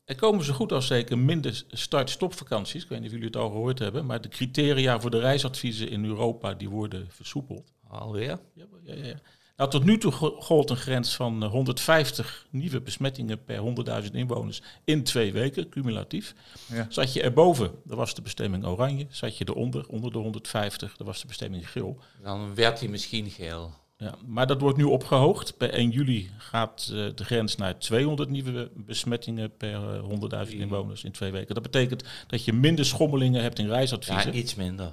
er 0.06 0.14
komen 0.16 0.44
zo 0.44 0.52
goed 0.52 0.72
als 0.72 0.86
zeker 0.86 1.18
minder 1.18 1.64
start-stopvakanties. 1.68 2.82
Ik 2.82 2.88
weet 2.88 2.98
niet 2.98 3.06
of 3.08 3.14
jullie 3.14 3.28
het 3.28 3.36
al 3.36 3.50
gehoord 3.50 3.78
hebben. 3.78 4.06
Maar 4.06 4.20
de 4.20 4.28
criteria 4.28 5.00
voor 5.00 5.10
de 5.10 5.18
reisadviezen 5.18 5.88
in 5.90 6.04
Europa 6.04 6.54
die 6.54 6.68
worden 6.68 7.06
versoepeld. 7.10 7.72
Alweer? 7.88 8.38
Ja, 8.54 8.64
ja, 8.84 8.94
ja. 8.94 9.14
Nou, 9.56 9.70
tot 9.70 9.84
nu 9.84 9.98
toe 9.98 10.12
go- 10.12 10.40
gold 10.40 10.70
een 10.70 10.76
grens 10.76 11.16
van 11.16 11.42
eh, 11.42 11.50
150 11.50 12.46
nieuwe 12.50 12.80
besmettingen 12.80 13.44
per 13.44 13.62
100.000 14.04 14.10
inwoners 14.12 14.62
in 14.84 15.02
twee 15.04 15.32
weken, 15.32 15.68
cumulatief. 15.68 16.34
Ja. 16.66 16.86
Zat 16.88 17.12
je 17.12 17.22
erboven, 17.22 17.70
dan 17.84 17.96
was 17.96 18.14
de 18.14 18.22
bestemming 18.22 18.64
oranje. 18.66 19.06
Zat 19.10 19.38
je 19.38 19.44
eronder, 19.48 19.86
onder 19.88 20.12
de 20.12 20.18
150, 20.18 20.96
dan 20.96 21.06
was 21.06 21.20
de 21.20 21.26
bestemming 21.26 21.70
geel. 21.70 21.98
Dan 22.22 22.54
werd 22.54 22.80
hij 22.80 22.88
misschien 22.88 23.30
geel. 23.30 23.72
Ja, 23.98 24.14
maar 24.26 24.46
dat 24.46 24.60
wordt 24.60 24.76
nu 24.78 24.84
opgehoogd. 24.84 25.56
Per 25.56 25.70
1 25.70 25.90
juli 25.90 26.30
gaat 26.38 26.90
eh, 26.92 27.06
de 27.14 27.24
grens 27.24 27.56
naar 27.56 27.78
200 27.78 28.28
nieuwe 28.28 28.70
besmettingen 28.74 29.56
per 29.56 29.94
eh, 29.94 30.46
100.000 30.48 30.54
inwoners 30.56 31.04
in 31.04 31.12
twee 31.12 31.32
weken. 31.32 31.54
Dat 31.54 31.62
betekent 31.62 32.04
dat 32.26 32.44
je 32.44 32.52
minder 32.52 32.84
schommelingen 32.84 33.42
hebt 33.42 33.58
in 33.58 33.66
Ja, 33.66 33.74
reisadviezen. 33.74 34.32
Ja, 34.32 34.38
iets 34.38 34.54
minder. 34.54 34.92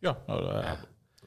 nou, 0.00 0.48
eh, 0.48 0.62
Ja. 0.62 0.80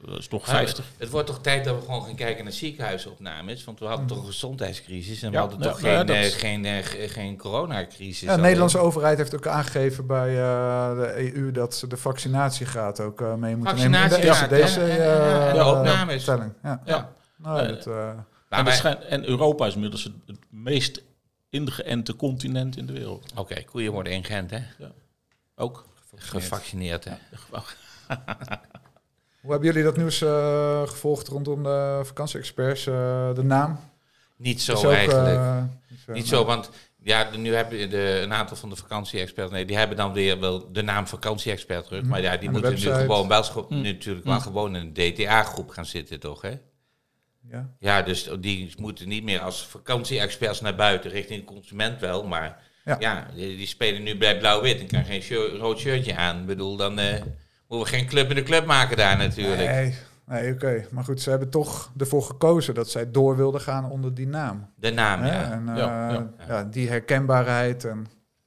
Dat 0.06 0.18
is 0.18 0.26
toch 0.28 0.46
Maar 0.46 0.56
50. 0.56 0.84
Het 0.96 1.10
wordt 1.10 1.26
toch 1.26 1.40
tijd 1.40 1.64
dat 1.64 1.74
we 1.76 1.80
gewoon 1.84 2.04
gaan 2.04 2.14
kijken 2.14 2.44
naar 2.44 2.52
ziekenhuisopnames. 2.52 3.64
Want 3.64 3.78
we 3.78 3.84
hadden 3.86 4.06
toch 4.06 4.18
een 4.18 4.24
gezondheidscrisis 4.26 5.22
en 5.22 5.30
we 5.30 5.36
hadden 5.36 5.60
toch 5.60 5.80
nou 5.82 5.92
ja, 5.94 5.98
geen, 6.04 6.08
eh, 6.14 6.30
geen, 6.32 6.64
eh, 6.64 6.84
ge- 6.84 7.08
geen 7.08 7.36
coronacrisis. 7.36 8.20
Ja, 8.20 8.36
de 8.36 8.42
Nederlandse 8.42 8.78
overheid 8.78 9.18
heeft 9.18 9.34
ook 9.34 9.46
aangegeven 9.46 10.06
bij 10.06 10.28
eh, 10.28 10.96
de 10.96 11.32
EU 11.34 11.50
dat 11.52 11.74
ze 11.74 11.86
de 11.86 11.96
vaccinatiegraad 11.96 13.00
ook 13.00 13.20
eh, 13.20 13.34
mee 13.34 13.56
moeten 13.56 13.76
nemen 13.76 13.92
de 14.08 14.08
Vaccinatiegraad, 14.08 14.52
ECDC 14.52 14.76
eh, 14.76 15.54
ja, 15.54 15.70
opnames. 15.78 16.24
telling. 16.24 16.52
Ja. 16.62 16.80
Ja. 16.84 17.12
Nou, 17.36 17.60
Eh, 17.60 17.68
dat, 17.68 17.86
eh, 17.86 18.12
Maar 18.48 18.96
en, 19.08 19.28
Europa 19.28 19.66
is 19.66 19.74
inmiddels 19.74 20.04
het, 20.04 20.12
het 20.26 20.38
meest 20.50 21.02
ingeënte 21.50 22.16
continent 22.16 22.76
in 22.76 22.86
de 22.86 22.92
wereld. 22.92 23.32
Oké, 23.36 23.62
koeien 23.62 23.92
worden 23.92 24.12
in 24.12 24.24
Gent, 24.24 24.50
hè? 24.50 24.58
Ook. 25.54 25.86
Gevaccineerd, 26.16 27.04
hè? 27.04 27.12
Hoe 29.44 29.52
hebben 29.52 29.68
jullie 29.70 29.84
dat 29.84 29.96
nieuws 29.96 30.22
eh, 30.22 30.82
gevolgd 30.88 31.28
rondom 31.28 31.62
de 31.62 32.00
vakantie-experts? 32.02 32.86
eh, 32.86 33.34
de 33.34 33.42
naam? 33.42 33.80
Niet 34.36 34.62
zo 34.62 34.72
ook, 34.74 34.92
eigenlijk. 34.92 35.36
eh, 35.36 35.62
Niet 36.06 36.28
zo, 36.28 36.44
want 36.44 36.70
ja, 37.02 37.24
de- 37.30 37.38
nu 37.38 37.54
hebben 37.54 37.90
de, 37.90 38.20
een 38.22 38.32
aantal 38.32 38.56
van 38.56 38.68
de 38.68 38.76
vakantie-experts, 38.76 39.50
nee, 39.52 39.64
die 39.64 39.76
hebben 39.76 39.96
dan 39.96 40.12
weer 40.12 40.40
wel 40.40 40.72
de 40.72 40.82
naam 40.82 41.06
vakantie-expert 41.06 41.84
terug. 41.84 42.00
Mhm. 42.00 42.10
Maar 42.10 42.20
ja, 42.20 42.36
die 42.36 42.50
moeten 42.50 42.70
nu 42.74 42.78
gewoon 42.80 43.28
wel, 43.28 43.66
Mhm. 43.68 43.80
natuurlijk 43.82 44.24
wel 44.26 44.40
gewoon 44.40 44.76
in 44.76 44.92
een 44.96 45.14
DTA-groep 45.14 45.68
gaan 45.68 45.86
zitten, 45.86 46.20
toch? 46.20 46.42
Hè? 46.42 46.54
Ja. 47.50 47.70
Ja, 47.78 48.02
dus 48.02 48.30
die 48.40 48.74
moeten 48.78 49.08
niet 49.08 49.24
meer 49.24 49.40
als 49.40 49.66
vakantie-experts 49.66 50.60
naar 50.60 50.74
buiten, 50.74 51.10
richting 51.10 51.40
de 51.40 51.46
consument 51.52 52.00
wel. 52.00 52.24
Maar 52.26 52.62
Ja. 52.84 52.96
ja, 52.98 53.26
die, 53.34 53.56
die 53.56 53.66
spelen 53.66 54.02
nu 54.02 54.16
bij 54.18 54.38
blauw-wit 54.38 54.80
en 54.80 54.86
kan 54.86 55.04
geen 55.04 55.22
shirt- 55.22 55.56
rood 55.56 55.78
shirtje 55.78 56.16
aan. 56.16 56.40
Ik 56.40 56.46
bedoel, 56.46 56.76
dan 56.76 56.98
eh, 56.98 57.22
moeten 57.74 57.92
we 57.92 57.98
geen 57.98 58.08
club 58.08 58.28
in 58.28 58.34
de 58.36 58.42
club 58.42 58.66
maken 58.66 58.96
daar 58.96 59.16
natuurlijk. 59.16 59.58
Nee, 59.70 59.94
nee 60.26 60.52
oké. 60.52 60.84
Maar 60.90 61.04
goed, 61.04 61.20
ze 61.20 61.30
hebben 61.30 61.50
toch 61.50 61.92
ervoor 61.98 62.22
gekozen 62.22 62.74
dat 62.74 62.90
zij 62.90 63.10
door 63.10 63.36
wilden 63.36 63.60
gaan 63.60 63.90
onder 63.90 64.14
die 64.14 64.26
naam. 64.26 64.70
De 64.76 64.90
naam, 64.90 65.20
Hè? 65.22 65.32
ja. 65.34 65.50
En 65.52 65.68
eh, 65.68 65.76
Ja, 65.76 66.10
ja. 66.12 66.30
ja, 66.48 66.64
die 66.64 66.88
herkenbaarheid. 66.88 67.84
En, 67.84 68.06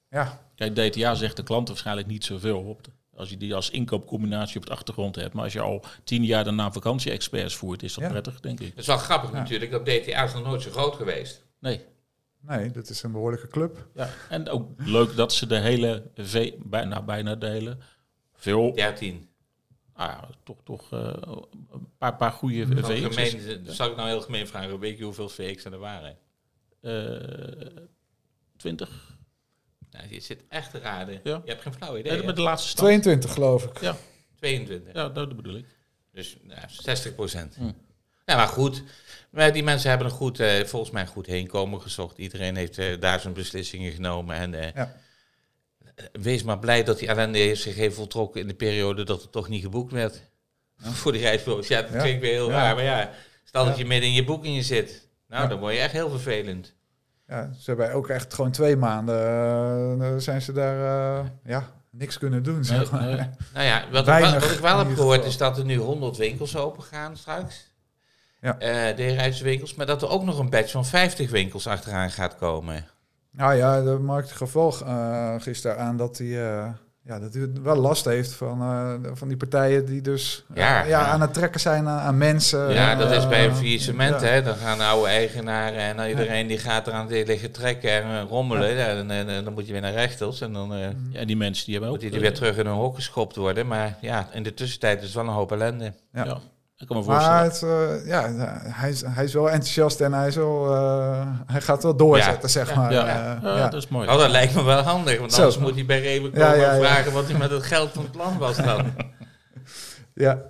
ja, 0.10 0.40
Kijk, 0.56 0.76
DTA 0.76 1.14
zegt 1.16 1.36
de 1.36 1.44
klant 1.44 1.68
waarschijnlijk 1.68 2.08
niet 2.08 2.24
zoveel 2.26 2.60
op. 2.60 2.84
de- 2.84 2.92
Als 3.16 3.30
je 3.30 3.38
die 3.38 3.56
als 3.56 3.70
inkoopcombinatie 3.70 4.58
op 4.58 4.66
de 4.66 4.72
achtergrond 4.72 5.16
hebt. 5.16 5.34
Maar 5.34 5.44
als 5.44 5.54
je 5.54 5.60
al 5.62 5.84
tien 6.04 6.24
jaar 6.26 6.44
de 6.44 6.52
naam 6.52 6.74
vakantie-experts 6.74 7.56
voert, 7.56 7.84
is 7.84 7.94
dat 7.94 8.04
Ja. 8.04 8.10
prettig, 8.10 8.40
denk 8.40 8.60
ik. 8.60 8.68
Het 8.70 8.78
is 8.78 8.88
wel 8.88 8.98
grappig 8.98 9.32
Ja. 9.32 9.36
natuurlijk, 9.38 9.72
dat 9.72 9.86
DTA 9.86 10.24
is 10.24 10.34
nog 10.34 10.44
nooit 10.44 10.62
zo 10.62 10.72
groot 10.72 10.96
geweest. 10.96 11.46
Nee. 11.60 11.82
nee, 12.42 12.72
dat 12.72 12.90
is 12.90 13.04
een 13.04 13.12
behoorlijke 13.12 13.48
club. 13.48 13.88
Ja. 13.94 14.10
En 14.30 14.50
ook 14.50 14.70
leuk 14.78 15.16
dat 15.16 15.34
ze 15.34 15.48
de 15.48 15.56
hele 15.60 16.04
V, 16.16 16.52
bijna, 16.64 17.02
bijna 17.02 17.36
de 17.36 17.48
hele, 17.48 17.78
veel, 18.38 18.74
13. 18.76 19.30
ah, 19.94 20.08
ja, 20.08 20.30
toch, 20.44 20.58
toch 20.64 20.92
eh, 20.94 21.14
een 21.72 21.88
paar, 21.98 22.16
paar 22.16 22.32
goede 22.32 22.66
Nou, 22.66 22.86
VX's. 22.86 23.16
gemeen, 23.16 23.66
zal 23.66 23.90
ik 23.90 23.96
nou 23.96 24.08
heel 24.08 24.22
gemeen 24.22 24.48
vragen, 24.48 24.80
weet 24.80 24.98
je 24.98 25.04
hoeveel 25.04 25.30
VX 25.30 25.66
er 25.66 25.78
waren? 25.78 26.18
Eh, 26.82 27.84
20. 28.58 29.16
Nou, 29.92 30.06
je 30.10 30.20
zit 30.20 30.44
echt 30.50 30.72
te 30.72 30.80
raden. 30.80 31.20
Ja. 31.24 31.42
Je 31.44 31.50
hebt 31.52 31.62
geen 31.62 31.74
flauw 31.74 31.98
idee. 31.98 32.24
Met 32.24 32.36
de 32.36 32.42
laatste 32.42 32.68
stand. 32.70 32.88
22 32.88 33.34
geloof 33.34 33.64
ik. 33.66 33.82
Ja, 33.82 33.96
22. 34.36 34.94
ja, 34.94 35.10
dat 35.10 35.36
bedoel 35.36 35.56
ik. 35.56 35.66
Dus 36.12 36.38
nou, 36.44 36.60
60 36.68 37.16
procent. 37.16 37.56
Hm. 37.56 37.72
Ja, 38.26 38.36
maar 38.36 38.48
goed. 38.48 38.84
Maar 39.30 39.54
die 39.54 39.64
mensen 39.64 39.90
hebben 39.90 40.08
er 40.08 40.14
goed, 40.14 40.40
eh, 40.40 40.64
volgens 40.64 40.92
mij 40.92 41.06
goed 41.08 41.26
heenkomen 41.26 41.82
gezocht. 41.82 42.18
Iedereen 42.18 42.56
heeft 42.56 42.78
eh, 42.78 43.00
daar 43.00 43.20
zijn 43.20 43.34
beslissingen 43.34 43.92
genomen. 43.92 44.36
En 44.36 44.54
eh, 44.54 44.74
Ja. 44.74 44.96
Eh, 45.98 46.06
wees 46.22 46.44
maar 46.44 46.60
blij 46.60 46.84
dat 46.84 47.00
die 47.00 47.08
ellende 47.08 47.38
heeft 47.38 47.62
zich 47.62 47.76
heeft 47.76 47.96
voltrokken 47.96 48.42
in 48.42 48.48
de 48.48 48.54
periode 48.54 49.04
dat 49.04 49.22
het 49.22 49.32
toch 49.32 49.48
niet 49.50 49.62
geboekt 49.62 49.92
werd. 49.92 50.22
Voor 51.02 51.12
die 51.12 51.22
reisbureaus. 51.22 51.68
Ja, 51.68 51.82
dat 51.82 51.92
Ja. 51.92 52.00
klinkt 52.02 52.22
weer 52.22 52.32
heel 52.32 52.52
raar. 52.52 52.76
Maar 52.76 52.84
ja, 52.84 53.12
stel 53.44 53.66
dat 53.66 53.78
je 53.78 53.86
midden 53.86 54.10
in 54.10 54.16
je 54.16 54.24
boekingen 54.24 54.64
zit. 54.64 55.08
Nou, 55.28 55.48
dan 55.50 55.60
word 55.60 55.74
je 55.74 55.80
echt 55.80 55.92
heel 55.92 56.10
vervelend. 56.10 56.74
Ja, 57.28 57.50
ze 57.60 57.64
hebben 57.66 57.94
ook 57.94 58.08
echt 58.08 58.34
gewoon 58.34 58.52
twee 58.52 58.76
maanden 58.76 60.02
uh, 60.02 60.18
zijn 60.18 60.42
ze 60.42 60.52
daar 60.52 60.78
uh, 61.24 61.30
ja, 61.46 61.72
niks 61.92 62.18
kunnen 62.18 62.44
doen. 62.44 62.64
Zeg 62.66 62.92
maar. 62.92 63.30
Nou 63.54 63.66
ja, 63.66 63.84
wat, 63.92 64.00
ik 64.00 64.06
Weinig 64.06 64.32
wel, 64.32 64.40
wat 64.42 64.52
ik 64.52 64.60
wel 64.60 64.80
in 64.80 64.88
heb 64.88 64.96
gehoord 64.96 65.26
is 65.26 65.38
dat 65.38 65.58
er 65.58 65.66
nu 65.66 65.76
100 65.76 66.18
winkels 66.18 66.56
open 66.56 66.84
gaan 66.84 67.18
straks. 67.18 67.66
Ja. 68.42 68.60
Eh, 68.60 68.96
de 68.96 69.08
reiswinkels. 69.14 69.76
Maar 69.76 69.86
dat 69.86 70.02
er 70.02 70.10
ook 70.10 70.24
nog 70.24 70.40
een 70.40 70.50
batch 70.50 70.72
van 70.72 70.86
50 70.86 71.30
winkels 71.30 71.68
achteraan 71.68 72.12
gaat 72.12 72.36
komen. 72.36 72.86
Nou 73.32 73.56
ja, 73.56 73.82
de 73.82 73.98
markt 74.00 74.32
gevolg 74.32 74.84
uh, 74.84 75.34
gisteren 75.38 75.78
aan 75.78 75.98
dat 75.98 76.18
die, 76.18 76.36
uh, 76.36 76.70
ja, 77.08 77.20
dat 77.20 77.36
u 77.36 77.52
wel 77.62 77.76
last 77.76 78.06
heeft 78.06 78.34
van, 78.34 78.62
eh, 78.62 79.12
van 79.14 79.28
die 79.28 79.38
partijen 79.38 79.86
die 79.86 80.02
dus 80.02 80.46
eh, 80.50 80.56
Ja, 80.58 80.80
ja, 80.80 80.86
ja. 80.86 81.06
aan 81.06 81.22
het 81.22 81.34
trekken 81.34 81.60
zijn 81.60 81.88
aan, 81.88 82.00
aan 82.00 82.18
mensen. 82.18 82.74
Ja, 82.74 82.96
dat 82.96 83.12
is 83.12 83.28
bij 83.28 83.44
een 83.44 83.50
eh, 83.50 83.56
faillissement, 83.56 84.22
ja. 84.22 84.28
hè. 84.28 84.42
Dan 84.42 84.56
gaan 84.56 84.78
de 84.78 84.84
oude 84.84 85.10
eigenaren 85.10 85.80
en 85.80 85.98
dan 85.98 86.08
iedereen 86.08 86.48
die 86.48 86.58
gaat 86.58 86.88
eraan 86.88 87.08
liggen 87.08 87.52
trekken 87.52 87.92
en 87.92 88.04
eh, 88.04 88.30
rommelen. 88.30 88.76
Ja, 88.76 88.88
en 88.88 89.44
dan 89.44 89.54
moet 89.54 89.66
je 89.66 89.72
weer 89.72 89.82
naar 89.82 89.94
rechters 89.94 90.42
en 90.42 90.54
dan 90.54 90.74
eh 90.74 90.90
Ja, 91.12 91.26
die 91.26 91.38
mensen 91.38 91.66
die 91.66 91.74
hebben 91.74 91.92
ook... 91.94 92.02
moet 92.02 92.12
die 92.12 92.22
weer 92.22 92.34
terug 92.34 92.58
in 92.58 92.66
hun 92.66 92.76
hok 92.76 92.96
geschopt 92.96 93.36
worden. 93.36 93.68
Maar 93.68 93.98
ja, 94.02 94.30
in 94.34 94.44
de 94.44 94.54
tussentijd 94.54 94.98
is 95.00 95.06
het 95.06 95.14
wel 95.14 95.24
een 95.24 95.30
hoop 95.30 95.52
ellende. 95.52 95.94
Ja. 96.14 96.38
Ik 96.80 96.88
kan 96.88 96.98
me 96.98 97.04
Maar 97.06 97.22
voorstellen. 97.44 97.90
het, 97.92 98.02
eh, 98.04 98.08
ja, 98.08 98.32
hij 98.72 98.90
is, 98.90 99.02
hij 99.06 99.24
is 99.24 99.34
wel 99.34 99.50
enthousiast 99.50 100.02
en 100.02 100.14
hij, 100.14 100.28
is 100.28 100.36
wel, 100.36 100.74
eh, 100.76 101.28
hij 101.46 101.62
gaat 101.62 101.84
wel 101.84 101.96
doorzetten, 101.96 102.42
Ja. 102.42 102.48
zeg 102.48 102.76
maar. 102.76 102.92
ja, 102.92 103.02
Eh, 103.08 103.44
ja, 103.44 103.58
ja. 103.58 103.70
dat 103.70 103.82
is 103.84 103.88
mooi. 103.88 104.08
Oh, 104.10 104.18
dat 104.18 104.30
lijkt 104.30 104.54
me 104.56 104.64
wel 104.64 104.82
handig, 104.82 105.20
want 105.20 105.34
Zo. 105.34 105.38
anders 105.42 105.58
moet 105.62 105.76
hij 105.76 105.86
bij 105.86 106.00
Reven 106.02 106.32
komen 106.32 106.48
ja, 106.48 106.54
en 106.72 106.80
ja. 106.80 106.86
vragen 106.88 107.12
wat 107.12 107.28
hij 107.30 107.38
met 107.38 107.52
het 107.52 107.64
geld 107.64 107.90
van 107.94 108.04
het 108.04 108.12
plan 108.12 108.38
was 108.38 108.56
dan. 108.58 108.94
ja. 110.14 110.42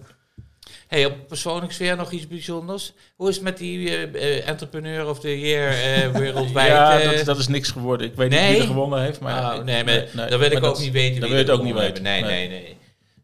hey, 0.88 1.06
op 1.06 1.14
persoonlijk 1.28 1.72
sfeer 1.72 1.96
nog 1.96 2.12
iets 2.12 2.28
bijzonders. 2.28 2.94
Hoe 3.16 3.30
is 3.30 3.36
het 3.36 3.44
met 3.44 3.58
die 3.58 3.90
eh, 3.90 4.38
eh, 4.38 4.48
entrepreneur 4.48 5.08
of 5.10 5.20
the 5.20 5.40
year 5.40 5.70
eh, 5.70 6.10
wereldwijd? 6.12 6.68
ja, 6.68 6.98
dat, 7.12 7.26
dat 7.26 7.38
is 7.38 7.48
niks 7.48 7.72
geworden. 7.72 8.08
Ik 8.08 8.16
weet 8.16 8.30
niet 8.30 8.40
wie 8.40 8.60
er 8.60 8.66
gewonnen 8.68 9.02
heeft. 9.02 9.20
Maar, 9.20 9.58
Oh, 9.58 9.64
nee, 9.64 9.84
maar 9.84 10.30
dan 10.30 10.40
wil 10.40 10.52
ik 10.52 10.64
ook 10.64 10.80
niet 10.80 10.92
weten 10.92 11.20
dat 11.20 11.30
wil 11.30 11.38
je 11.38 11.44
het 11.44 11.54
ook 11.54 11.64
niet 11.64 11.74
weten. 11.74 12.04
Nee, 12.04 12.22
nee, 12.22 12.48
nee. 12.50 12.78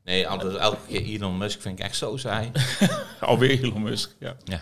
Nee, 0.04 0.28
altijd, 0.28 0.56
elke 0.56 0.78
keer 0.88 1.01
Elon 1.04 1.38
Musk 1.38 1.62
vind 1.62 1.80
ik 1.80 1.86
echt 1.86 1.95
zo 1.95 2.18
saai. 2.18 2.51
Alweer 3.20 3.64
Elon 3.64 3.82
Musk, 3.84 4.12
ja. 4.20 4.36
Ja. 4.43 4.62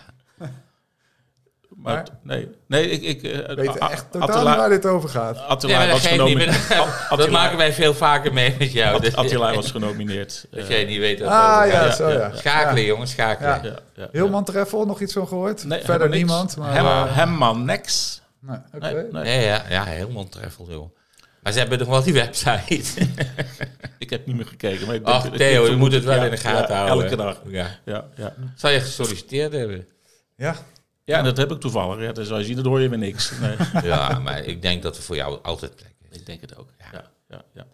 Maar, 1.76 1.94
Maar- 1.94 2.06
nee, 2.22 2.48
nee, 2.66 2.88
ik... 2.90 3.02
ik 3.02 3.22
eh, 3.32 3.54
Weet 3.56 3.78
echt 3.78 4.06
totaal 4.10 4.28
Attila- 4.28 4.56
waar 4.56 4.68
dit 4.68 4.86
over 4.86 5.08
gaat. 5.08 5.38
Attila 5.38 5.78
Nee, 5.78 5.90
was 5.90 6.06
genomineerd. 6.06 6.68
Dat 7.16 7.30
maken 7.30 7.56
wij 7.56 7.72
veel 7.72 7.94
vaker 7.94 8.32
mee 8.32 8.56
met 8.58 8.72
jou. 8.72 8.94
Att- 8.96 9.02
Dus- 9.02 9.16
Attila 9.16 9.54
was 9.54 9.70
genomineerd. 9.70 10.46
Dat 10.50 10.60
Eh, 10.62 10.68
jij 10.68 10.84
niet 10.84 10.98
weet 10.98 11.22
Ah 11.22 11.66
ja, 11.70 11.90
zo 11.90 12.08
ja. 12.10 12.30
Schakelen, 12.36 12.80
Ja. 12.82 12.86
jongens, 12.88 13.10
schakelen. 13.10 13.50
Ja. 13.62 13.70
ja, 13.70 13.78
ja, 13.94 14.08
Heel 14.12 14.24
ja. 14.24 14.30
Mantreffel, 14.30 14.84
nog 14.86 15.00
iets 15.00 15.12
van 15.12 15.28
gehoord? 15.28 15.64
Nee, 15.64 15.78
Verder 15.84 16.10
helemaal 16.10 16.38
niks. 16.38 16.54
niemand. 16.54 16.56
Maar, 16.56 16.72
Hem, 16.74 16.84
eh, 17.08 17.16
Hemman 17.16 17.64
Nex. 17.64 18.20
nee, 18.40 18.56
oké. 18.74 18.92
Nee, 18.92 18.94
nee. 18.94 19.22
Nee, 19.22 19.44
ja, 19.46 19.62
ja, 19.68 19.84
helemaal 19.84 20.28
treffel, 20.28 20.66
joh. 20.70 20.94
Maar 21.42 21.52
ze 21.52 21.58
hebben 21.58 21.78
nog 21.78 21.88
wel 21.88 22.02
die 22.02 22.12
website. 22.12 22.82
Ik 23.98 24.10
heb 24.10 24.26
niet 24.26 24.36
meer 24.36 24.46
gekeken. 24.46 24.86
Maar 24.86 24.94
ik 24.94 25.04
denk- 25.04 25.16
Ach, 25.16 25.24
ik- 25.26 25.34
Theo, 25.36 25.66
je 25.66 25.76
moet 25.76 25.92
het 25.92 26.04
wel 26.04 26.16
ja, 26.16 26.24
in 26.24 26.30
de 26.30 26.36
gaten 26.36 26.74
ja, 26.74 26.84
houden. 26.86 27.04
Elke 27.10 27.16
dag. 27.22 27.40
Ja. 27.46 27.78
Ja, 27.84 28.08
ja. 28.16 28.34
Zou 28.56 28.72
je 28.72 28.80
gesolliciteerd 28.80 29.52
hebben? 29.52 29.88
Ja, 30.36 30.56
ja, 31.04 31.22
dat 31.22 31.36
heb 31.36 31.50
ik 31.50 31.60
toevallig. 31.60 32.00
Ja, 32.04 32.12
dus 32.12 32.30
als 32.30 32.40
je 32.40 32.46
ziet, 32.46 32.56
dan 32.56 32.66
hoor 32.66 32.80
je 32.80 32.88
weer 32.88 32.98
niks. 32.98 33.32
Nee, 33.40 33.56
Ja, 33.82 34.18
maar 34.18 34.44
ik 34.44 34.62
denk 34.62 34.82
dat 34.82 34.96
er 34.96 35.02
voor 35.02 35.16
jou 35.16 35.42
altijd 35.42 35.76
plek 35.76 35.94
is. 36.10 36.16
ik 36.18 36.26
denk 36.26 36.40
het 36.40 36.56
ook. 36.56 36.68
Ja, 36.92 37.10
ja, 37.28 37.44
ja. 37.54 37.66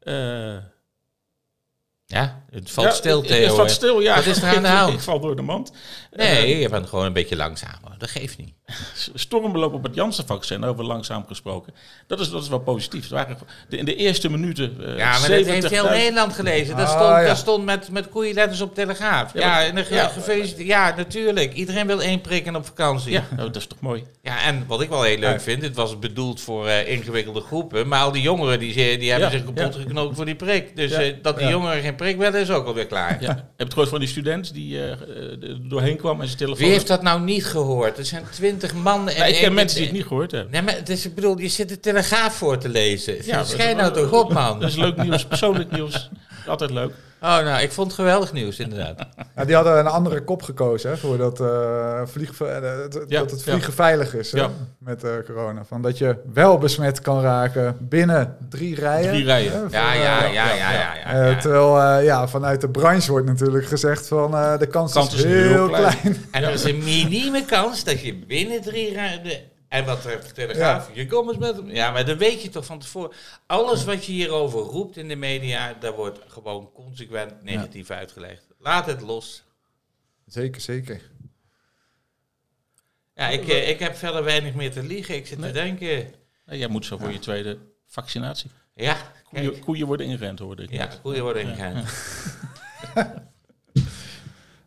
Eh, 0.00 0.62
Ja, 2.14 2.42
het 2.50 2.70
valt 2.70 2.86
ja, 2.86 2.92
stil, 2.92 3.18
het- 3.18 3.26
Theo. 3.28 3.46
Het 3.46 3.54
valt 3.54 3.70
stil, 3.70 4.00
ja. 4.00 4.14
Wat 4.14 4.26
is 4.26 4.42
er 4.42 4.48
aan 4.56 4.62
de 4.62 4.68
Ik- 4.68 4.74
hand? 4.74 4.92
Ik 4.92 5.00
val 5.00 5.20
door 5.20 5.36
de 5.36 5.42
mand. 5.42 5.72
Nee, 6.12 6.58
je 6.58 6.68
bent 6.68 6.88
gewoon 6.88 7.04
een 7.04 7.12
beetje 7.12 7.36
langzamer. 7.36 7.90
Dat 7.98 8.10
geeft 8.10 8.38
niet. 8.38 8.52
Stormbeloop 9.14 9.72
op 9.74 9.82
het 9.82 9.94
Janssen-vaccin, 9.94 10.64
over 10.64 10.84
langzaam 10.84 11.24
gesproken. 11.28 11.74
Dat 12.06 12.20
is, 12.20 12.30
dat 12.30 12.42
is 12.42 12.48
wel 12.48 12.58
positief. 12.58 13.00
Het 13.02 13.10
waren 13.10 13.38
de, 13.68 13.76
in 13.76 13.84
de 13.84 13.94
eerste 13.96 14.30
minuten. 14.30 14.76
eh, 14.86 14.96
Ja, 14.96 15.10
maar 15.18 15.28
dat 15.28 15.44
heeft 15.46 15.68
heel 15.70 15.84
70.000 15.84 15.90
Nederland 15.90 16.32
gelezen. 16.32 16.76
Dat 16.76 16.86
Ah, 16.86 16.92
stond, 16.94 17.10
ja. 17.20 17.24
dat 17.26 17.36
stond 17.36 17.64
met, 17.64 17.90
met 17.90 18.08
koeienletters 18.08 18.60
op 18.60 18.74
Telegraaf. 18.74 19.32
Ja, 19.34 19.40
Ja, 19.40 19.72
maar- 19.72 19.84
en 19.86 19.94
ja. 19.94 20.08
gefeliciteerd. 20.08 20.66
Ja, 20.68 20.94
natuurlijk. 20.96 21.52
Iedereen 21.54 21.86
wil 21.86 22.02
één 22.02 22.20
prikken 22.20 22.56
op 22.56 22.66
vakantie. 22.66 23.12
Ja, 23.12 23.24
nou, 23.36 23.46
dat 23.50 23.56
is 23.56 23.66
toch 23.66 23.80
mooi. 23.80 24.04
Ja, 24.22 24.42
en 24.42 24.64
wat 24.66 24.80
ik 24.80 24.88
wel 24.88 25.02
heel 25.02 25.18
leuk 25.18 25.32
Ja. 25.32 25.40
vind, 25.40 25.62
het 25.62 25.76
was 25.76 25.98
bedoeld 25.98 26.40
voor 26.40 26.66
eh, 26.68 26.88
ingewikkelde 26.88 27.40
groepen, 27.40 27.88
maar 27.88 28.00
al 28.02 28.12
die 28.12 28.22
jongeren 28.22 28.58
die, 28.58 28.72
ze- 28.72 28.96
die 28.98 29.10
hebben 29.10 29.30
Ja, 29.30 29.36
zich 29.36 29.44
kapot 29.44 29.74
ja. 29.74 29.80
geknokt 29.80 30.16
voor 30.16 30.24
die 30.24 30.34
prik. 30.34 30.76
Dus 30.76 30.90
Ja. 30.90 31.12
dat 31.22 31.36
die 31.36 31.44
Ja. 31.44 31.50
jongeren 31.50 31.82
geen 31.82 31.94
prik 31.94 32.03
willen 32.18 32.40
is 32.40 32.50
ook 32.50 32.66
alweer 32.66 32.86
klaar. 32.86 33.16
Ja. 33.22 33.28
Heb 33.28 33.36
je 33.56 33.64
het 33.64 33.72
gehoord 33.72 33.88
van 33.88 33.98
die 33.98 34.08
student 34.08 34.54
die 34.54 34.80
er 34.80 34.98
doorheen 35.68 35.96
kwam 35.96 36.20
en 36.20 36.26
zijn 36.26 36.38
telefoon... 36.38 36.62
Wie 36.64 36.72
heeft 36.72 36.86
dat 36.86 37.02
nou 37.02 37.20
niet 37.20 37.44
gehoord? 37.44 37.98
Er 37.98 38.04
zijn 38.04 38.24
twintig 38.30 38.74
man. 38.74 39.08
En 39.08 39.28
ik 39.28 39.34
ken 39.34 39.44
en- 39.44 39.54
mensen 39.54 39.76
die 39.78 39.86
het 39.86 39.96
niet 39.96 40.06
gehoord 40.06 40.30
hebben. 40.30 40.52
Nee, 40.52 40.62
maar 40.62 40.74
het 40.74 40.88
is, 40.88 41.06
ik 41.06 41.14
bedoel, 41.14 41.38
je 41.38 41.48
zit 41.48 41.68
de 41.68 41.80
Telegraaf 41.80 42.34
voor 42.34 42.58
te 42.58 42.68
lezen. 42.68 43.16
Ja, 43.24 43.44
Schijn 43.44 43.76
nou 43.76 43.92
toch 43.92 44.12
op, 44.12 44.32
man. 44.32 44.58
Dat 44.60 44.68
is 44.68 44.76
leuk 44.76 44.96
nieuws, 44.96 45.24
persoonlijk 45.24 45.70
nieuws. 45.70 46.10
Altijd 46.46 46.70
leuk. 46.70 46.92
Oh, 47.24 47.44
nou, 47.44 47.62
ik 47.62 47.72
vond 47.72 47.86
het 47.86 47.96
geweldig 47.96 48.32
nieuws, 48.32 48.58
inderdaad. 48.58 48.98
Ja, 49.36 49.44
die 49.44 49.54
hadden 49.54 49.78
een 49.78 49.86
andere 49.86 50.24
kop 50.24 50.42
gekozen 50.42 50.90
hè, 50.90 50.96
voor 50.96 51.16
dat, 51.18 51.40
eh, 51.40 52.00
vlieg, 52.04 52.40
eh, 52.40 52.60
dat, 52.90 53.04
Ja, 53.08 53.18
dat 53.20 53.30
het 53.30 53.44
ja. 53.44 53.50
vliegen 53.50 53.72
veilig 53.72 54.14
is 54.14 54.32
hè, 54.32 54.46
met 54.78 55.04
eh, 55.04 55.10
corona. 55.26 55.64
Van 55.64 55.82
dat 55.82 55.98
je 55.98 56.16
wel 56.32 56.58
besmet 56.58 57.00
kan 57.00 57.20
raken 57.20 57.76
binnen 57.80 58.36
drie 58.48 58.74
rijen. 58.74 59.08
Drie 59.08 59.24
rijen. 59.24 59.52
hè, 59.52 59.58
van, 59.58 59.70
Ja, 59.70 59.92
ja, 59.92 60.24
ja, 60.24 60.54
ja, 60.54 60.94
ja. 60.94 61.36
terwijl 61.36 62.00
ja, 62.02 62.28
vanuit 62.28 62.60
de 62.60 62.68
branche 62.68 63.10
wordt 63.10 63.26
natuurlijk 63.26 63.66
gezegd 63.66 64.08
van 64.08 64.30
de 64.58 64.66
kans, 64.70 64.92
Kans 64.92 65.14
is 65.14 65.14
is 65.14 65.24
heel, 65.24 65.48
heel 65.48 65.68
klein. 65.68 65.96
klein. 66.00 66.16
En 66.30 66.42
er 66.42 66.52
is 66.52 66.64
een 66.64 66.84
minieme 66.84 67.44
kans 67.44 67.84
dat 67.84 68.00
je 68.00 68.14
binnen 68.14 68.62
drie 68.62 68.92
rijen... 68.92 69.52
En 69.74 69.84
wat 69.84 70.04
er 70.04 70.32
telegraaf, 70.32 70.90
je 70.94 71.06
komt 71.06 71.28
eens 71.28 71.38
met 71.38 71.56
hem. 71.56 71.70
Ja, 71.70 71.90
maar 71.90 72.04
dat 72.04 72.18
weet 72.18 72.42
je 72.42 72.48
toch 72.48 72.64
van 72.64 72.78
tevoren. 72.78 73.10
Alles 73.46 73.84
wat 73.84 74.04
je 74.04 74.12
hierover 74.12 74.60
roept 74.60 74.96
in 74.96 75.08
de 75.08 75.16
media, 75.16 75.72
daar 75.80 75.92
wordt 75.94 76.18
gewoon 76.26 76.72
consequent 76.72 77.42
negatief 77.42 77.90
uitgelegd. 77.90 78.46
Laat 78.58 78.86
het 78.86 79.00
los. 79.00 79.44
Zeker, 80.26 80.60
zeker. 80.60 81.10
Ja, 83.14 83.28
ik, 83.28 83.48
eh, 83.48 83.68
ik 83.68 83.78
heb 83.78 83.96
verder 83.96 84.24
weinig 84.24 84.54
meer 84.54 84.72
te 84.72 84.82
liegen. 84.82 85.14
Ik 85.14 85.26
zit 85.26 85.38
Nee. 85.38 85.52
te 85.52 85.54
denken... 85.58 86.14
Nee, 86.46 86.58
jij 86.58 86.68
moet 86.68 86.86
zo 86.86 86.96
voor 86.98 87.12
je 87.12 87.18
tweede 87.18 87.58
vaccinatie. 87.86 88.50
Ja, 88.74 88.96
Koeien, 89.60 89.86
worden 89.86 90.06
ingerend, 90.06 90.38
hoorde 90.38 90.62
ik. 90.62 90.70
Ja, 90.70 90.78
net. 90.84 91.00
koeien 91.00 91.22
worden 91.22 91.42
ingegaan. 91.42 91.84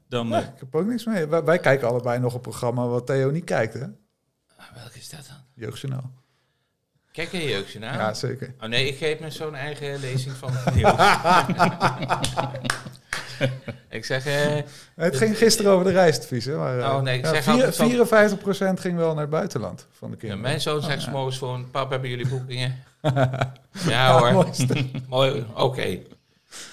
Dan, 0.10 0.34
eh, 0.36 0.40
Ik 0.44 0.60
heb 0.60 0.76
ook 0.76 0.86
niks 0.86 1.06
mee. 1.06 1.26
Wij, 1.26 1.44
wij 1.44 1.60
kijken 1.60 1.88
allebei 1.88 2.20
nog 2.20 2.34
een 2.34 2.42
programma 2.42 2.88
wat 2.88 3.06
Theo 3.06 3.32
niet 3.32 3.44
kijkt, 3.44 3.74
hè? 3.74 3.86
Welke 4.78 4.98
is 4.98 5.10
dat 5.10 5.26
dan? 5.28 5.38
Jeugdjournaal. 5.54 6.12
Kijk 7.12 7.32
je 7.32 7.44
jeugdje 7.44 7.80
naar? 7.80 7.94
Ja, 7.98 8.14
zeker. 8.14 8.54
Oh 8.62 8.70
nee, 8.70 8.88
ik 8.88 8.98
geef 8.98 9.20
me 9.20 9.30
zo'n 9.30 9.56
eigen 9.56 10.00
lezing 10.00 10.36
van 10.36 10.52
het 10.58 10.76
nieuws. 10.76 10.92
ik 13.90 14.06
zeg, 14.06 14.26
eh, 14.26 14.56
Het 14.96 15.18
ging 15.18 15.38
gisteren 15.38 15.72
over 15.72 15.86
de 15.86 15.92
reisadvies, 15.92 16.46
hè? 16.46 16.56
Maar, 16.56 16.80
eh, 16.80 16.86
Oh, 16.96 17.02
nee, 17.02 17.18
ik 17.18 17.24
ja, 17.26 17.30
zeg 17.34 17.44
vier- 17.44 17.54
altijd 17.54 17.76
zo- 17.76 17.84
54% 18.76 18.80
ging 18.80 18.98
wel 18.98 19.12
naar 19.14 19.22
het 19.22 19.30
buitenland 19.30 19.88
van 19.92 20.08
de 20.10 20.14
ja, 20.14 20.20
kinderen. 20.20 20.44
mijn 20.44 20.62
zoon 20.62 20.82
zegt 20.82 21.00
Oh, 21.00 21.06
ja. 21.06 21.12
morgens 21.12 21.38
gewoon, 21.38 21.72
pap, 21.72 21.90
hebben 21.90 22.10
jullie 22.10 22.28
boekingen? 22.28 22.84
ja 23.88 24.20
hoor, 24.20 24.48
mooi 25.08 25.46
oké. 25.54 26.00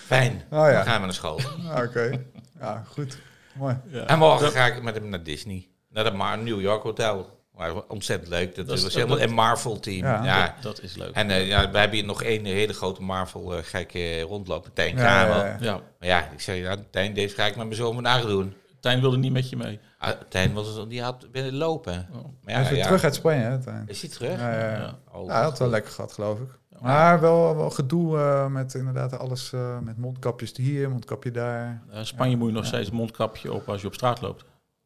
Fijn, 0.07 0.43
Oh 0.51 0.59
ja. 0.59 0.73
dan 0.73 0.85
gaan 0.85 0.99
we 1.01 1.07
naar 1.07 1.15
school. 1.15 1.41
Ah, 1.69 1.83
Oké. 1.85 2.25
Ja, 2.61 2.85
goed. 2.89 3.19
Mooi. 3.55 3.77
ja. 3.87 4.05
En 4.07 4.19
morgen 4.19 4.51
ga 4.53 4.67
ik 4.67 4.83
met 4.83 4.95
hem 4.95 5.09
naar 5.09 5.23
Disney. 5.23 5.69
Naar 5.89 6.05
het 6.05 6.43
New 6.43 6.61
York 6.61 6.83
Hotel. 6.83 7.43
Maar 7.57 7.73
ontzettend 7.89 8.31
leuk. 8.31 8.55
Dat, 8.55 8.67
Dat 8.67 8.77
is- 8.77 8.83
was 8.83 8.95
helemaal 8.95 9.17
dat- 9.19 9.29
een 9.29 9.35
Marvel-team. 9.35 9.97
Ja. 10.07 10.25
Ja. 10.25 10.55
Dat 10.61 10.83
is 10.83 10.97
leuk. 10.97 11.15
En 11.15 11.31
eh, 11.31 11.47
ja, 11.47 11.71
we 11.71 11.79
hebben 11.79 11.97
hier 11.99 12.07
nog 12.07 12.23
één 12.23 12.45
hele 12.45 12.73
grote 12.73 13.03
Marvel-gekke 13.03 14.21
rondlopen. 14.21 14.73
Tijn 14.73 14.97
Ja, 14.97 15.03
Kramer. 15.03 15.37
ja, 15.37 15.45
ja. 15.47 15.57
Ja, 15.61 15.73
Maar 15.99 16.09
ja, 16.09 16.29
ik 16.33 16.41
zeg, 16.41 16.57
ja, 16.57 16.77
Tijn, 16.91 17.15
deze 17.15 17.35
ga 17.35 17.45
ik 17.45 17.57
met 17.57 17.65
mijn 17.65 17.77
zoon 17.79 17.95
vandaag 17.95 18.23
doen. 18.27 18.55
Tijn 18.81 19.01
wilde 19.01 19.17
niet 19.17 19.33
met 19.33 19.49
je 19.49 19.57
mee. 19.57 19.81
Ah, 19.99 20.11
Tijn 20.29 20.53
was, 20.53 20.89
die 20.89 21.03
had 21.03 21.27
willen 21.33 21.55
lopen. 21.55 22.09
Oh. 22.13 22.17
Maar 22.23 22.25
Hij 22.45 22.55
ja, 22.55 22.61
is 22.61 22.69
weer 22.69 22.79
ja. 22.79 22.85
terug 22.85 23.05
uit 23.05 23.15
Spanje, 23.15 23.43
hè? 23.43 23.59
Tijn. 23.63 23.85
Is 23.87 24.01
hij 24.01 24.11
terug? 24.11 24.39
Ja, 24.41 24.53
ja, 24.53 24.71
ja. 24.71 24.77
Ja. 24.77 24.99
Oh, 25.13 25.27
Ja, 25.27 25.33
hij 25.35 25.43
had 25.43 25.59
wel 25.59 25.69
lekker 25.69 25.93
gehad, 25.93 26.13
geloof 26.13 26.39
ik. 26.41 26.49
Maar 26.81 27.21
wel, 27.21 27.57
wel 27.57 27.71
gedoe 27.71 28.19
eh, 28.19 28.47
met 28.47 28.75
inderdaad 28.75 29.19
alles 29.19 29.53
eh, 29.53 29.79
met 29.79 29.99
mondkapjes 29.99 30.53
hier, 30.57 30.91
mondkapje 30.91 31.31
daar. 31.31 31.83
Eh, 31.91 31.99
Spanje 32.03 32.37
moet 32.37 32.49
je 32.49 32.55
nog 32.55 32.67
steeds 32.67 32.89
een 32.89 32.95
mondkapje 32.97 33.53
op 33.53 33.69
als 33.69 33.81
je 33.81 33.87
op 33.87 33.95
straat 33.95 34.21
loopt. 34.21 34.45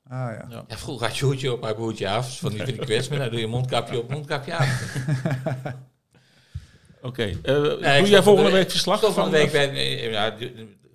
Ah 0.08 0.18
ja. 0.18 0.46
Ja. 0.48 0.64
Ja, 0.68 0.76
vroeger 0.76 1.06
had 1.06 1.16
je 1.16 1.24
hoedje 1.24 1.52
op, 1.52 1.60
maar 1.60 1.74
hoedje 1.74 2.08
af. 2.08 2.38
Van 2.38 2.48
die, 2.50 2.58
van 2.58 2.66
die 2.66 2.78
quiz, 2.78 3.08
maar 3.08 3.18
dan 3.18 3.30
doe 3.30 3.40
je 3.40 3.46
mondkapje 3.46 3.98
op, 3.98 4.10
mondkapje 4.10 4.56
af. 4.56 4.94
Oké. 7.02 7.22
eh, 7.22 7.30
ik 7.34 7.42
doe 7.98 8.08
jij 8.08 8.22
volgende 8.22 8.50
de- 8.50 8.56
week 8.56 8.70
verslag 8.70 9.02
Ik 9.02 9.12
van 9.12 9.30
week 9.30 9.52
bij... 9.52 9.66
nee, 9.70 10.10
Ja, 10.10 10.34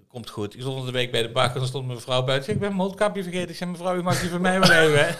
komt 0.07 0.29
goed. 0.29 0.53
Ik 0.53 0.59
stond 0.61 0.77
van 0.77 0.85
de 0.85 0.91
week 0.91 1.11
bij 1.11 1.21
de 1.21 1.29
bakker 1.31 1.53
en 1.53 1.59
dan 1.59 1.67
stond 1.67 1.87
mijn 1.87 1.99
vrouw 1.99 2.23
buiten. 2.23 2.49
Ik 2.49 2.55
ik 2.55 2.61
ben 2.61 2.75
mijn 2.75 2.87
mondkapje 2.87 3.23
vergeten. 3.23 3.49
Ik 3.49 3.55
zei, 3.55 3.71
mevrouw, 3.71 3.95
u 3.97 4.01
mag 4.03 4.19
die 4.21 4.29
van 4.29 4.41
mij 4.41 4.59
wel 4.59 4.71
even, 4.71 5.15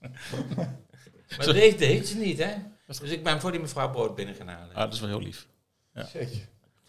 maar 1.36 1.46
dat 1.46 1.54
deed, 1.54 1.78
deed 1.78 2.08
ze 2.08 2.16
niet, 2.16 2.38
hè. 2.38 2.50
Dus 2.86 3.00
ik 3.00 3.24
ben 3.24 3.40
voor 3.40 3.50
die 3.50 3.60
mevrouw 3.60 3.90
brood 3.90 4.14
binnen 4.14 4.34
gaan 4.34 4.48
halen. 4.48 4.74
Ah, 4.74 4.82
dat 4.82 4.92
is 4.92 5.00
wel 5.00 5.08
heel 5.08 5.20
lief. 5.20 5.46
Ja, 5.94 6.02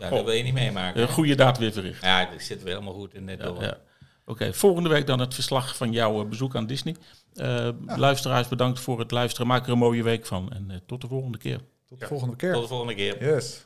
Goh. 0.07 0.17
dat 0.17 0.25
wil 0.25 0.33
je 0.33 0.43
niet 0.43 0.53
meemaken. 0.53 1.01
Een 1.01 1.07
goede 1.07 1.35
daad 1.35 1.57
weer 1.57 1.71
verricht. 1.71 2.01
Ja, 2.03 2.25
dat 2.25 2.41
zit 2.41 2.63
weer 2.63 2.73
helemaal 2.73 2.93
goed 2.93 3.13
in 3.13 3.25
dit 3.25 3.37
Ja, 3.39 3.45
door. 3.45 3.61
ja. 3.61 3.77
Oké, 4.25 4.53
volgende 4.53 4.89
week 4.89 5.07
dan 5.07 5.19
het 5.19 5.33
verslag 5.33 5.77
van 5.77 5.91
jouw 5.91 6.21
eh, 6.21 6.29
bezoek 6.29 6.55
aan 6.55 6.65
Disney. 6.65 6.95
Eh, 7.33 7.69
Luisteraars, 7.85 8.47
bedankt 8.47 8.79
voor 8.79 8.99
het 8.99 9.11
luisteren. 9.11 9.47
Maak 9.47 9.65
er 9.65 9.71
een 9.71 9.77
mooie 9.77 10.03
week 10.03 10.25
van. 10.25 10.51
En 10.51 10.71
eh, 10.71 10.77
tot 10.85 11.01
de 11.01 11.07
volgende 11.07 11.37
keer. 11.37 11.59
Tot 11.85 11.99
de 11.99 12.07
volgende 12.07 12.35
keer. 12.35 12.53
Tot 12.53 12.61
de 12.61 12.67
volgende 12.67 12.95
keer. 12.95 13.23
Yes. 13.23 13.65